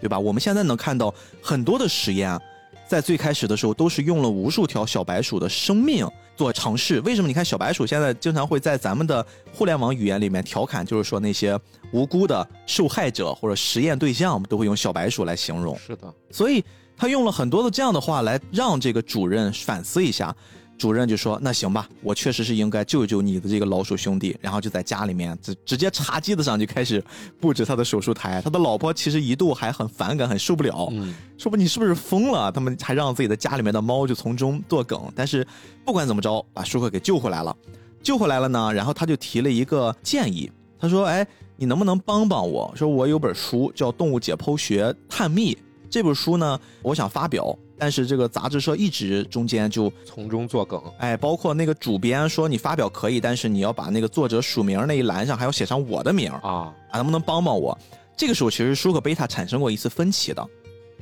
[0.00, 0.18] 对吧？
[0.18, 2.38] 我们现在能看到很多的实验，
[2.86, 6.06] 在最开始的时候都是用了无数条小白鼠的生命
[6.36, 7.00] 做尝试。
[7.00, 7.28] 为什么？
[7.28, 11.58] 你看小白鼠现在经常会在咱们的互联网语言里面调侃，就是说那些
[11.92, 15.76] 无辜的受害者或者实验对象，我们都会用小白鼠来形容。
[15.78, 16.62] 是的，所以
[16.96, 20.34] 他用了很多的这样的话来让这个主任反思一下。
[20.76, 27.02] 主任就说：“那行吧，我确实是应该救一救你的这个老鼠兄弟。”然后就在家里面直直接茶几子上就开始
[27.40, 28.40] 布置他的手术台。
[28.42, 32.50] 他的老婆其实一度还很反感，很受不了，嗯，说不你是不是疯了？
[32.52, 35.00] 他们还让自己的家里面的猫就从中作梗。
[35.14, 35.46] 但是
[35.84, 37.56] 不管怎么着，把舒克给救回来了。
[38.02, 41.26] 救回来了呢，然后他就提了一个建议，他说：“哎，
[41.56, 42.70] 你能不能帮帮我？
[42.76, 45.54] 说我有本书叫《动物解剖学探秘》，
[45.88, 50.80] 这本书呢，我想发表，但是这个杂志社一直中间就从中作梗。
[50.98, 57.76] 哎，包括那个主编说你发表可以，但是你要把那个作者署名那一栏上还要写上我的名儿啊，啊，能不能帮帮我？
[58.16, 60.46] 这个时候其实舒克贝塔产生过一次分歧的，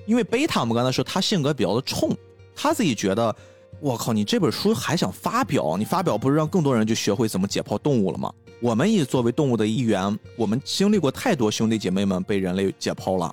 [0.06, 2.10] 因为贝塔我们刚才说他性格比较的冲，
[2.54, 3.34] 他自己觉得，
[3.80, 5.76] 我靠，你这本书还想发表？
[5.76, 8.32] 你发表不是让更多人就学会怎么解剖动物了吗？
[8.62, 13.30] 我们也作为动物的一员，我们经历过太多兄弟姐妹们被人类解剖了，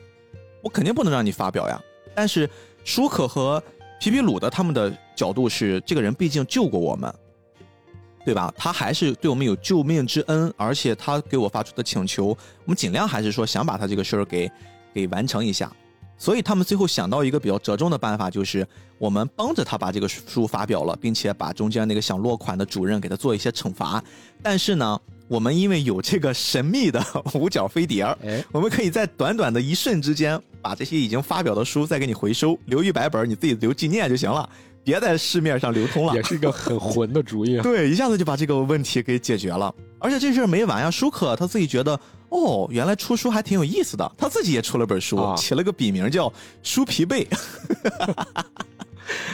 [0.62, 1.82] 我肯定不能让你发表呀。
[2.16, 2.50] 但是
[2.84, 3.62] 舒克和
[4.00, 7.14] 皮皮鲁的他们的角度是，这个人毕竟救过我们，
[8.26, 8.54] 对吧？
[8.58, 14.50] 他还是对我们有救命之恩，而且他给我发出的请求，我们尽量还是说想把他这个事儿给
[14.94, 15.72] 给完成一下。
[16.18, 24.04] 所以他们最后想到一个比较折中的办法，就是我们帮着他把这个书发表了，并且把中间那个想落款的主任给他做一些惩罚。
[24.42, 25.00] 但是呢，
[25.30, 27.02] 我们因为有这个神秘的
[27.36, 34.50] 五角飞碟儿，哎，我们可以在短短的一瞬之间，把这些已经发表的书再给你回收，留一百本，你自己留纪念就行了，
[34.84, 36.24] 别在市面上流通了也。
[36.24, 37.58] 是一个很混的主意。
[37.64, 39.74] 对，一下子就把这个问题给解决了。
[40.00, 42.00] 而且这事儿没完呀，舒克他自己觉得，
[42.30, 46.28] 哦，原来出书还挺有意思的，他自己也出了本书，啊起了个笔名叫
[46.64, 47.24] 《书皮贝》。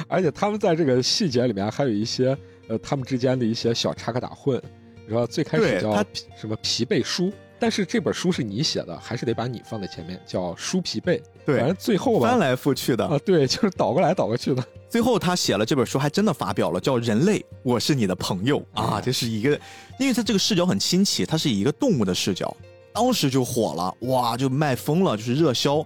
[0.10, 4.62] 而且他们在这个细节里面还有一些呃，他们之间的一些小插科打诨。
[5.06, 6.06] 你说最开始叫他
[6.36, 11.22] 什么疲惫书，但是这本书是你写的，还是得把你放在前面，叫书疲惫。
[11.46, 14.64] 对反正最后吧翻，来覆去的，啊，对， 就是倒过来倒过去的。
[14.90, 19.52] 最后他写了这本书，还真的发表了，叫《人类，我是你的朋友》啊，这是一个，
[20.00, 22.56] 因为他这个视角很新奇，它是以一个动物的视角，
[22.92, 25.86] 当时就火了，哇，就卖疯了，就是热销。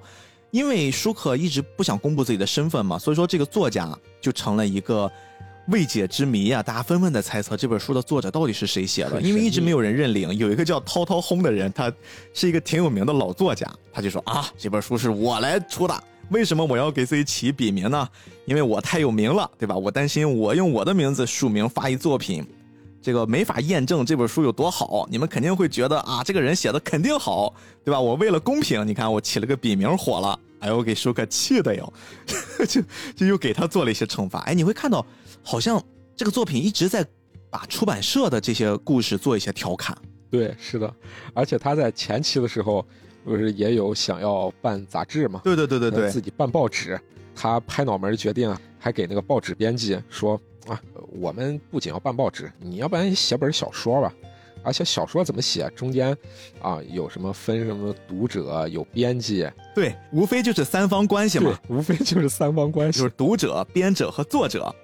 [0.51, 5.11] 因为舒克一直不想公布自己的身份嘛，所以说这个作家就成了一个
[5.69, 6.63] 未解之谜啊！
[6.63, 10.35] 大家纷纷的猜测这本书的作者到底是谁写的，因为一直没有人认领。
[10.37, 11.91] 有一个叫涛涛轰的人，他
[12.33, 16.03] 是一个挺有名的老作家，他就说啊，这本书是我来出的。
[16.29, 18.07] 为什么我要给自己起笔名呢？
[18.45, 19.75] 因为我太有名了，对吧？
[19.75, 22.45] 我担心我用我的名字署名发一作品，
[23.01, 25.07] 这个没法验证这本书有多好。
[25.11, 27.99] 你们肯定会觉得啊，这个人写的肯定好，对吧？
[27.99, 31.93] 我为了公平，你看我起了个笔名火了，哎呦，我给舒克气的哟，
[32.67, 32.81] 就
[33.15, 34.39] 就又给他做了一些惩罚。
[34.41, 35.03] 哎，你会看到，
[35.43, 35.81] 好像
[36.15, 37.05] 这个作品一直在
[37.49, 39.97] 把出版社的这些故事做一些调侃。
[40.29, 40.93] 对，是的，
[41.33, 42.85] 而且他在前期的时候，
[43.23, 46.99] 不是也有想要办杂志嘛，对对对对对自，己办报纸，
[47.35, 50.79] 他拍脑门决定啊，还给那个报纸编辑说啊，
[51.19, 54.13] 我们不仅要办报纸，你要不然写本小说吧。
[54.61, 56.15] 而且小说怎么写，中间
[56.61, 63.13] 啊有什么分什么读者，有编辑，对，无非就是三方关系嘛，无非就是三方关系就是。
[63.15, 64.75] 读者、编者和作者。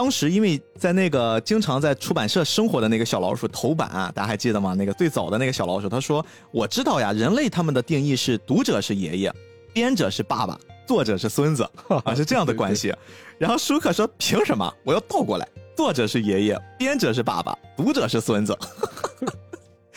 [0.00, 4.74] 当时因为在那个经常在出版社生活的那个小老鼠头版啊，大家还记得吗？
[4.74, 9.34] 那个最早的那个小老鼠，他说：“我知道呀，人类他们的定义是读者是爷爷，
[9.74, 11.68] 编者是爸爸，作者是孙子
[12.02, 12.94] 啊， 是这样的关系。”
[13.36, 14.72] 然后舒克说：“凭什么？
[14.84, 15.46] 我要倒过来，
[15.76, 18.58] 作者是爷爷，编者是爸爸，读者是孙子。”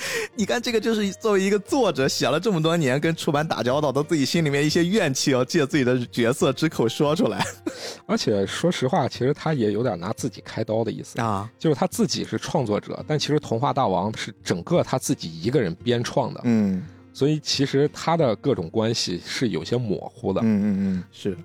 [0.35, 7.45] 你看，这个就是作为一个作者写了这么多年，跟出版打交道，都自己心里面一些怨气，要借自己的角色之口说出来
[8.05, 11.49] 而且说实话，其实他也有点拿自己开刀的意思，啊。
[11.59, 16.83] 就是他自己是创作者，但其实《童话大王》是整个他自己一个人编创的，嗯
[17.15, 20.41] 所以其实他的各种关系是有些模糊的。
[20.41, 21.37] 嗯嗯嗯，是，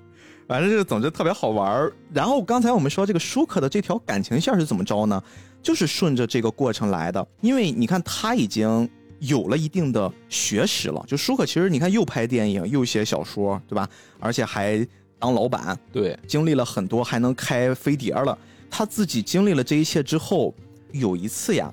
[0.47, 1.93] 反正就是总之特别好玩儿。
[2.11, 5.23] 然后刚才我们说这个舒克的这条感情线是怎么着呢？
[5.63, 7.27] 就是顺着这个过程来的。
[7.41, 13.89] 因为你看他已经有了一定的学识了，就舒克其实你看又拍电影又写小说，对吧？
[14.21, 14.87] 而且还
[15.19, 18.39] 当老板，对，经历了很多，还能开飞碟了。
[18.71, 20.55] 他自己经历了这一切之后，
[20.93, 21.73] 有一次呀，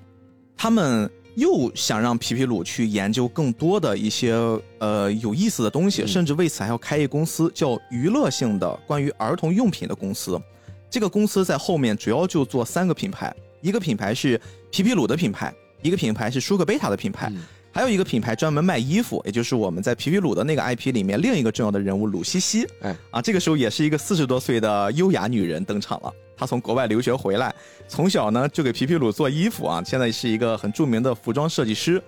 [0.57, 4.33] 他们又想让皮皮鲁去研究更多的一些
[4.79, 10.41] 呃有意思的东西，嗯甚至为此还要开一公司，叫娱乐性的关于儿童用品的公司。
[10.89, 14.39] 这个公司在后面主要就做三个品牌，一个品牌是
[14.69, 15.51] 皮皮鲁的品牌，
[15.81, 22.65] 一个品牌是舒克贝塔的品牌，嗯还有一个品牌专门卖衣服，也就是我们在皮皮鲁的那个 IP 里面另一个重要的人物鲁西西。
[22.79, 26.13] 哎，啊，这个时候也是一个四十多岁的优雅女人登场了。
[26.37, 27.53] 她从国外留学回来，
[27.87, 32.01] 从小呢就给皮皮鲁做衣服啊，现在是一个很著名的服装设计师。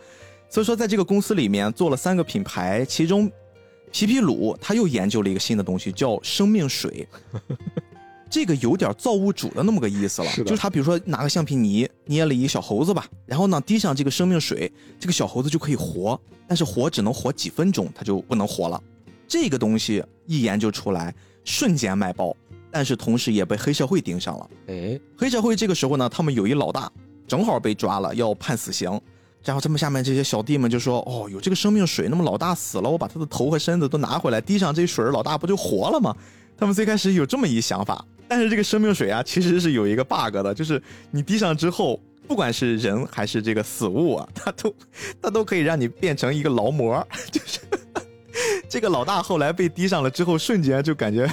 [0.47, 3.29] 所以说，在这个公司里面做了三个品牌，其中
[3.91, 7.05] 皮皮鲁他又研究了一个新的东西，叫生命水。
[8.29, 18.81] 这个有点造物主的那么个意思了，是的就是他比如说拿个橡皮泥捏了一个小猴子吧，然后呢滴上这个生命水，这个小猴子就可以活，但是活只能活几分钟，它就不能活了。
[19.27, 21.13] 这个东西一研究出来，
[21.43, 22.35] 瞬间卖爆，
[22.71, 24.49] 但是同时也被黑社会盯上了。
[24.67, 26.91] 哎，黑社会这个时候呢，他们有一老大
[27.27, 28.99] 正好被抓了，要判死刑。
[29.43, 36.13] 然后他们下面这些小弟们就说：“哦，有这个生命水，那么老大死了，我把他的头和身子都拿回来，滴上这水，老大不就活了吗？”
[36.57, 40.81] 他们最开始有这么一想法，但是这个生命水啊，其实是有一个 bug 的，就是
[41.11, 44.75] 你滴上之后，不管是人还是这个死物啊，它都
[45.21, 47.59] 它都可以让你变成一个劳模， 就是。
[48.69, 51.27] 这个老大后来被滴上了之后，瞬间就感觉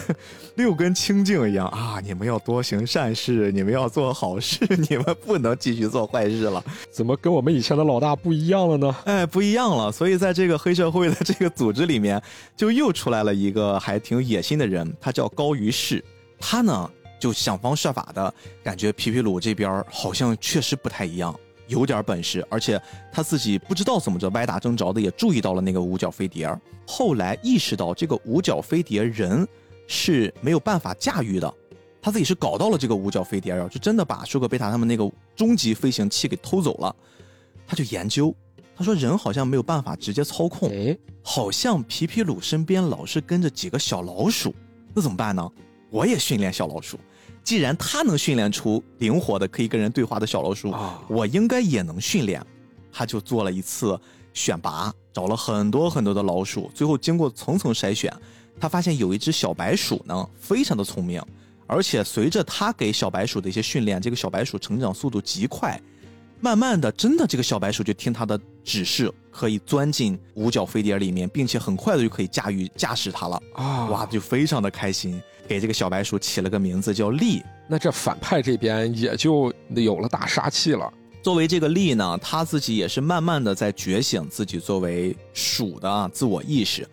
[0.55, 2.01] 六根清净一样啊！
[2.03, 6.65] 你们要多行善事，你们要做好事，你们不能继续做坏事了。
[6.93, 8.97] 怎么跟我们以前的老大不一样了呢？
[9.05, 9.91] 哎，不一样了。
[9.91, 12.23] 所以在这个黑社会的这个组织里面，
[12.57, 16.03] 就又出来了一个还挺有野心的人，他叫高于世。
[16.39, 21.35] 他呢就想方设法的感觉皮皮鲁这边好像确实不太一样，
[21.69, 22.81] 有点本事，而且
[23.13, 26.49] 他自己不知道怎么着歪打正着的也注意到了那个五角飞碟。
[26.87, 29.47] 后来意识到这个五角飞碟人
[29.87, 31.55] 是没有办法驾驭的，
[32.03, 36.95] 他自己是搞到了这个五角飞碟儿啊，就真的把舒克贝塔他们那个终极飞行器给偷走了。
[37.67, 38.35] 他就研究，
[38.77, 44.55] 他说人好像没有办法直接操控，哎，好像皮皮鲁身边老是跟着几个小老鼠，
[44.93, 45.51] 那怎么办呢？
[45.95, 46.99] 我也训练小老鼠，
[47.45, 52.45] 既然他能训练出灵活的可以跟人对话的小老鼠，啊我应该也能训练。
[52.91, 53.97] 他就做了一次
[54.33, 58.13] 选拔，找了很多很多的老鼠，最后经过层层筛选，
[58.59, 61.23] 他发现有一只小白鼠呢，非常的聪明，
[61.69, 65.81] 而且随着他给小白鼠的一些训练，这个小白鼠成长速度极快。
[66.41, 73.41] 慢慢的，真的这个小白鼠就听他的指示，可以钻进五角飞碟里面，并且很快的就可以驾驭驾驶它了。
[73.55, 77.43] 啊，哇，就非常的开心，给这个小白鼠起了个名字叫利。
[77.67, 80.93] 那这反派这边也就有了大杀器了。
[81.23, 86.87] 作为这个利呢，他自己也是慢慢的在觉醒自己作为鼠的啊自我意识。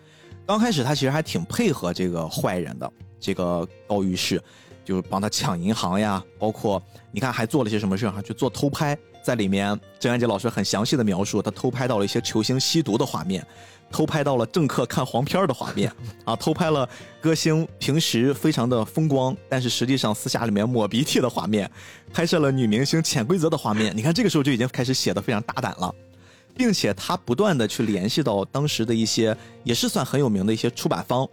[0.46, 4.42] 刚开始他其实还挺配合这个坏人的，这个高于世，
[4.84, 13.46] 就是帮他抢银行呀，包括你看还做了些什么事儿哈，去做偷拍，在里面郑渊洁老师很详细的描述，他偷拍到了一些球星吸毒的画面，
[13.92, 15.92] 偷拍到了政客看黄片儿的画面
[16.24, 16.88] 啊，偷拍了
[17.20, 21.70] 歌星平时非常的风光，但是实际上私下里面抹鼻涕的画面，
[22.12, 23.94] 拍摄了女明星潜规则的画面。
[23.94, 25.94] 你看这个时候就已经开始写的非常大胆了，
[26.56, 31.28] 并且他不断的去联系到当时的一些也是算很有名的一些出版方，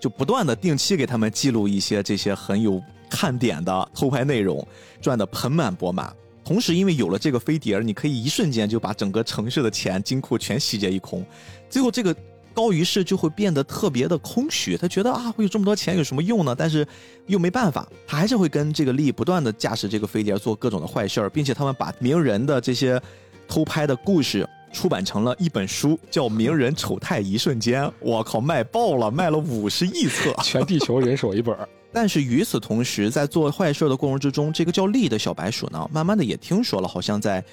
[0.00, 4.66] 就不断的定期给他们记录一些这些很有看点的偷拍内容，
[5.00, 6.10] 赚得盆满钵满。
[6.44, 11.22] 同时因为有了这个飞碟儿，你可以一瞬间就把整个城市的钱金库全洗劫一空，
[11.68, 12.14] 最后这个。
[12.54, 16.56] 高于是就会变得特别的空虚，他觉得啊，我有这么多钱有什么用呢？
[16.58, 16.84] 但是
[17.26, 23.00] 又没办法，他还是会跟这个利不断的驾驶这个飞碟做各种的坏事儿，并且他们把名人的这些
[23.46, 27.84] 偷拍的故事出版成了一本书，叫《名人丑态一瞬间》。
[28.00, 30.34] 我靠，卖爆了，卖了五十亿册。
[30.42, 31.56] 全地球人手一本。
[31.92, 37.44] 但是与此同时，在做坏事的过程之中，这个叫利的小白鼠呢，慢慢的也听说了，好像在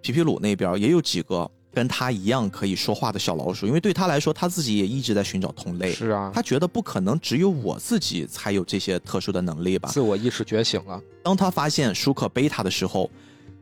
[0.00, 5.92] 皮皮鲁那边也有几个跟他一样可以说话的小老鼠，因为对他来说，他自己也一直在寻找同类。
[5.92, 9.88] 是啊，他觉得不可能只有我自己才有这些特殊的能力吧？
[9.88, 11.00] 自我意识觉醒了。
[11.22, 13.08] 当他发现舒克背他的时候，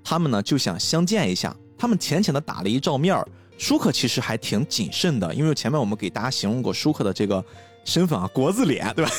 [0.03, 1.55] 他们呢就想相见一下。
[1.77, 3.29] 他们浅浅的打了一照面儿。
[3.59, 7.45] 舒克其实还挺谨慎的，因为前面我们给大家形容过舒克的这个
[7.87, 9.11] 身份啊，国字脸，对吧？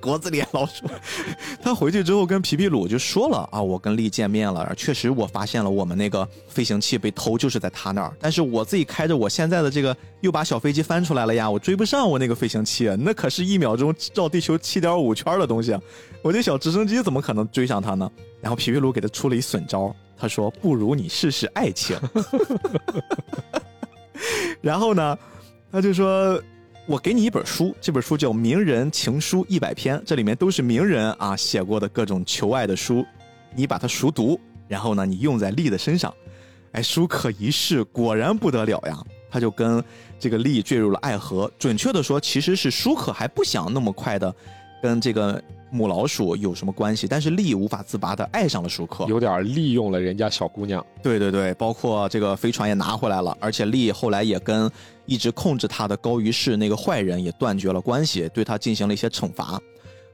[0.00, 0.86] 国字脸老鼠。
[1.60, 15.76] 他回去之后跟皮皮鲁就说了啊，我跟丽见面了，确实我发现了我们那个飞行器被偷就是在他那儿，但是我自己开着我现在的这个又把小飞机翻出来了呀，我追不上我那个飞行器，那可是一秒钟绕地球七点五圈的东西，
[16.22, 18.10] 我这小直升机怎么可能追上他呢？
[18.40, 21.98] 然后皮皮鲁给他出了一损招，他说不如你试试爱情。
[24.60, 25.18] 然后呢，
[25.72, 26.40] 他就说
[26.86, 33.06] ：“我给你一本书，这本书叫《名人情书一百篇》，这里面都是名人啊写过的各种求爱的书，
[33.54, 36.12] 你把它熟读，然后呢，你用在丽的身上。”
[36.72, 38.98] 哎，舒克一试，果然不得了呀，
[39.30, 39.82] 他就跟
[40.18, 41.50] 这个丽坠入了爱河。
[41.58, 44.34] 准确的说，其实是舒克还不想那么快的
[44.82, 45.40] 跟这个
[45.72, 49.06] 母老鼠有什么关系，但是丽无法自拔的爱上了舒克。
[49.08, 50.84] 有点利用了人家小姑娘。
[51.02, 54.70] 对对对，包括这个飞船也拿回来了，而且丽后来也跟
[55.06, 59.58] 一直控制他的高于士那个坏人也断绝了关系，对他进行了一些惩罚。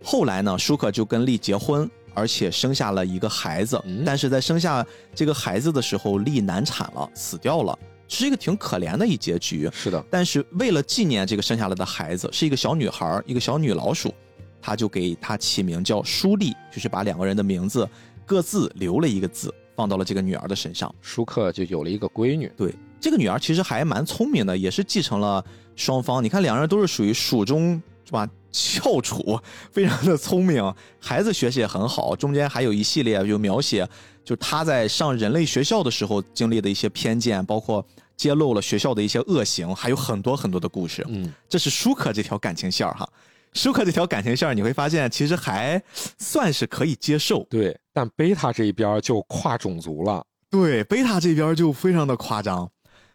[0.02, 3.82] 后来呢，舒克就跟丽结婚，而且生下了一个孩子。
[3.84, 7.76] 嗯但是在生下这个孩子的时候，丽难产了，死掉了，
[8.06, 9.68] 是一个挺可怜的一结局。
[9.72, 14.14] 是的，但是为了纪念这个生下来的孩子，是一个小女孩，一个小女老鼠，
[14.60, 17.88] 他就给他起名叫舒丽，就是把两个人的名字
[18.26, 20.92] 各自留了一个字，放到了这个女儿的身上。
[21.00, 22.50] 舒克就有了一个闺女。
[22.56, 25.44] 对，这个女儿其实还蛮聪明的，也是继承了
[25.76, 26.22] 双方。
[26.22, 28.28] 你看，两人都是属于蜀中是吧？
[28.50, 29.38] 翘楚，
[29.70, 32.16] 非常的聪明，孩子学习也很好。
[32.16, 33.86] 中间还有一系列就描写，
[34.24, 37.86] 就他在上人类学校的时候经历的一些偏见，包括
[38.16, 41.04] 揭露了学校的一些恶行，还有很多很多的故事。
[41.10, 43.06] 嗯，这是舒克这条感情线儿哈。
[43.54, 45.82] 舒克这条感情线，你会发现其实还
[46.18, 47.44] 算是可以接受。
[47.50, 47.78] 对。
[47.92, 50.24] 但贝塔这一边就跨种族了。
[50.48, 52.70] 对，贝塔这边就非常的夸张。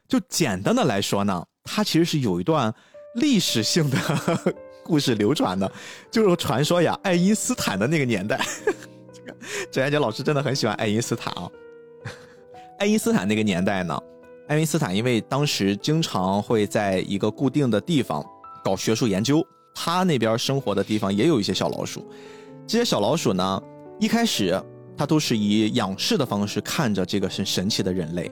[0.07, 2.73] 就简单的来说呢，它其实是有一段
[3.15, 3.97] 历史性的
[4.83, 5.71] 故事流传的，
[6.11, 8.45] 就是传说呀，爱因斯坦的那个年代。
[9.13, 9.35] 这个
[9.71, 11.49] 郑渊洁老师真的很喜欢爱因斯坦啊。
[12.79, 13.97] 爱因斯坦那个年代呢，
[14.49, 18.21] 爱因斯坦因为当时经常会在一个固定的地方
[18.61, 19.41] 搞学术研究，
[19.73, 22.05] 他那边生活的地方也有一些小老鼠。
[22.65, 23.61] 这些小老鼠呢，
[23.99, 24.61] 一开始
[24.97, 28.31] 它都是以仰视的方式看着这个神神奇的人类，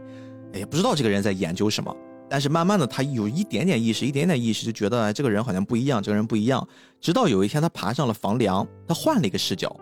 [0.53, 1.95] 哎也不知道这个人在研究什么。
[2.29, 6.65] 但是慢慢的，他有一点点意识，一点点意识，就觉得哎这个人好像不一样，这个人不一样。
[7.01, 9.75] 直到有一天，他爬上了房梁，他换了一个视角，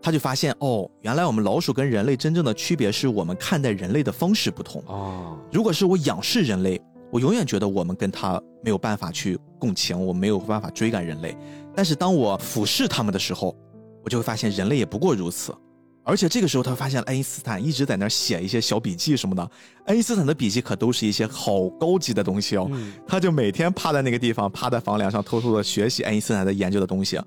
[0.00, 4.82] 他就发现哦，原来我们老鼠跟人类真正的区别是我们看待人类的方式不同。
[4.86, 6.80] 哦，如果是我仰视人类，
[7.10, 11.36] 我永远觉得我们跟他没有办法去共情，我没有办法追赶人类。
[11.74, 13.56] 但是当我俯视他们的时候，
[14.04, 15.54] 我就会发现人类也不过如此。
[16.02, 19.50] 而且这个时候，他发现爱因斯坦一直在那儿写一些小笔记什么的。
[19.84, 22.66] 爱因斯坦的笔记可都是一些好高级的东西哦。
[22.72, 27.20] 嗯他就每天趴在那个地方，趴在房梁上，偷偷的学习爱因斯坦在研究的东西。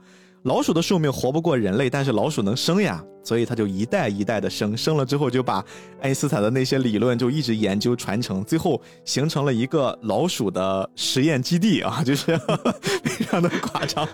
[0.43, 5.63] 老鼠的寿命活不过人类，但是老鼠能生呀，所以它就一代一代的生，生了之后就把
[6.01, 12.37] 爱因斯坦的那些理论就一直研究传承，最后形成了一个老鼠的实验基地啊，就是
[13.05, 14.05] 非常的夸张，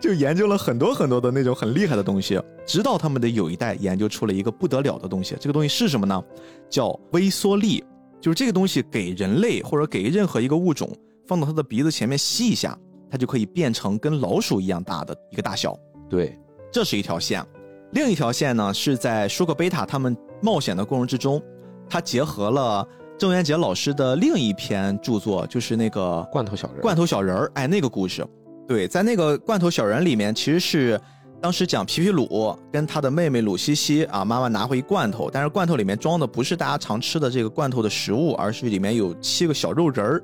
[0.00, 6.22] 就研究了很多很多的那种很厉害的东西，直到他们的有一代研究出了一个不得了的东西，这个东西是什么呢？
[6.70, 7.82] 叫微缩力，
[8.20, 10.88] 就是这个东西给人类或者给任何一个物种
[11.26, 12.78] 放到它的鼻子前面吸一下，
[13.10, 15.76] 它就可以变成跟老鼠一样大的一个大小。
[16.08, 16.38] 对，
[16.72, 17.44] 这是一条线。
[17.92, 21.40] 另一条线呢，是在舒克贝塔他们冒险的过程之中，
[21.88, 22.86] 它结合了
[23.16, 26.80] 郑渊洁老师的另一篇著作，就是那个罐头小人。
[26.80, 28.26] 罐头小人儿，哎，那个故事，
[28.66, 31.00] 对，在那个罐头小人里面，其实是
[31.40, 40.22] 当时讲皮皮鲁跟他的妹妹鲁西西啊，妈妈拿回一罐头，但是罐头里面装的不是大家常吃的这个罐头的食物，而是里面有七个小肉人儿，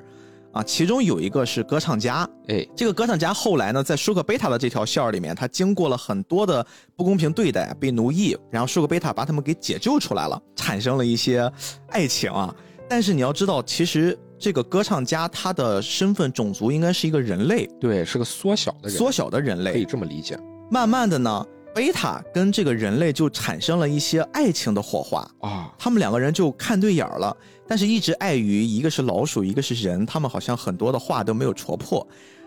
[0.53, 2.29] 啊，其中有一个是歌唱家。
[2.49, 6.67] 哎，这个歌唱家后来呢，在舒克贝塔的这条线儿里面，他经过了很多的
[6.97, 11.51] 不公平对待，被奴役，然后舒克贝塔把他们给解救出来了，产生了一些
[11.89, 12.55] 爱情啊。
[12.89, 19.85] 但是你要知道，其实这个歌唱家他的身份种族应该是一个人类，对，是个缩小的人，缩小的人类可以。
[19.85, 20.37] 这么理解。
[20.69, 25.25] 慢慢的呢，贝塔跟这个人类就产生了一些爱情的火花。
[25.41, 27.37] 啊，他们两个人就看对眼儿了，
[27.71, 32.05] 但是一直碍于一个是老鼠，一个是人，他们好像很多的话都没有戳破。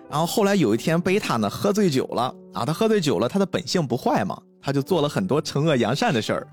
[0.09, 6.47] 然后后来有一天，贝塔呢喝醉酒了啊，他喝醉酒了，他的本性不坏嘛，他就做了很多惩恶扬善的事儿，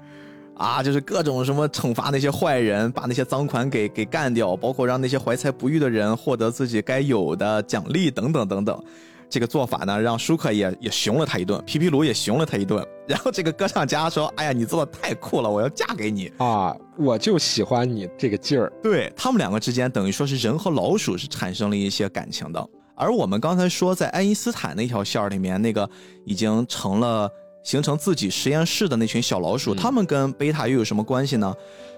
[0.54, 8.84] 啊，就是各种什么惩罚那些坏人，把那些赃款给给干掉，包括让那些怀才不遇的人获得自己该有的奖励等等等等。
[9.30, 12.84] 这个做法呢，让舒克也也熊了他一顿，皮皮鲁也熊了他一顿。
[13.06, 18.70] 然后这个歌唱家说：“哎呀，你做的太酷了，我要嫁给你。”啊，我就喜欢你这个劲儿。
[18.82, 22.68] 对他们两个之间，等于说是人和老鼠是产生了一些感情的。
[22.96, 25.88] 而我们刚才说，在爱因斯坦那条线儿里面，那个
[26.26, 27.30] 已经成了
[27.62, 31.54] 形成自己实验室的那群小老鼠，嗯他们跟贝塔又有什么关系呢？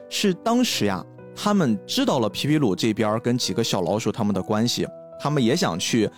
[0.09, 1.05] 是当时呀，
[1.35, 4.87] 他们知道了皮皮鲁这边跟几个小老鼠他们的关系，
[5.21, 6.09] 他们也想去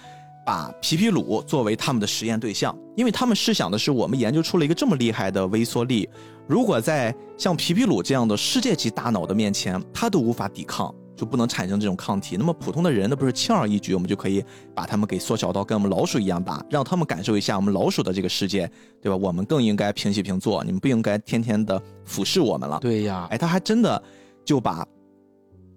[0.45, 6.09] 把皮皮鲁作为他们的实验对象，因为他们试想的是，我们研究出了一个这么厉害的微缩力，
[6.47, 12.37] 如果在像皮皮鲁这样的世界级大脑的面前，他都无法抵抗，就不能产生这种抗体。
[12.37, 14.45] 那么普通的人，那不是轻而易举，我们就可以
[14.75, 19.17] 把他们给缩小到跟我们老鼠一样大，让他们感受一下我们老鼠的这个世界，对吧？
[19.17, 22.79] 我们更应该平起平坐，你们不应该天天的俯视我们了。
[22.81, 24.03] 对呀，哎，他还真的
[24.45, 24.87] 就把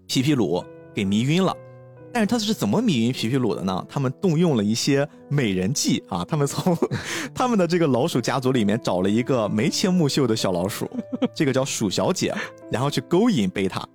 [0.07, 0.61] 皮皮鲁
[0.93, 1.55] 给迷晕了。
[2.13, 3.85] 但是他是怎么迷晕皮皮鲁的呢？
[3.87, 6.25] 他们动用了一些美人计啊！
[6.25, 6.75] 他们从
[7.33, 10.89] 他们的这个老鼠家族里面找了一个眉清目秀的小老鼠，
[11.35, 12.33] 这个叫鼠小姐，
[12.71, 13.87] 然后去勾引贝塔。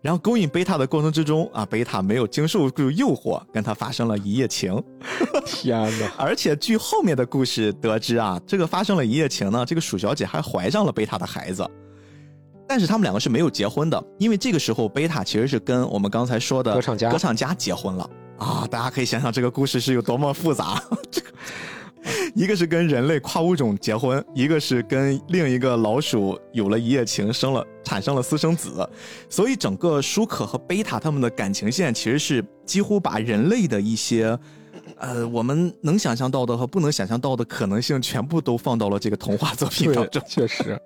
[0.00, 4.80] 然后勾引贝塔的过程之中啊，贝塔没有经受住诱惑，跟他发生了一夜情。
[5.44, 6.12] 天哪！
[6.16, 11.68] 而且据后面的故事得知啊，这个发生了一夜情呢，这个鼠小姐还怀上了贝塔的孩子。
[12.68, 18.68] 但是他们两个是没有结婚的，因为这个时候贝塔其实是跟我们刚才说的歌唱家歌唱家结婚了啊！
[18.70, 20.80] 大家可以想想这个故事是有多么复杂。
[21.10, 21.28] 这个
[22.34, 28.88] 一个是跟人类跨物种结婚，一个是跟另一个老鼠有了一夜情，生了产生了私生子，
[29.28, 34.38] 所以整个舒可和贝塔他们的感情线其实是几乎把人类的一些。
[34.96, 40.22] 呃，我们能想象到的和不能想象到的可能性，全部都放到了这个童话作品当中对，。
[40.28, 40.80] 确实。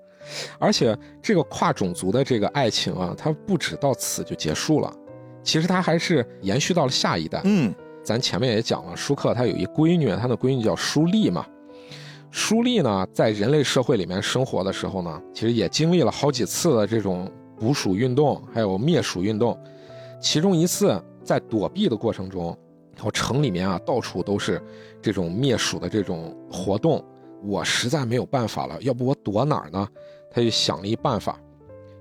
[0.58, 4.92] 而且这个跨种族的这个爱情啊，它不止到此就结束了，
[5.42, 7.40] 其实它还是延续到了下一代。
[7.44, 7.74] 嗯
[8.04, 11.46] 咱前面也讲了，舒克他有一闺女，他的闺女叫舒丽嘛。
[12.32, 19.56] 舒丽呢，在人类社会里面生活的时候呢，其实也经历了好几次的这种捕鼠运动，还有灭鼠运动。
[20.20, 22.46] 其中一次在躲避的过程中，
[22.96, 24.60] 然后城里面啊到处都是
[25.00, 27.04] 这种灭鼠的这种活动，
[27.42, 29.86] 我实在没有办法了，要不我躲哪儿呢？
[30.30, 31.38] 他就想了一办法，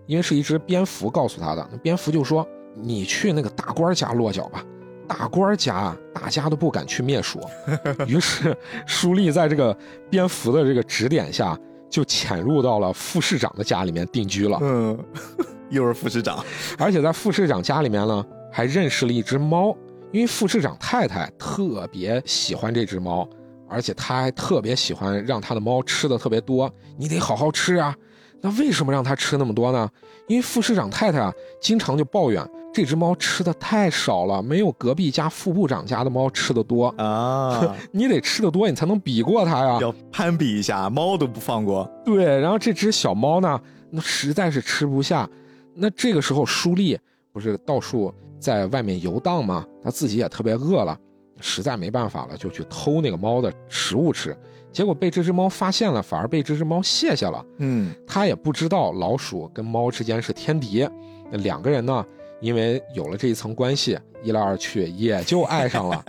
[0.05, 4.63] 因为是一只蝙蝠告诉他的，那蝙蝠就说：“你去那个大官家落脚吧。”
[5.07, 7.41] 大官家，大家都不敢去灭鼠。
[8.07, 8.55] 于是，
[8.85, 9.77] 舒立在这个
[10.09, 11.59] 蝙蝠的这个指点下，
[11.89, 14.57] 就潜入到了副市长的家里面定居了。
[14.61, 14.97] 嗯，
[15.69, 16.41] 又是副市长。
[16.77, 19.75] 而且在副市长家里面呢，还认识了一只猫，
[20.13, 23.27] 因为副市长太太特别喜欢这只猫，
[23.71, 26.71] 而且他还特别喜欢让他的猫吃的特别多。
[26.97, 27.95] 你得好好吃啊！
[28.41, 29.89] 那为什么让他吃那么多呢？
[30.27, 31.31] 因为副市长太太啊，
[31.61, 32.43] 经常就抱怨
[32.73, 36.87] 这只猫吃的太少了，没有隔壁家副部长家的猫吃的多。
[36.97, 39.77] 啊， 你得吃的多，你才能比过它呀。
[39.79, 41.89] 要攀比一下，猫都不放过。
[42.03, 45.29] 对，然后这只小猫呢，那实在是吃不下。
[45.75, 46.97] 那这个时候，舒丽
[47.31, 49.65] 不是到处在外面游荡吗？
[49.83, 50.97] 他自己也特别饿了，
[51.41, 54.35] 实在没办法了，就去偷那个猫的食物吃。
[54.71, 57.45] 结果被这只猫发现了，反而被这只猫卸下了。
[57.57, 60.87] 嗯，他也不知道老鼠跟猫之间是天敌，
[61.29, 62.05] 那两个人呢，
[62.39, 66.05] 因为有了这一层关系，一来二去也就爱上了。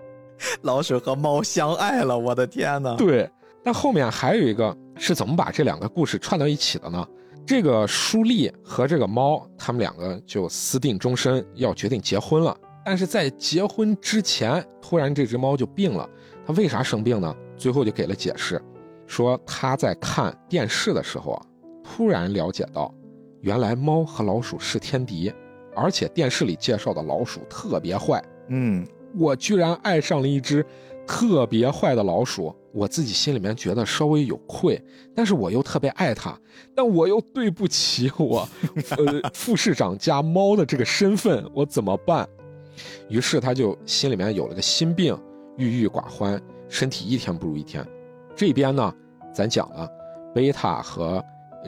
[0.62, 2.94] 老鼠和猫相爱了，我的天哪！
[2.96, 3.28] 对，
[3.62, 7.06] 但后面还有一个是怎么把这两个故事串到一起的呢？
[7.44, 12.56] 这个舒丽和这个猫，他们两个就私定终身，要决定结婚了。
[12.88, 16.08] 但是在结婚之前，突然这只猫就病了。
[16.46, 17.36] 它为啥生病呢？
[17.54, 18.58] 最后就给了解释，
[19.06, 21.46] 说他在看电视的时候啊，
[21.84, 22.90] 突然了解到，
[23.42, 25.30] 原来猫和老鼠是天敌，
[25.76, 28.24] 而且电视里介绍的老鼠特别坏。
[28.48, 30.64] 嗯，我居然爱上了一只
[31.06, 34.82] 特别坏的老鼠，我自己心里面觉得稍微有愧，
[35.14, 36.34] 但是我又特别爱它，
[36.74, 38.48] 但我又对不起我，
[38.96, 42.26] 呃， 副市长家猫的这个身份，我怎么办？
[43.08, 45.18] 于是他就心里面有了个心病，
[45.56, 47.86] 郁郁寡欢，身体一天不如一天。
[48.36, 48.94] 这边呢，
[49.34, 49.88] 咱讲了，
[50.34, 51.24] 贝塔和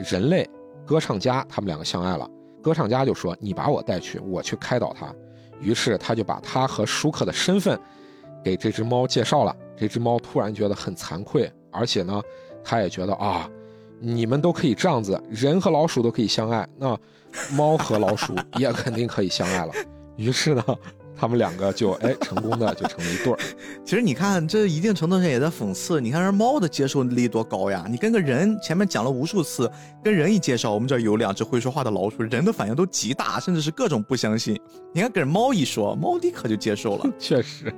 [0.09, 0.49] 人类
[0.85, 2.29] 歌唱家他们两个相爱了。
[2.61, 5.13] 歌唱家就说：“你把我带去，我去开导他。”
[5.59, 7.79] 于是他就把他和舒克的身份
[8.43, 9.55] 给这只猫介绍了。
[9.75, 12.21] 这只猫突然觉得很惭愧，而且呢，
[12.63, 13.49] 他也觉得啊，
[13.99, 16.97] 你们都可以这样子，人和老鼠都可以相爱，那
[17.53, 19.73] 猫和老鼠也肯定可以相爱了。
[20.17, 20.63] 于是呢，
[21.21, 23.37] 他们两个就哎成功的就成了一对儿。
[23.85, 26.01] 其实你看，这一定程度上也在讽刺。
[26.01, 27.85] 你看人猫的接受力多高呀！
[27.87, 29.71] 你跟个人前面讲了无数次，
[30.03, 34.59] 跟人一介绍，我们这儿有两只会说话的老鼠，人的反应都极大，甚至是各种不相信。
[34.95, 37.05] 你看跟猫一说，猫立刻就接受了。
[37.19, 37.71] 确实，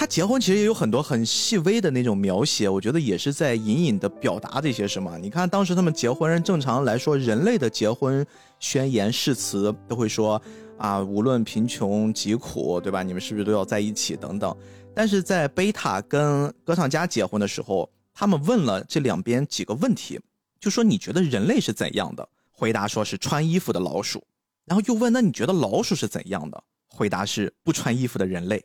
[0.00, 5.18] 他结婚其实也有很多很细微的那种描写，我觉得也是在隐隐的表达这些什么。
[5.18, 8.26] 你看当时他们结婚，正常来说，人类的结婚
[8.58, 10.40] 宣言誓词都会说
[10.78, 13.02] 啊，无论贫穷疾苦，对吧？
[13.02, 14.56] 你们是不是都要在一起等等。
[14.94, 20.18] 但是在贝塔跟歌唱家结婚的时候，他们问了这两边几个问题，
[20.58, 22.26] 就说你觉得人类是怎样的？
[22.50, 24.24] 回答说是穿衣服的老鼠。
[24.64, 26.64] 然后又问那你觉得老鼠是怎样的？
[26.88, 28.64] 回答是不穿衣服的人类。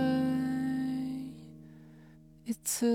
[2.51, 2.85] 一次。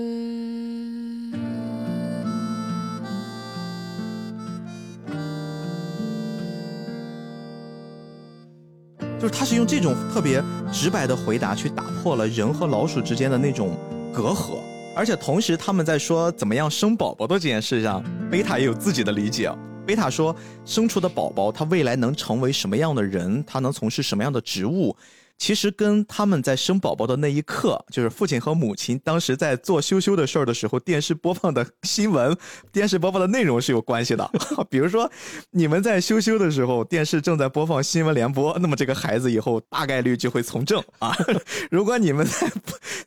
[9.19, 13.75] 就是他是用这种特别直白的回答去打破了人和老鼠之间的那种
[14.13, 14.59] 隔阂，
[14.95, 19.51] 而且同时他们在说怎么样生宝宝的这件事上，贝塔也有自己的理解。
[19.87, 20.35] 贝塔说，
[20.65, 24.95] 生出的宝宝他未来能成为什么样的人，他能从事什么样的职务，
[25.37, 32.35] 其实跟他们在生宝宝的那一刻，就是父亲和母亲当时在做羞羞的事儿的时候，电视播放的新闻、
[32.73, 34.29] 电视播放的内容是有关系的。
[34.69, 35.09] 比如说，
[35.51, 41.15] 你们在羞羞的时候，电视正在播放新闻联播，那么这个孩子以后大概率就会从政啊。
[41.69, 42.51] 如果你们在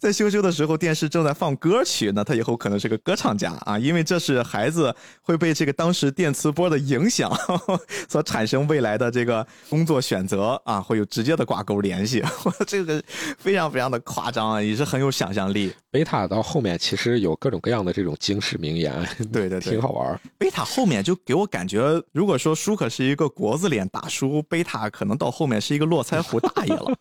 [0.00, 7.30] 在羞羞的时候，电视正在放歌曲，那他以后可能是个歌唱家啊，因为这是孩子会被这个当时电磁波的影响
[8.08, 12.24] 所产生未来的这个工作选择啊，会有直接的挂钩联系。
[12.66, 13.02] 这个
[13.36, 15.70] 非常非常的夸张啊，也是很有想象力。
[15.90, 20.18] 贝塔到后面其实有各种各样的这种惊世名言， 对对对挺好玩。
[20.38, 26.96] 贝塔后面就给我感觉，如果说舒克是一个国字脸大叔，贝塔可能到后面是一个络腮胡大爷了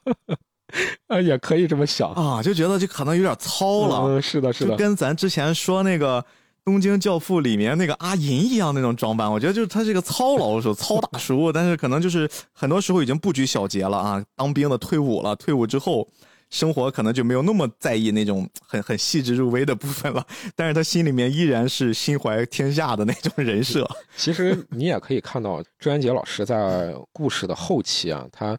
[1.08, 2.12] 啊，也可以这么想。
[2.14, 4.02] 啊，就觉得就可能有点糙了。
[4.08, 6.22] 嗯，是的，是的，就跟咱之前说那个
[6.64, 14.24] 《东京教父》里面那个阿银一样那种装扮，我觉得就是他是个糙老手、糙大叔，但是可能就是很多时候已经不拘小节了啊。
[14.36, 16.08] 当兵的退伍了，退伍之后
[16.52, 20.26] 生活可能就没有那么在意那种很很细致入微的部分了，
[20.56, 23.90] 但是他心里面依然是心怀天下的那种人设。
[24.16, 28.58] 其实你也可以看到，朱元杰老师在故事的后期啊，他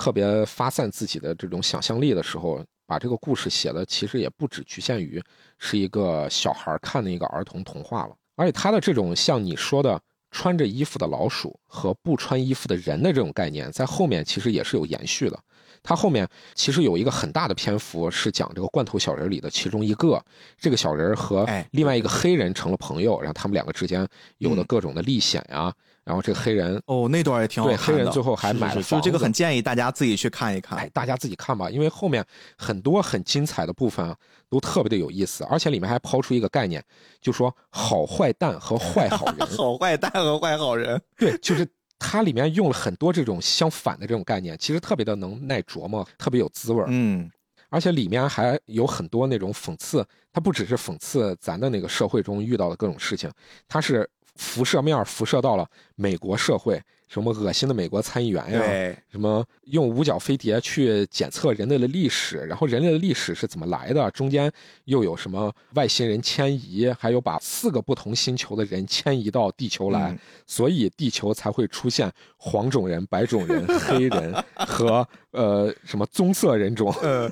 [0.00, 5.22] 特别发散自己的这种想象力的时候，把这个故事写的其实也不只局限于
[5.58, 10.00] 是一个小孩看的一个儿童童话了，而且他的这种像你说的
[10.30, 15.38] 穿着衣服的老鼠和不穿衣服的人的这种概念，在后面其实也是有延续的。
[15.82, 20.22] 他后面其实有一个很大的篇幅是讲这个罐头小人里的其中一个，
[20.58, 21.66] 这个小人和哎。
[21.72, 24.06] 另外一个黑人成了朋友，然后他们两个之间
[24.38, 24.64] 有了嗯。
[24.66, 25.72] 各种的历险呀，
[26.04, 27.98] 然后这个黑人哦，那段也挺好对看的。
[27.98, 30.78] 黑人最后还买了是是是就这个很建议大家自己去看一看。
[30.78, 32.24] 哎，大家自己看吧，因为后面
[32.56, 34.16] 很多很精彩的部分啊，
[34.48, 36.82] 都特别的有意思，而且里面还抛出一个概念，
[37.20, 41.68] 就说好坏蛋和坏好人， 好坏蛋和坏好人，对，就是
[41.98, 46.86] 它里面用了很多这种相反的这种概念，其实特别的能耐琢磨，特别有滋味儿。
[46.88, 47.30] 嗯，
[47.68, 53.30] 而且里面还有很多那种讽刺，它不只是讽刺咱的那个社会中遇到的各种事情，
[53.68, 54.08] 它是
[54.40, 64.10] 辐射面儿辐射到了美国社会，什么恶心的美国参议员呀，对，什么用五角飞碟去检测人类的历史，然后人类的历史是怎么来的？
[64.12, 64.50] 中间
[64.86, 74.34] 又有什么外星人迁移，还有把四个不同星球的人迁移到地球来，嗯所以地球才会出现黄种人、白种人、黑人
[74.66, 76.90] 和呃什么棕色人种。
[77.02, 77.30] 呃，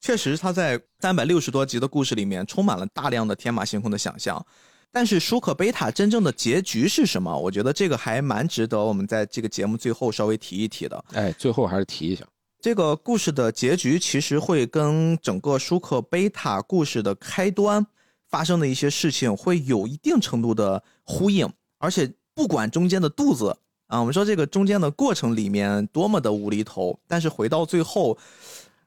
[0.00, 4.44] 确实他在三百六十多集的故事里面充满了大量的天马行空的想象。
[4.92, 7.38] 但是舒克贝塔真正的结局是什么？
[7.38, 11.04] 我觉得这个还蛮值得我们在这个节目最后稍微提一提的。
[11.12, 12.26] 哎，最后还是提一下，
[12.60, 17.86] 这个故事的结局其实会跟整个舒克贝塔故事的开端
[18.28, 21.48] 发生的一些事情会有一定程度的呼应，
[21.78, 23.56] 而且不管中间的肚子
[23.86, 28.18] 啊，我们说这个中间的过程里面多么的无厘头，但是回到最后，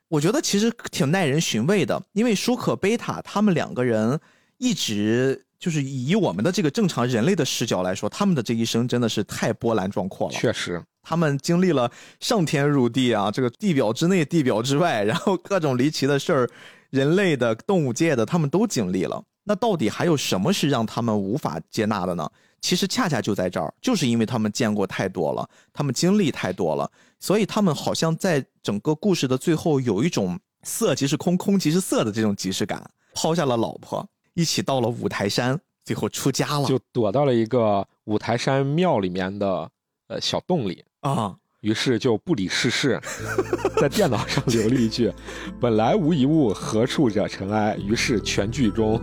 [0.09, 4.19] 我觉得其实挺耐人寻味的，因为舒克贝塔他们两个人
[4.57, 5.45] 一直。
[5.64, 10.34] 就是以我们的这个正常人类的视角来说，他们的这一生真的是太波澜壮阔了。
[10.34, 16.49] 确实，他们经历了上天入地啊，这个地表之内、地表之外，然后各种离奇的事儿，
[16.90, 19.23] 人类的、动物界的，他们都经历了。
[19.45, 22.30] 那到底还有什么是让他们无法接纳的呢？
[22.60, 26.91] 其实恰恰就在这儿，就是因为他们见过太多了，他们经历太多了，
[27.22, 34.06] 所以他们好像在整个故事的最后有一种色即是空，空即是色的这种即视感，抛下了老婆。
[34.35, 39.69] 一起到了五台山，最后出家了，就躲到了一个五台山庙里面的
[40.07, 42.99] 呃小洞里啊， 于是就不理世事，
[43.80, 45.14] 在电脑上留了一句
[45.61, 48.99] ：“本来无一物，何处惹尘埃。”于是全剧终。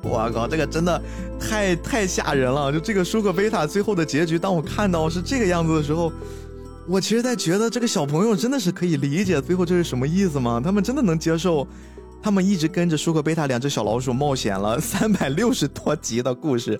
[0.00, 1.00] 我靠，这个真的
[1.38, 2.72] 太太吓人了！
[2.72, 6.12] 就这个舒克贝塔最后的结局，当我看到是这个样子的时候，
[6.86, 10.60] 我其实在觉得这个小朋友真的是可以理解最后这是什么意思吗？
[10.62, 11.66] 他们真的能接受？
[12.20, 16.78] 他们一直跟着舒克贝塔两只小老鼠冒险了三百六十多集的故事，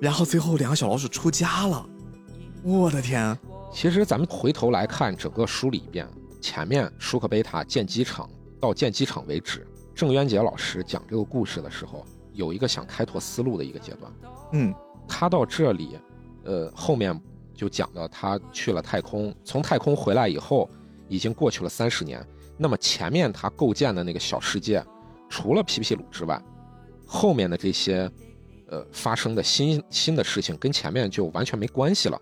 [0.00, 1.84] 然后最后两个小老鼠出家了。
[2.62, 3.36] 我的天！
[3.72, 6.08] 其实咱们回头来看整个梳理一遍，
[6.40, 8.30] 前面舒克贝塔建机场
[8.60, 12.06] 到建机场为止，郑渊洁老师讲这个故事的时候。
[12.36, 14.12] 有一个想开拓思路的一个阶段，
[14.52, 14.74] 嗯，
[15.08, 15.98] 他到这里，
[16.44, 17.18] 呃，后面
[17.54, 20.68] 就讲到他去了太空，从太空回来以后，
[21.08, 22.24] 已经过去了三十年。
[22.58, 24.84] 那么前面他构建的那个小世界，
[25.30, 26.40] 除了皮皮鲁之外，
[27.06, 28.10] 后面的这些，
[28.68, 32.20] 呃，发生的新新的事情跟前面就完全没关系了。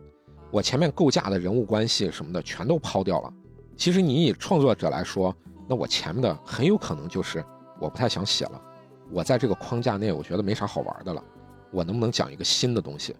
[0.52, 3.32] 我前面构架的人物关系什么的全都抛掉了。
[3.76, 5.34] 其实你以创作者来说，
[5.68, 7.44] 那我前面的很有可能就是
[7.80, 8.62] 我不太想写了。
[9.10, 11.22] 我在这个框架内，我觉得没啥好玩的了。
[11.70, 13.14] 我能不能讲一个新的东西？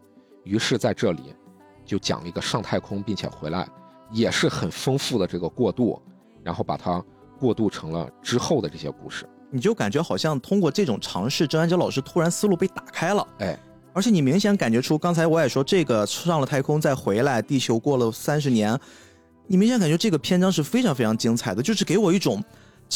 [0.45, 1.35] 于是在这里，
[1.85, 3.69] 就讲了一个上太空并且回来，
[4.13, 6.01] 也是很丰富的这个过渡，
[6.43, 7.03] 然后把它
[7.39, 9.29] 过渡成了之后的这些故事。
[9.51, 13.27] 你就感觉好像通过这种尝试，郑安杰老师突然思路被打开了。
[13.39, 13.59] 哎，
[13.93, 18.79] 而且你明显感觉出，刚才我也说这个上了太空再回来，地球过了三十年，
[19.47, 22.43] 你明显感觉这个篇章是非常非常精彩的，就是给我一种。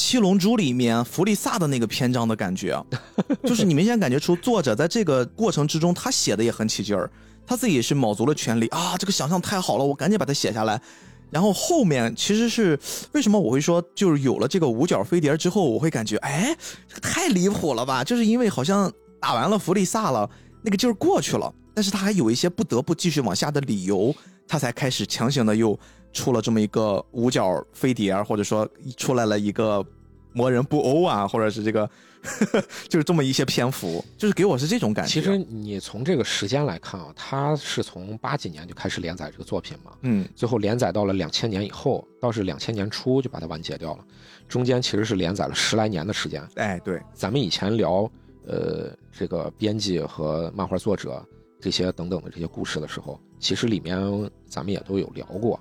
[0.01, 2.81] 七龙珠里面弗利萨的那个篇章的感觉，
[3.43, 7.11] 就是你明显感觉出作者在这个过程之中，他写的也很起劲儿，
[7.45, 8.97] 他自己也是卯足了全力啊！
[8.97, 10.81] 这个想象太好了，我赶紧把它写下来。
[11.31, 12.79] 然后后面其实是
[13.11, 16.57] 为什么我会说，就是有了这个五角飞碟之后，我会感觉哎，
[16.87, 18.05] 这个太离谱了吧？
[18.05, 20.31] 就是因为好像打完了弗利萨了，
[20.63, 24.15] 那个劲儿过去了，但是他还有一些不得不继续往下的理由，
[24.47, 25.77] 他才开始强行的又。
[26.13, 29.85] 出了这么一个五角飞碟，或者说出来了一个
[30.33, 31.89] 魔人布欧啊，或者是这个，
[32.89, 35.11] 就是这么一些篇幅，就是给我是这种感觉。
[35.11, 44.05] 其实你从这个时间来看啊，他是从八几年就开始连载这个作品嘛，嗯，最后连载到了两千年以后，倒是两千年初就把它完结掉了，
[44.49, 46.47] 中间其实是连载了十来年的时间。
[46.57, 48.11] 哎，对，咱们以前聊
[48.47, 51.25] 呃这个编辑和漫画作者
[51.61, 53.99] 这些等等的这些故事的时候，其实里面
[54.47, 55.59] 咱们也都有聊过。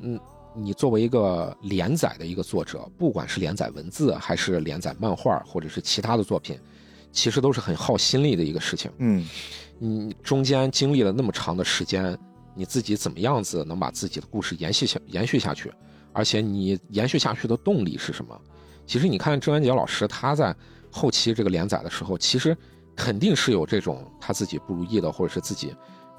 [0.00, 0.20] 嗯，
[0.54, 6.58] 你作为一个连载的一个作者，不管是连载文字，还是连载漫画，或者是其他的作品，
[7.12, 8.90] 其实都是很耗心力的一个事情。
[8.98, 9.26] 嗯，
[9.78, 12.16] 你中间经历了那么长的时间，
[12.54, 15.72] 你自己怎么样子能把自己的故事延续下延续下去？
[16.12, 18.38] 而且你延续下去的动力是什么？
[18.86, 20.54] 其实你看郑渊洁老师他在
[20.90, 22.56] 后期这个连载的时候，其实
[22.94, 25.74] 肯定是有这种他自己不如意的，或者是自己，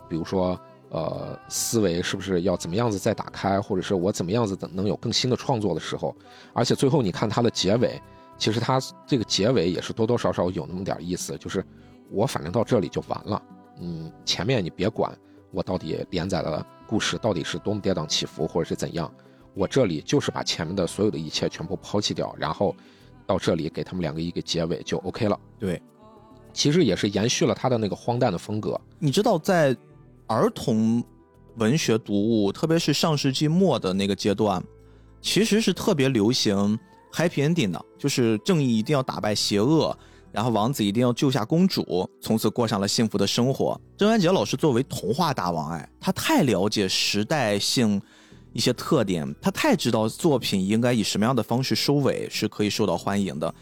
[0.10, 0.60] 比如说。
[0.89, 6.15] 呃，思维是不是要怎么样子再打开，或者是我怎么样子能有更新的创作的时候？
[6.53, 8.01] 而且最后你看它的结尾，
[8.38, 11.61] 其实它这个结尾也是多多少少有那么点意思，就是
[12.09, 13.41] 我反正到这里就完了，
[13.81, 15.14] 嗯，前面你别管
[15.51, 19.14] 我到底连载的故事到底是多么跌宕起伏，或者是怎样，
[19.53, 22.73] 我这里就是把前面的所有的一切全部抛弃掉，然后
[23.26, 25.38] 到这里给他们两个一个结尾就 OK 了。
[25.59, 25.81] 对，
[26.53, 28.80] 其实也是延续了他的那个荒诞的风格。
[28.99, 29.76] 你知道在。
[30.28, 31.04] 儿童
[31.56, 34.64] 文学读物，特别是上世纪末的那个阶段，
[35.22, 36.78] 其实是特别流行
[37.12, 39.98] happy ending 的，就是正义一定要打败邪恶，
[40.32, 43.80] 然后王子一定要救下公主，从此过上了幸福的生活。
[43.98, 47.99] 郑渊洁老师作为童话大王，哎，他太了解时代性
[48.54, 53.54] 一些特点，他太知道作品应该以什么样的方式收尾是可以受到欢迎的。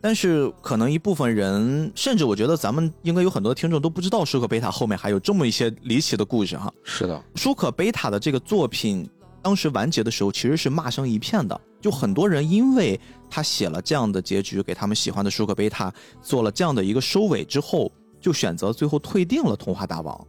[0.00, 6.72] 但是可能一部分人，甚至我觉得咱们应该有很多听众都不知道舒克贝塔后面还有这么一些离奇的故事哈。
[6.82, 9.08] 是的，舒克贝塔的这个作品，
[9.42, 12.98] 当时完结的时候其实是骂声一片的，就很多人因为
[13.28, 20.26] 他写了这样的结局，给他们喜欢的舒克贝塔做了这样的一个收尾之后，就选择最后退订了童话大王。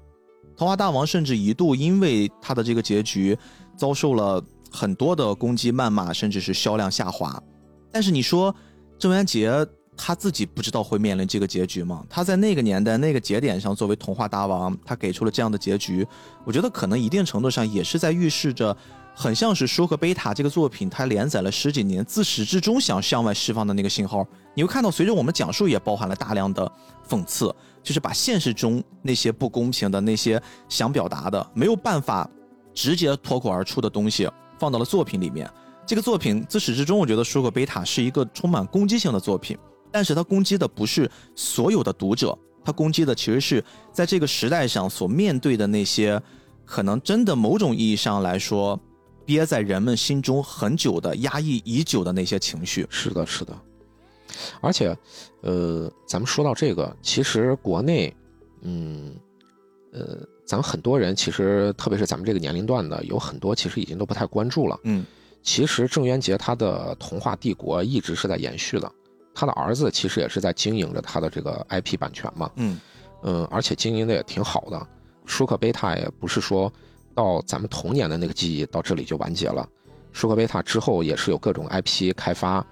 [0.57, 3.37] 童话大王甚至一度因为他的这个结局，
[3.77, 7.41] 遭受了很多的攻击、谩骂，甚至是销量下滑。
[7.91, 8.53] 但是你说
[9.01, 9.51] 郑渊洁
[9.97, 12.05] 他自己不知道会面临这个结局吗？
[12.07, 16.07] 他在那个年代、那个节点上，作为童话大王，他给出了这样的结局，
[16.45, 18.77] 我觉得可能一定程度上也是在预示着，
[19.15, 24.23] 很像是《舒克贝塔》这个作品，它连载了十几年，自始至终想向外释放的那个信号。
[24.53, 26.71] 你会看到，随着我们讲述，也包含了大量的
[27.09, 27.51] 讽刺，
[27.81, 32.29] 就是把现实中那些不公平的、那些想表达的、没有办法
[32.75, 34.29] 直接脱口而出的东西，
[34.59, 35.49] 放到了作品里面。
[35.91, 39.57] 这个作品自始至终，我觉得《舒克贝塔》是一个充满攻击性的作品，
[39.91, 43.61] 但是它攻击的不是所有的读者，它攻击的其实是
[43.91, 46.17] 在这个时代上所面对的那些
[46.63, 48.79] 可能真的某种意义上来说，
[49.25, 52.87] 憋在人们心中很久的、压抑已久的那些情绪。
[52.89, 53.53] 是的，是的。
[54.61, 54.97] 而且，
[55.41, 58.15] 呃，咱们说到这个，其实国内，
[58.61, 59.13] 嗯，
[59.91, 64.79] 呃，咱们很多人其实，特别是咱们这个年龄段的，有很多其实已经都不太关注了。
[64.85, 65.05] 嗯，
[65.43, 68.91] 其实郑渊洁他的童话帝国一直是在延续的，
[69.33, 72.51] 他的儿子其实也是在经营着他的这个 IP 版权嘛。
[72.55, 72.79] 嗯
[73.23, 74.87] 嗯，而且经营的也挺好的。
[75.25, 76.71] 舒克贝塔也不是说
[77.13, 79.67] 到咱们童年的那个记忆到这里就完结了，
[80.11, 82.65] 舒克贝塔之后也是有各种 IP 开发，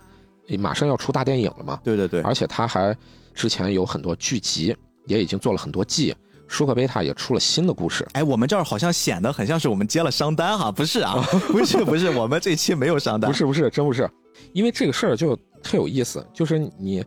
[0.58, 1.80] 马上要出大电影了嘛。
[1.84, 2.96] 对对对，而且他还
[3.34, 4.76] 之前有很多剧集，
[5.06, 6.16] 也已经做了很多季。
[6.50, 14.10] 舒克贝塔也出了新的故事，哎，我们这儿好像显得很像是我们接了商单哈，不是啊， 不是不是，我们这期没有商单，不是不是，真不是，
[14.52, 17.06] 因为这个事儿就特有意思，就是你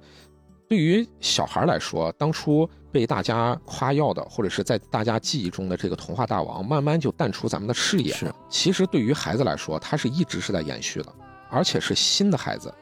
[0.68, 8.32] 对于小孩来说，当初被大家夸耀的，或者是在大家记忆中的这个童话大王，慢慢就淡出咱们的视野是。
[8.48, 11.12] 其实对于孩子来说，他是一直是在延续的，
[11.50, 12.72] 而且是新的孩子。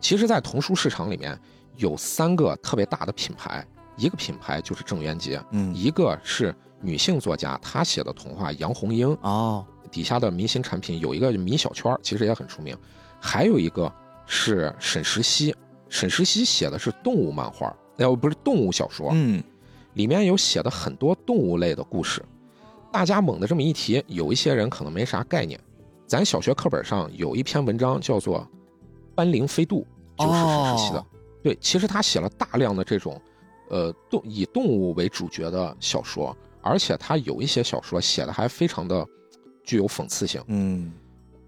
[0.00, 1.38] 其实，在童书市场里面
[1.76, 3.64] 有三个特别大的品牌，
[3.96, 12.76] 一个品牌就是郑渊洁，嗯一个是女性作家她写的童话杨红樱，哦，底下的明星产品有一个米小圈，其实也很出名，
[13.20, 13.92] 还有一个
[14.26, 15.54] 是沈石溪，
[15.88, 19.42] 沈石溪写的是动物漫画，呃，不是动物小说，嗯
[19.94, 22.24] 里面有写的很多动物类的故事。
[22.90, 25.58] 大家猛地这么一提，有一些人可能没啥概念。
[26.06, 28.40] 咱小学课本上有一篇文章叫做
[29.14, 29.86] 《斑羚飞渡》，
[30.26, 30.98] 就是沈石溪的。
[30.98, 31.06] 哦
[31.42, 33.20] 对，其实他写了大量的这种，
[33.72, 39.06] 呃，动以动物为主角的小说，而且他有一些小说写的还非常的
[39.64, 40.42] 具有讽刺性。
[40.48, 40.92] 嗯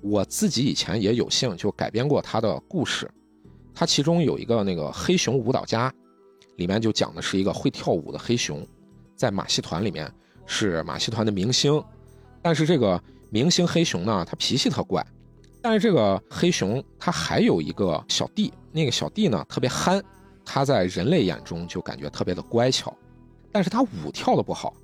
[0.00, 3.10] 我自己以前也有幸就改编过他的故事，
[3.74, 5.92] 他其中有一个那个黑熊舞蹈家，
[6.56, 8.66] 里面就讲的是一个会跳舞的黑熊，
[9.14, 10.10] 在马戏团里面
[10.46, 11.82] 是马戏团的明星，
[12.40, 12.98] 但是这个
[13.28, 15.06] 明星黑熊呢，他脾气特怪，
[15.60, 20.02] 但是这个黑熊他还有一个小弟，那个小弟呢特别憨，
[20.44, 22.96] 他在人类眼中就感觉特别的乖巧，
[23.50, 24.74] 但是他舞跳的不好。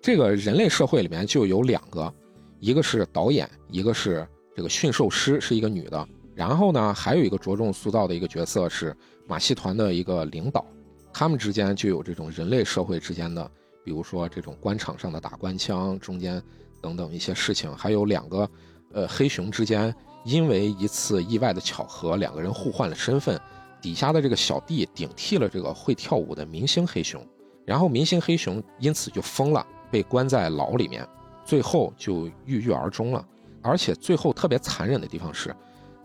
[0.00, 2.12] 这个人类社会里面就有两个，
[2.60, 6.08] 一个是导演，一个是这个驯兽师，是一个女的。
[6.34, 8.96] 然后呢，还有一个着重塑造的一个角色是
[9.26, 10.64] 马戏团的一个领导，
[11.12, 13.50] 他们之间就有这种人类社会之间的，
[13.84, 16.40] 比如说这种官场上的打官腔，中间
[16.80, 18.48] 等等一些事情，还有两个
[18.92, 19.92] 呃黑熊之间
[20.24, 23.36] 因为一次意外的巧合，两个人互换了身份，
[23.80, 27.24] 底下的这个小弟顶替了这个会跳舞的明星黑熊，
[27.64, 31.06] 然后明星黑熊因此就疯了，被关在牢里面，
[31.44, 33.26] 最后就郁郁而终了。
[33.62, 35.54] 而且最后特别残忍的地方是，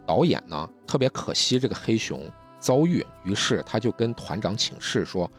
[0.06, 2.30] 导演呢特别可惜这个黑熊
[2.60, 5.30] 遭遇，于是他就跟团长请示说：“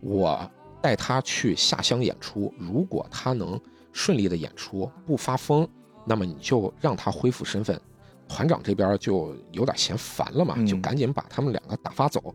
[0.00, 0.50] 我
[0.80, 3.60] 带他去下乡演出，如果他能
[3.92, 5.68] 顺利的演出，不发疯，
[6.06, 7.78] 那么你就让他恢复身份。”
[8.28, 12.34] 团长这边就有点嫌烦了嘛，嗯就赶紧把他们两个打发走。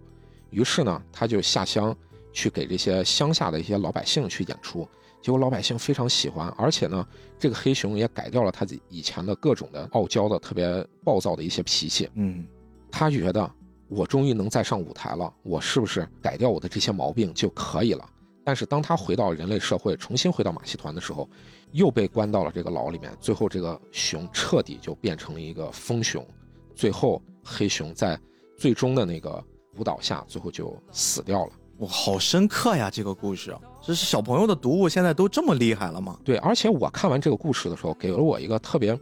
[0.49, 1.95] 于是呢，他就下乡
[2.31, 4.87] 去给这些乡下的一些老百姓去演出。
[5.21, 7.07] 结果老百姓非常喜欢，而且呢，
[7.39, 12.09] 这个黑熊也改掉了他以前的各种的傲娇的、特别暴躁的一些脾气。
[12.15, 12.45] 嗯
[12.91, 13.49] 他觉得
[13.87, 18.05] 我终于能再上舞台了，我是不是改掉我的这些毛病就可以了？
[18.43, 21.29] 但是当他回到人类社会，重新回到马戏团的时候，
[21.73, 23.11] 又被关到了这个牢里面。
[23.19, 26.25] 最后，这个熊彻底就变成了一个疯熊。
[26.73, 28.17] 最后，黑熊在
[28.57, 29.43] 最终的那个
[29.77, 31.51] 舞蹈下，最后就死掉了。
[31.79, 32.89] 哇，好深刻呀！
[32.89, 36.17] 这个故事，这是小朋友的读物，现在都这么厉害了吗？
[36.23, 38.97] 对，而且我看完这个故事的时候，给了我一个特别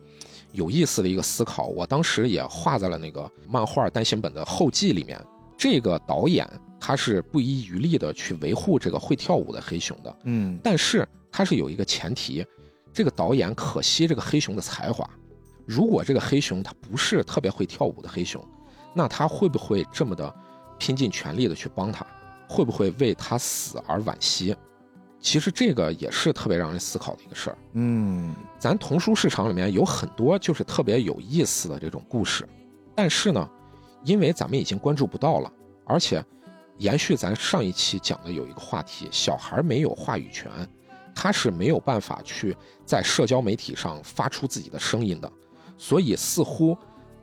[0.54, 1.68] 有意思的一个思考。
[1.68, 5.20] 我当时也画在了那个漫画单行本的后记里面。
[5.58, 6.50] 这个导演
[6.80, 12.44] 他是不遗余力的去维护这个会跳舞的黑熊的，嗯，但是他是有一个前提，
[12.94, 15.10] 这个导演可惜这个黑熊的才华。
[15.66, 18.44] 如果这个黑熊他不是特别会跳舞的黑熊，
[18.94, 20.34] 那他会不会这么的
[20.78, 22.06] 拼尽全力的去帮他？
[22.50, 24.54] 会不会为他死而惋惜？
[25.22, 27.58] 其实这个也是特别让人思考的一个事儿。
[27.74, 32.46] 嗯，咱童书市场里面有很多就是特别有意思的这种故事，
[32.96, 33.50] 但是呢，
[34.04, 35.50] 因为咱们已经关注不到了，
[35.86, 36.22] 而且
[36.80, 40.52] 延续咱上一期讲的有一个话题，小孩没有话语权，
[41.22, 45.32] 他是没有办法去在社交媒体上发出自己的声音的，
[45.78, 46.76] 所以似乎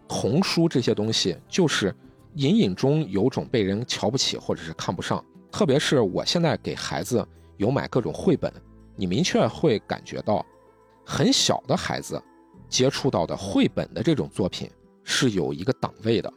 [0.07, 1.93] 童书这些东西就是
[2.35, 7.27] 隐隐中有种被人瞧不起或者是看不上，特别是我现在给孩子
[7.57, 8.53] 有买各种绘本，
[8.95, 10.47] 你明确会感觉到，
[11.05, 12.23] 很小的孩子
[12.69, 14.71] 接触到的绘本的这种作品
[15.03, 16.33] 是有一个档位的，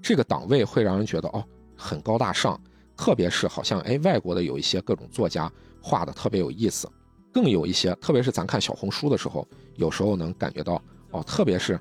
[0.00, 1.44] 这个档位会让人觉得哦
[1.76, 2.58] 很高大上，
[2.96, 5.52] 特别是好像哎外国的有一些各种作家
[5.82, 6.90] 画的特别有意思，
[7.32, 9.46] 更有一些，特别是咱看小红书的时候，
[9.76, 10.80] 有时候能感觉到
[11.10, 11.80] 哦，特别是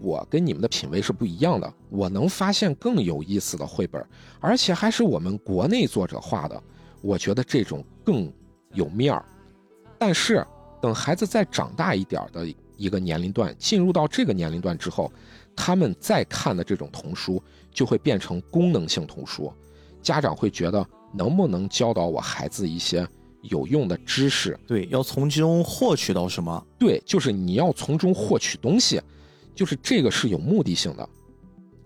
[0.00, 4.04] 我跟你们的品味是不一样的，我能发现更有意思的绘本，
[4.40, 6.62] 而且还是我们国内作者画的，
[7.00, 8.32] 我觉得这种更
[8.74, 9.24] 有面儿。
[9.98, 10.46] 但是
[10.80, 12.46] 等孩子再长大一点的
[12.76, 15.12] 一个年龄段，进入到这个年龄段之后，
[15.56, 17.42] 他们再看的这种童书
[17.72, 19.52] 就会变成功能性童书，
[20.00, 23.06] 家长会觉得能不能教导我孩子一些
[23.42, 26.66] 有用的知识，对，要从中获取到什么？
[26.78, 29.00] 对，就是你要从中获取东西，
[29.54, 31.08] 就是这个是有目的性的。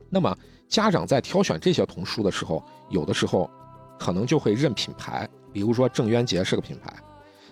[0.09, 0.37] 那么
[0.69, 3.51] 家长在挑选这些童书的时候，有的时候
[3.99, 6.95] 可能就会认品牌，比如说郑渊洁是个品牌，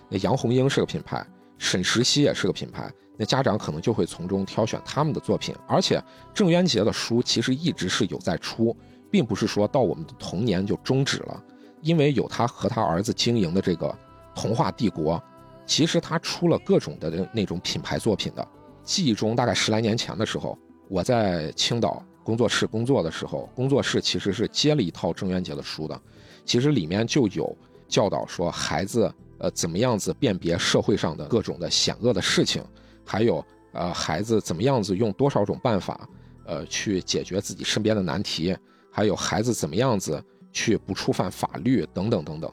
[0.09, 1.25] 那杨红樱是个品牌，
[1.57, 5.55] 沈石溪也是个品牌，那家长可能就会从中挑选他们的作品。
[5.67, 6.01] 而且
[6.33, 8.75] 郑渊洁的书其实一直是有在出，
[9.09, 11.43] 并不是说到我们的童年就终止了，
[11.85, 13.95] 因为有他和他儿子经营的这个
[14.33, 15.21] 童话帝国，
[15.67, 18.45] 其实他出了各种的那种品牌作品的。
[18.83, 20.57] 记忆中大概十来年前的时候，
[20.89, 26.01] 我在青岛工作室工作的时候，工作室其实是接了一套郑渊洁的书的，
[26.43, 27.55] 其实里面就有
[27.87, 32.63] 教导说孩子呃怎么样子辨别社会上的各种的险恶的事情，
[33.05, 36.09] 还有呃孩子怎么样子用多少种办法
[36.45, 38.57] 呃去解决自己身边的难题，
[38.91, 40.23] 还有孩子怎么样子
[40.55, 42.49] 去不触犯法律等等等等。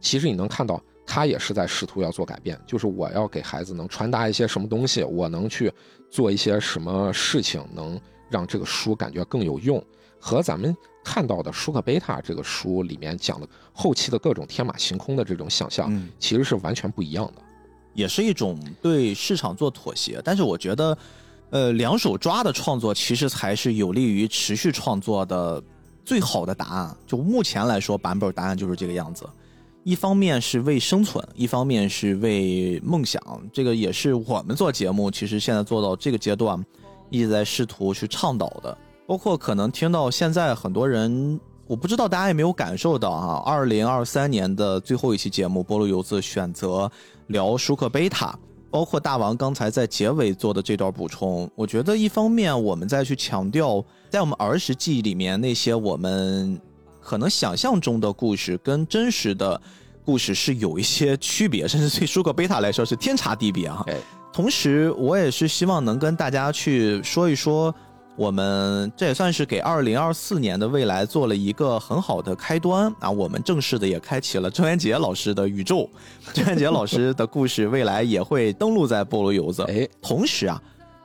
[0.00, 5.70] 其实你能看到，他也是在试图要做改变，就是我要给孩子能传达一些什么东西，我能去
[6.08, 8.00] 做一些什么事情，能
[8.30, 9.84] 让这个书感觉更有用，
[10.20, 10.74] 和咱们
[11.04, 17.42] 看到的舒克贝塔这个书里面讲的后期的各种天马行空的这种想象，嗯，其实是完全不一样的。
[17.92, 20.22] 也是一种对市场做妥协。
[20.24, 20.96] 但是我觉得，
[21.50, 25.60] 呃，两手抓的创作其实才是有利于持续创作的
[26.10, 26.96] 最好的答案。
[27.06, 29.24] 就目前来说，版本答案就是这个样子。
[29.84, 33.22] 一方面是为生存，一方面是为梦想。
[33.52, 36.60] 这个也是我们做节目，其实现在做到这个阶段，
[37.10, 38.76] 一直在试图去倡导的。
[39.06, 41.38] 包括可能听到现在很多人，
[41.68, 43.40] 我不知道大家有没有感受到啊？
[43.46, 46.90] 二零二三年的最后一期节目，波罗游子选择
[47.28, 48.36] 聊舒克贝塔，
[48.70, 56.60] 包括大王刚才在结尾做的这段补充，我觉得一方面我们再去强调，在我们儿时记忆里面那些我们
[57.00, 59.60] 可能想象中的故事跟真实的
[60.04, 63.82] 故事是有一些区别，甚至对舒克贝塔来说是天差地别啊。
[63.88, 63.96] 哎，
[64.32, 67.74] 同时，我也是希望能跟大家去说一说，
[68.16, 73.10] 我们这也算是给二零二四年的未来做了一个很好的开端啊！
[73.10, 75.88] 我们正式的也开启了郑渊洁老师的宇宙，
[76.34, 79.62] 郑渊洁老师的故事未来也会登录在菠萝油子。
[79.68, 80.60] 哎，同时啊，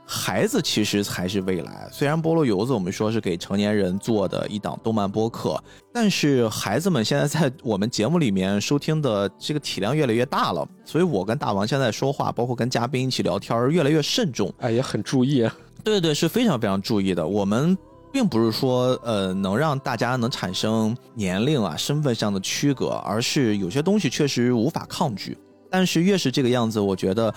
[0.06, 1.88] 孩子其实才是未来。
[1.90, 5.58] 虽然菠萝油子我们说是给成年人做的一档动漫播客，
[5.94, 14.54] 但是孩子们现在在我们节目里面收听的这个体量越来越大了，所以我跟大王现在说话，包括跟嘉宾一起聊天，越来越慎重。
[14.60, 15.48] 哎，也很注意。
[15.86, 17.26] 对对，是非常非常注意的。
[17.26, 17.78] 我们
[18.12, 25.38] 并不是说呃能让大家能产生年龄啊、身份上的区隔，而是有些东西确实无法抗拒。
[25.70, 27.32] 但是越是这个样子，我觉得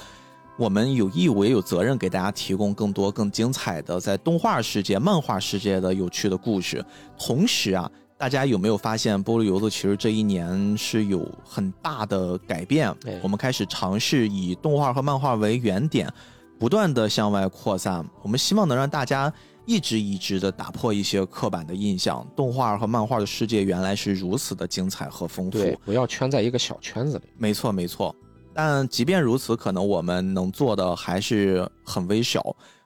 [0.57, 6.83] 我们有义务也有责任给大家提供更多、更精彩的在动画世界、漫画世界的有趣的故事。
[7.19, 13.21] 同时啊，大家有没有发现，菠萝油子其实这一年是有很大的改变哎？
[13.23, 16.11] 我们开始尝试以动画和漫画为原点，
[16.59, 18.05] 不断的向外扩散。
[18.23, 19.33] 我们希望能让大家
[19.65, 22.27] 一直一直的打破一些刻板的印象。
[22.35, 25.59] 动画和漫画的世界原来是如此的精彩和丰富。
[25.59, 27.25] 对，不要圈在一个小圈子里。
[27.37, 28.15] 没错，没错。
[28.53, 32.43] 但即便如此，可能我们能做的还是很微小，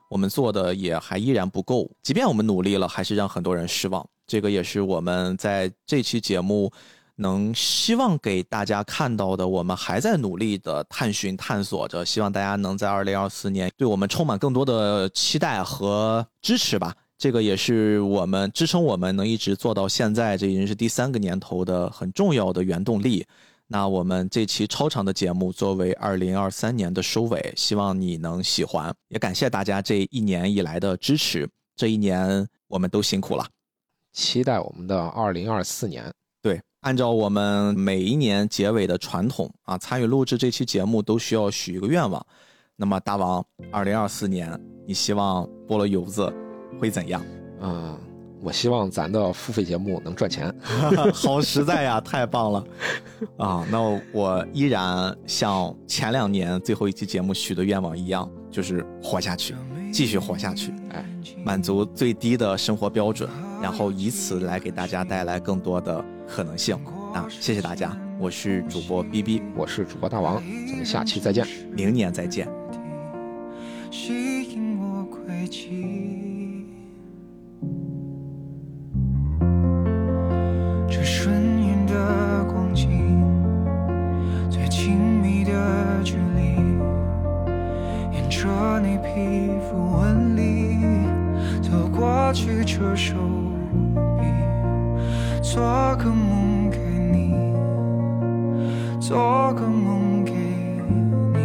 [0.07, 1.89] 我们做的也还依然不够。
[2.03, 4.07] 即便我们努力了，还是让很多人失望。
[4.27, 6.71] 这个也是我们在这期节目
[7.15, 9.47] 能希望给大家看到的。
[9.47, 16.93] 我们还在努力的探寻、探索着，希望大家能在二零二四年对我们充满更多的期待和支持吧。
[17.17, 23.25] 这个也是我们支撑我们能一直做到现在，这已经是第三个年头的很重要的原动力。
[23.67, 31.49] 那我们这期超长的节目作为二零二三年的收尾，希望你能喜欢，也感谢大家这一年以来的支持。
[31.75, 33.47] 这一年我们都辛苦了，
[34.11, 36.13] 期待我们的二零二四年。
[36.83, 42.23] 对，按照我们每一年结尾的传统啊，参与录制这期节目都需要许一个愿望。
[42.75, 46.31] 那么大王，二零二四年你希望菠萝油子
[46.79, 47.23] 会怎样？
[47.61, 47.97] 嗯，
[48.41, 50.53] 我希望咱的付费节目能赚钱。
[51.13, 52.63] 好实在呀，太棒了
[53.37, 53.65] 啊！
[53.71, 53.79] 那
[54.11, 59.55] 我依然像前两年最后一期节目许的愿望一样，就是活下去，
[59.91, 61.03] 继续活下去，哎，
[61.43, 63.27] 满足最低的生活标准，
[63.59, 66.77] 然后以此来给大家带来更多的可能性。
[67.13, 70.35] 啊，谢谢大家，我是主播 B B，我是主播大王，
[70.67, 71.47] 咱们下期再见。
[71.71, 72.47] 明年再见。
[73.89, 76.67] 吸引我轨迹。
[80.87, 81.52] 这瞬
[88.53, 90.77] 着你皮肤纹理
[91.59, 93.15] 走过去，这手
[94.19, 94.27] 臂，
[95.41, 95.63] 做
[95.95, 96.77] 个梦给
[97.11, 97.33] 你，
[98.99, 101.39] 做个梦给你。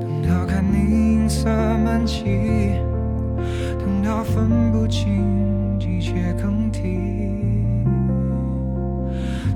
[0.00, 2.72] 等到看你银色满际，
[3.78, 6.98] 等到分不清季节更替，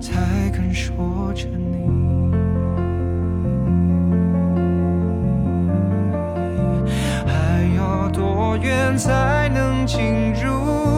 [0.00, 1.50] 才肯说真
[8.18, 10.97] 多远才能进入？